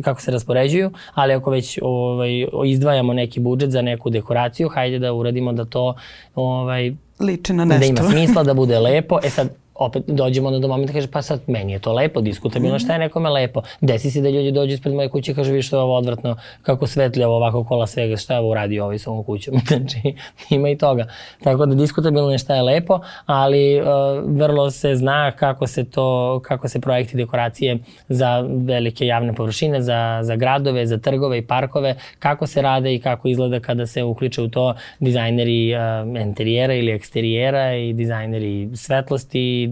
kako 0.03 0.21
se 0.21 0.31
raspoređuju 0.31 0.66
zarađuju, 0.67 0.91
ali 1.13 1.33
ako 1.33 1.51
već 1.51 1.79
ovaj, 1.81 2.47
izdvajamo 2.65 3.13
neki 3.13 3.39
budžet 3.39 3.71
za 3.71 3.81
neku 3.81 4.09
dekoraciju, 4.09 4.69
hajde 4.69 4.99
da 4.99 5.13
uradimo 5.13 5.53
da 5.53 5.65
to 5.65 5.95
ovaj, 6.35 6.93
liči 7.19 7.53
na 7.53 7.65
nešto. 7.65 7.79
Da 7.79 7.85
ima 7.85 8.11
smisla, 8.11 8.43
da 8.43 8.53
bude 8.53 8.79
lepo. 8.79 9.19
E 9.23 9.29
sad, 9.29 9.49
opet 9.79 10.03
dođemo 10.07 10.59
do 10.59 10.67
momenta 10.67 10.93
kaže 10.93 11.07
pa 11.07 11.21
sad 11.21 11.41
meni 11.47 11.73
je 11.73 11.79
to 11.79 11.93
lepo, 11.93 12.21
diskutabilno 12.21 12.75
mm 12.75 12.79
-hmm. 12.79 12.83
šta 12.83 12.93
je 12.93 12.99
nekome 12.99 13.29
lepo. 13.29 13.61
Desi 13.81 14.11
se 14.11 14.21
da 14.21 14.29
ljudi 14.29 14.51
dođu 14.51 14.73
ispred 14.73 14.93
moje 14.93 15.09
kuće 15.09 15.31
i 15.31 15.35
kažu 15.35 15.53
vi 15.53 15.61
što 15.61 15.75
je 15.75 15.81
ovo 15.81 15.95
odvratno, 15.95 16.35
kako 16.61 16.87
svetlja 16.87 17.27
ovo 17.27 17.37
ovako 17.37 17.63
kola 17.63 17.87
svega, 17.87 18.17
šta 18.17 18.33
je 18.33 18.39
ovo 18.39 18.49
uradio 18.49 18.83
ovaj 18.83 18.99
sa 18.99 19.11
ovom 19.11 19.23
kućom. 19.23 19.53
znači 19.67 20.15
ima 20.49 20.69
i 20.69 20.77
toga. 20.77 21.07
Tako 21.43 21.65
da 21.65 21.75
diskutabilno 21.75 22.31
je 22.31 22.37
šta 22.37 22.55
je 22.55 22.61
lepo, 22.61 22.99
ali 23.25 23.81
uh, 23.81 23.87
vrlo 24.25 24.71
se 24.71 24.95
zna 24.95 25.31
kako 25.31 25.67
se 25.67 25.83
to, 25.83 26.39
kako 26.43 26.67
se 26.67 26.81
projekti 26.81 27.17
dekoracije 27.17 27.77
za 28.09 28.45
velike 28.49 29.05
javne 29.05 29.33
površine, 29.33 29.81
za, 29.81 30.19
za 30.23 30.35
gradove, 30.35 30.85
za 30.85 30.97
trgove 30.97 31.37
i 31.37 31.47
parkove, 31.47 31.95
kako 32.19 32.47
se 32.47 32.61
rade 32.61 32.93
i 32.93 32.99
kako 32.99 33.27
izgleda 33.27 33.59
kada 33.59 33.85
se 33.85 34.03
uključe 34.03 34.41
u 34.41 34.47
to 34.47 34.73
dizajneri 34.99 35.73
uh, 35.75 36.21
interijera 36.21 36.73
ili 36.73 36.91
eksterijera 36.91 37.75
i 37.75 37.93
dizajneri 37.93 38.69
svetlosti 38.75 39.66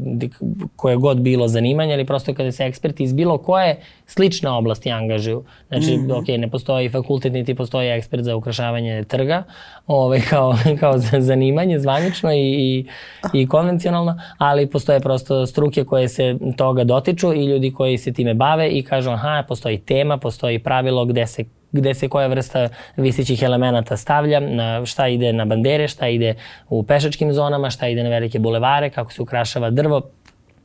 koje 0.76 0.96
god 0.96 1.18
bilo 1.18 1.48
zanimanje, 1.48 1.94
ali 1.94 2.06
prosto 2.06 2.34
kada 2.34 2.52
se 2.52 2.66
eksperti 2.66 3.04
iz 3.04 3.14
bilo 3.14 3.38
koje 3.38 3.80
slične 4.06 4.50
oblasti 4.50 4.92
angažuju. 4.92 5.44
Znači, 5.68 5.98
mm. 5.98 6.12
ok, 6.12 6.28
ne 6.28 6.50
postoji 6.50 6.90
fakultet, 6.90 7.34
niti 7.34 7.56
postoji 7.56 7.90
ekspert 7.90 8.24
za 8.24 8.36
ukrašavanje 8.36 9.04
trga, 9.04 9.44
ovaj, 9.88 10.22
kao, 10.30 10.56
kao 10.80 10.98
za 10.98 11.22
zanimanje 11.22 11.80
zvanično 11.80 12.34
i, 12.34 12.38
i, 12.40 12.86
i 13.34 13.48
konvencionalno, 13.48 14.20
ali 14.38 14.68
postoje 14.68 15.00
prosto 15.00 15.46
struke 15.46 15.84
koje 15.84 16.10
se 16.10 16.38
toga 16.58 16.84
dotiču 16.84 17.34
i 17.34 17.46
ljudi 17.46 17.72
koji 17.72 17.98
se 17.98 18.14
time 18.14 18.34
bave 18.34 18.70
i 18.70 18.84
kažu, 18.84 19.10
aha, 19.10 19.44
postoji 19.48 19.78
tema, 19.78 20.18
postoji 20.18 20.60
pravilo 20.60 21.06
gde 21.06 21.28
se 21.28 21.44
gde 21.76 21.94
se 21.94 22.10
koja 22.10 22.28
vrsta 22.28 22.70
visićih 22.98 23.44
elemenata 23.44 23.98
stavlja, 23.98 24.40
na 24.40 24.86
šta 24.86 25.08
ide 25.08 25.34
na 25.34 25.46
bandere, 25.46 25.88
šta 25.88 26.08
ide 26.08 26.36
u 26.70 26.84
pešačkim 26.84 27.34
zonama, 27.34 27.70
šta 27.70 27.88
ide 27.88 28.04
na 28.04 28.10
velike 28.10 28.40
bulevare, 28.40 28.90
kako 28.90 29.14
se 29.14 29.22
ukrašava 29.22 29.70
drvo, 29.70 30.02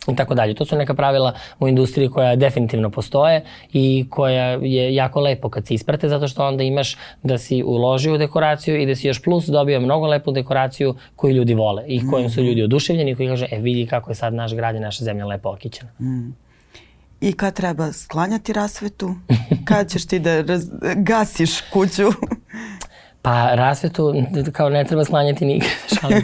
i 0.09 0.17
tako 0.17 0.35
dalje. 0.35 0.55
To 0.55 0.65
su 0.65 0.77
neka 0.77 0.95
pravila 0.95 1.33
u 1.61 1.69
industriji 1.69 2.09
koja 2.09 2.37
definitivno 2.37 2.91
postoje 2.91 3.43
i 3.73 4.07
koja 4.11 4.45
je 4.45 4.95
jako 4.95 5.21
lepo 5.21 5.49
kad 5.49 5.67
se 5.67 5.75
isprate 5.75 6.09
zato 6.09 6.29
što 6.29 6.47
onda 6.47 6.63
imaš 6.63 6.97
da 7.23 7.39
si 7.39 7.63
uložio 7.63 8.15
u 8.15 8.19
dekoraciju 8.19 8.81
i 8.81 8.87
da 8.87 8.97
si 8.97 9.07
još 9.07 9.23
plus 9.23 9.47
dobio 9.47 9.81
mnogo 9.81 10.07
lepu 10.07 10.33
dekoraciju 10.33 10.95
koju 11.17 11.35
ljudi 11.35 11.55
vole 11.55 11.85
i 11.87 12.07
kojim 12.11 12.31
su 12.31 12.41
mhm. 12.41 12.49
ljudi 12.49 12.63
oduševljeni 12.63 13.11
i 13.11 13.15
koji 13.15 13.29
kaže 13.29 13.47
e 13.51 13.59
vidi 13.59 13.87
kako 13.87 14.11
je 14.11 14.15
sad 14.15 14.35
naš 14.35 14.55
grad 14.55 14.77
i 14.77 14.81
naša 14.81 15.05
zemlja 15.05 15.27
lepo 15.27 15.49
okićena. 15.49 15.91
Mm. 16.01 16.50
I 17.21 17.33
kad 17.33 17.55
treba 17.55 17.93
sklanjati 17.93 18.53
rasvetu? 18.53 19.15
Kad 19.69 19.91
ćeš 19.91 20.07
ti 20.07 20.19
da 20.19 20.41
raz, 20.41 20.65
gasiš 20.97 21.61
kuću? 21.73 22.11
Pa 23.23 23.55
rasvetu 23.55 24.15
kao 24.53 24.69
ne 24.69 24.85
treba 24.85 25.05
sklanjati 25.05 25.45
nikad, 25.45 25.71
šalim 26.01 26.23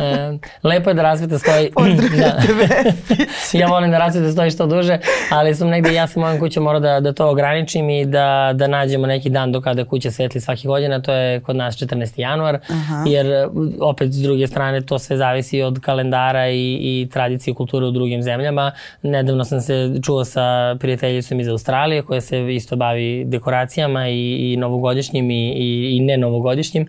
e, 0.00 0.38
lepo 0.62 0.90
je 0.90 0.94
da 0.94 1.02
rasveta 1.02 1.38
stoji. 1.38 1.70
Pozdravite 1.76 2.16
da. 2.16 3.58
ja 3.58 3.66
volim 3.66 3.90
da 3.90 3.98
rasveta 3.98 4.32
stoji 4.32 4.50
što 4.50 4.66
duže, 4.66 4.98
ali 5.30 5.54
sam 5.54 5.68
negde, 5.68 5.94
ja 5.94 6.06
sam 6.06 6.22
mojom 6.22 6.38
kućom 6.38 6.64
morao 6.64 6.80
da, 6.80 7.00
da 7.00 7.12
to 7.12 7.30
ograničim 7.30 7.90
i 7.90 8.06
da, 8.06 8.52
da 8.54 8.66
nađemo 8.66 9.06
neki 9.06 9.30
dan 9.30 9.52
do 9.52 9.60
kada 9.60 9.84
kuća 9.84 10.10
svetli 10.10 10.40
svaki 10.40 10.66
godina, 10.66 11.02
to 11.02 11.12
je 11.12 11.40
kod 11.40 11.56
nas 11.56 11.76
14. 11.76 12.20
januar, 12.20 12.58
Aha. 12.68 13.04
jer 13.06 13.48
opet 13.80 14.12
s 14.12 14.22
druge 14.22 14.46
strane 14.46 14.80
to 14.80 14.98
sve 14.98 15.16
zavisi 15.16 15.62
od 15.62 15.80
kalendara 15.80 16.48
i, 16.48 16.78
i 16.80 17.08
tradicije 17.12 17.52
i 17.52 17.54
kulture 17.54 17.86
u 17.86 17.90
drugim 17.90 18.22
zemljama. 18.22 18.72
Nedavno 19.02 19.44
sam 19.44 19.60
se 19.60 19.90
čuo 20.02 20.24
sa 20.24 20.76
prijateljicom 20.80 21.40
iz 21.40 21.48
Australije 21.48 22.02
koja 22.02 22.20
se 22.20 22.54
isto 22.54 22.76
bavi 22.76 23.24
dekoracijama 23.24 24.08
i, 24.08 24.52
i 24.52 24.56
novogodišnjim 24.56 25.30
i, 25.30 25.52
i, 25.56 25.96
i 25.96 26.00
ne 26.00 26.16
novogodišnjim 26.16 26.33
novogodišnjim. 26.34 26.88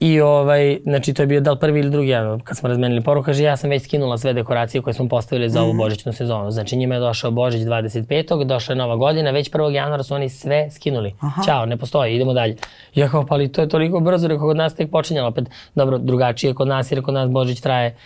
I 0.00 0.20
ovaj, 0.20 0.78
znači 0.82 1.14
to 1.14 1.22
je 1.22 1.26
bio 1.26 1.40
da 1.40 1.52
li 1.52 1.58
prvi 1.58 1.80
ili 1.80 1.90
drugi, 1.90 2.08
ja, 2.08 2.38
kad 2.44 2.56
smo 2.56 2.68
razmenili 2.68 3.02
poruku, 3.02 3.26
kaže 3.26 3.42
ja 3.42 3.56
sam 3.56 3.70
već 3.70 3.82
skinula 3.84 4.18
sve 4.18 4.32
dekoracije 4.32 4.82
koje 4.82 4.94
smo 4.94 5.08
postavili 5.08 5.50
za 5.50 5.62
ovu 5.62 5.72
mm. 5.72 5.78
božićnu 5.78 6.12
sezonu. 6.12 6.50
Znači 6.50 6.76
njima 6.76 6.94
je 6.94 7.00
došao 7.00 7.30
Božić 7.30 7.62
25. 7.62 8.44
došla 8.44 8.72
je 8.72 8.76
nova 8.76 8.96
godina, 8.96 9.30
već 9.30 9.50
1. 9.50 9.70
januara 9.70 10.02
su 10.02 10.14
oni 10.14 10.28
sve 10.28 10.70
skinuli. 10.70 11.14
Aha. 11.20 11.42
Ćao, 11.42 11.66
ne 11.66 11.76
postoji, 11.76 12.14
idemo 12.14 12.32
dalje. 12.32 12.56
Ja 12.94 13.08
kao, 13.08 13.26
pa 13.26 13.34
ali 13.34 13.52
to 13.52 13.60
je 13.60 13.68
toliko 13.68 14.00
brzo, 14.00 14.28
rekao, 14.28 14.46
kod 14.46 14.56
nas 14.56 14.74
tek 14.74 14.90
počinjalo, 14.90 15.28
opet, 15.28 15.44
dobro, 15.74 15.98
drugačije 15.98 16.54
kod 16.54 16.68
nas, 16.68 16.92
jer 16.92 17.02
kod 17.02 17.14
nas 17.14 17.30
Božić 17.30 17.60
traje, 17.60 17.96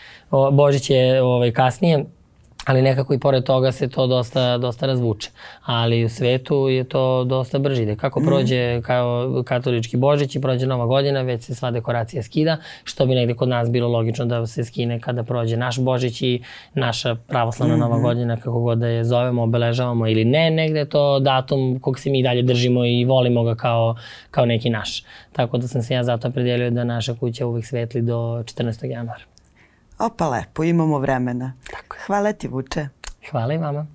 Božić 0.52 0.90
je 0.90 1.22
ovaj, 1.22 1.52
kasnije, 1.52 2.04
ali 2.64 2.83
nekako 2.83 3.14
i 3.14 3.18
pored 3.18 3.44
toga 3.44 3.72
se 3.72 3.88
to 3.88 4.07
dosta, 4.07 4.59
dosta 4.59 4.87
razvuče. 4.87 5.31
Ali 5.64 6.05
u 6.05 6.09
svetu 6.09 6.68
je 6.68 6.85
to 6.85 7.24
dosta 7.24 7.59
brže 7.59 7.83
ide. 7.83 7.96
Kako 7.96 8.20
mhm. 8.20 8.29
prođe 8.29 8.83
kao 8.83 9.42
katolički 9.46 9.96
božić 9.96 10.37
i 10.37 10.40
prođe 10.40 10.66
nova 10.66 10.87
godina, 10.87 11.22
već 11.22 11.44
se 11.44 11.55
sva 11.55 11.70
dekoracija 11.70 12.22
skida, 12.22 12.57
što 12.85 13.07
bi 13.07 13.14
negde 13.14 13.35
kod 13.35 13.48
nas 13.48 13.70
bilo 13.70 13.88
logično 13.88 14.24
da 14.24 14.46
se 14.46 14.64
skine 14.64 15.00
kada 15.00 15.22
prođe 15.22 15.57
naš 15.57 15.79
božić 15.79 16.22
i 16.22 16.42
naša 16.74 17.14
pravoslavna 17.14 17.74
mm 17.74 17.79
-hmm. 17.79 17.81
nova 17.81 17.96
mhm. 17.96 18.05
godina, 18.05 18.37
kako 18.37 18.61
god 18.61 18.79
da 18.79 18.87
je 18.87 19.05
zovemo, 19.05 19.42
obeležavamo 19.42 20.09
ili 20.09 20.24
ne, 20.24 20.50
negde 20.50 20.79
je 20.79 20.88
to 20.88 21.20
datum 21.20 21.79
kog 21.81 21.98
se 21.98 22.11
mi 22.11 22.22
dalje 22.22 22.42
držimo 22.42 22.85
i 22.85 23.05
volimo 23.05 23.42
ga 23.42 23.55
kao, 23.55 23.96
kao 24.31 24.46
neki 24.46 24.70
naš. 24.70 25.05
Tako 25.33 25.59
da 25.59 25.68
sam 25.68 25.83
se 25.83 25.94
ja 25.94 26.05
zato 26.05 26.31
predelio 26.31 26.70
da 26.70 26.85
naša 26.85 27.14
kuća 27.14 27.46
uvek 27.46 27.66
svetli 27.66 28.03
do 28.03 28.14
14. 28.14 28.90
januara. 28.90 29.33
Opa 29.98 30.28
lepo, 30.28 30.64
imamo 30.64 30.98
vremena. 30.98 31.52
Tako 31.71 31.96
Hvala 32.06 32.33
ti 32.33 32.48
Vuče. 32.48 32.88
Hvala 33.31 33.54
i 33.54 33.58
vama. 33.58 33.87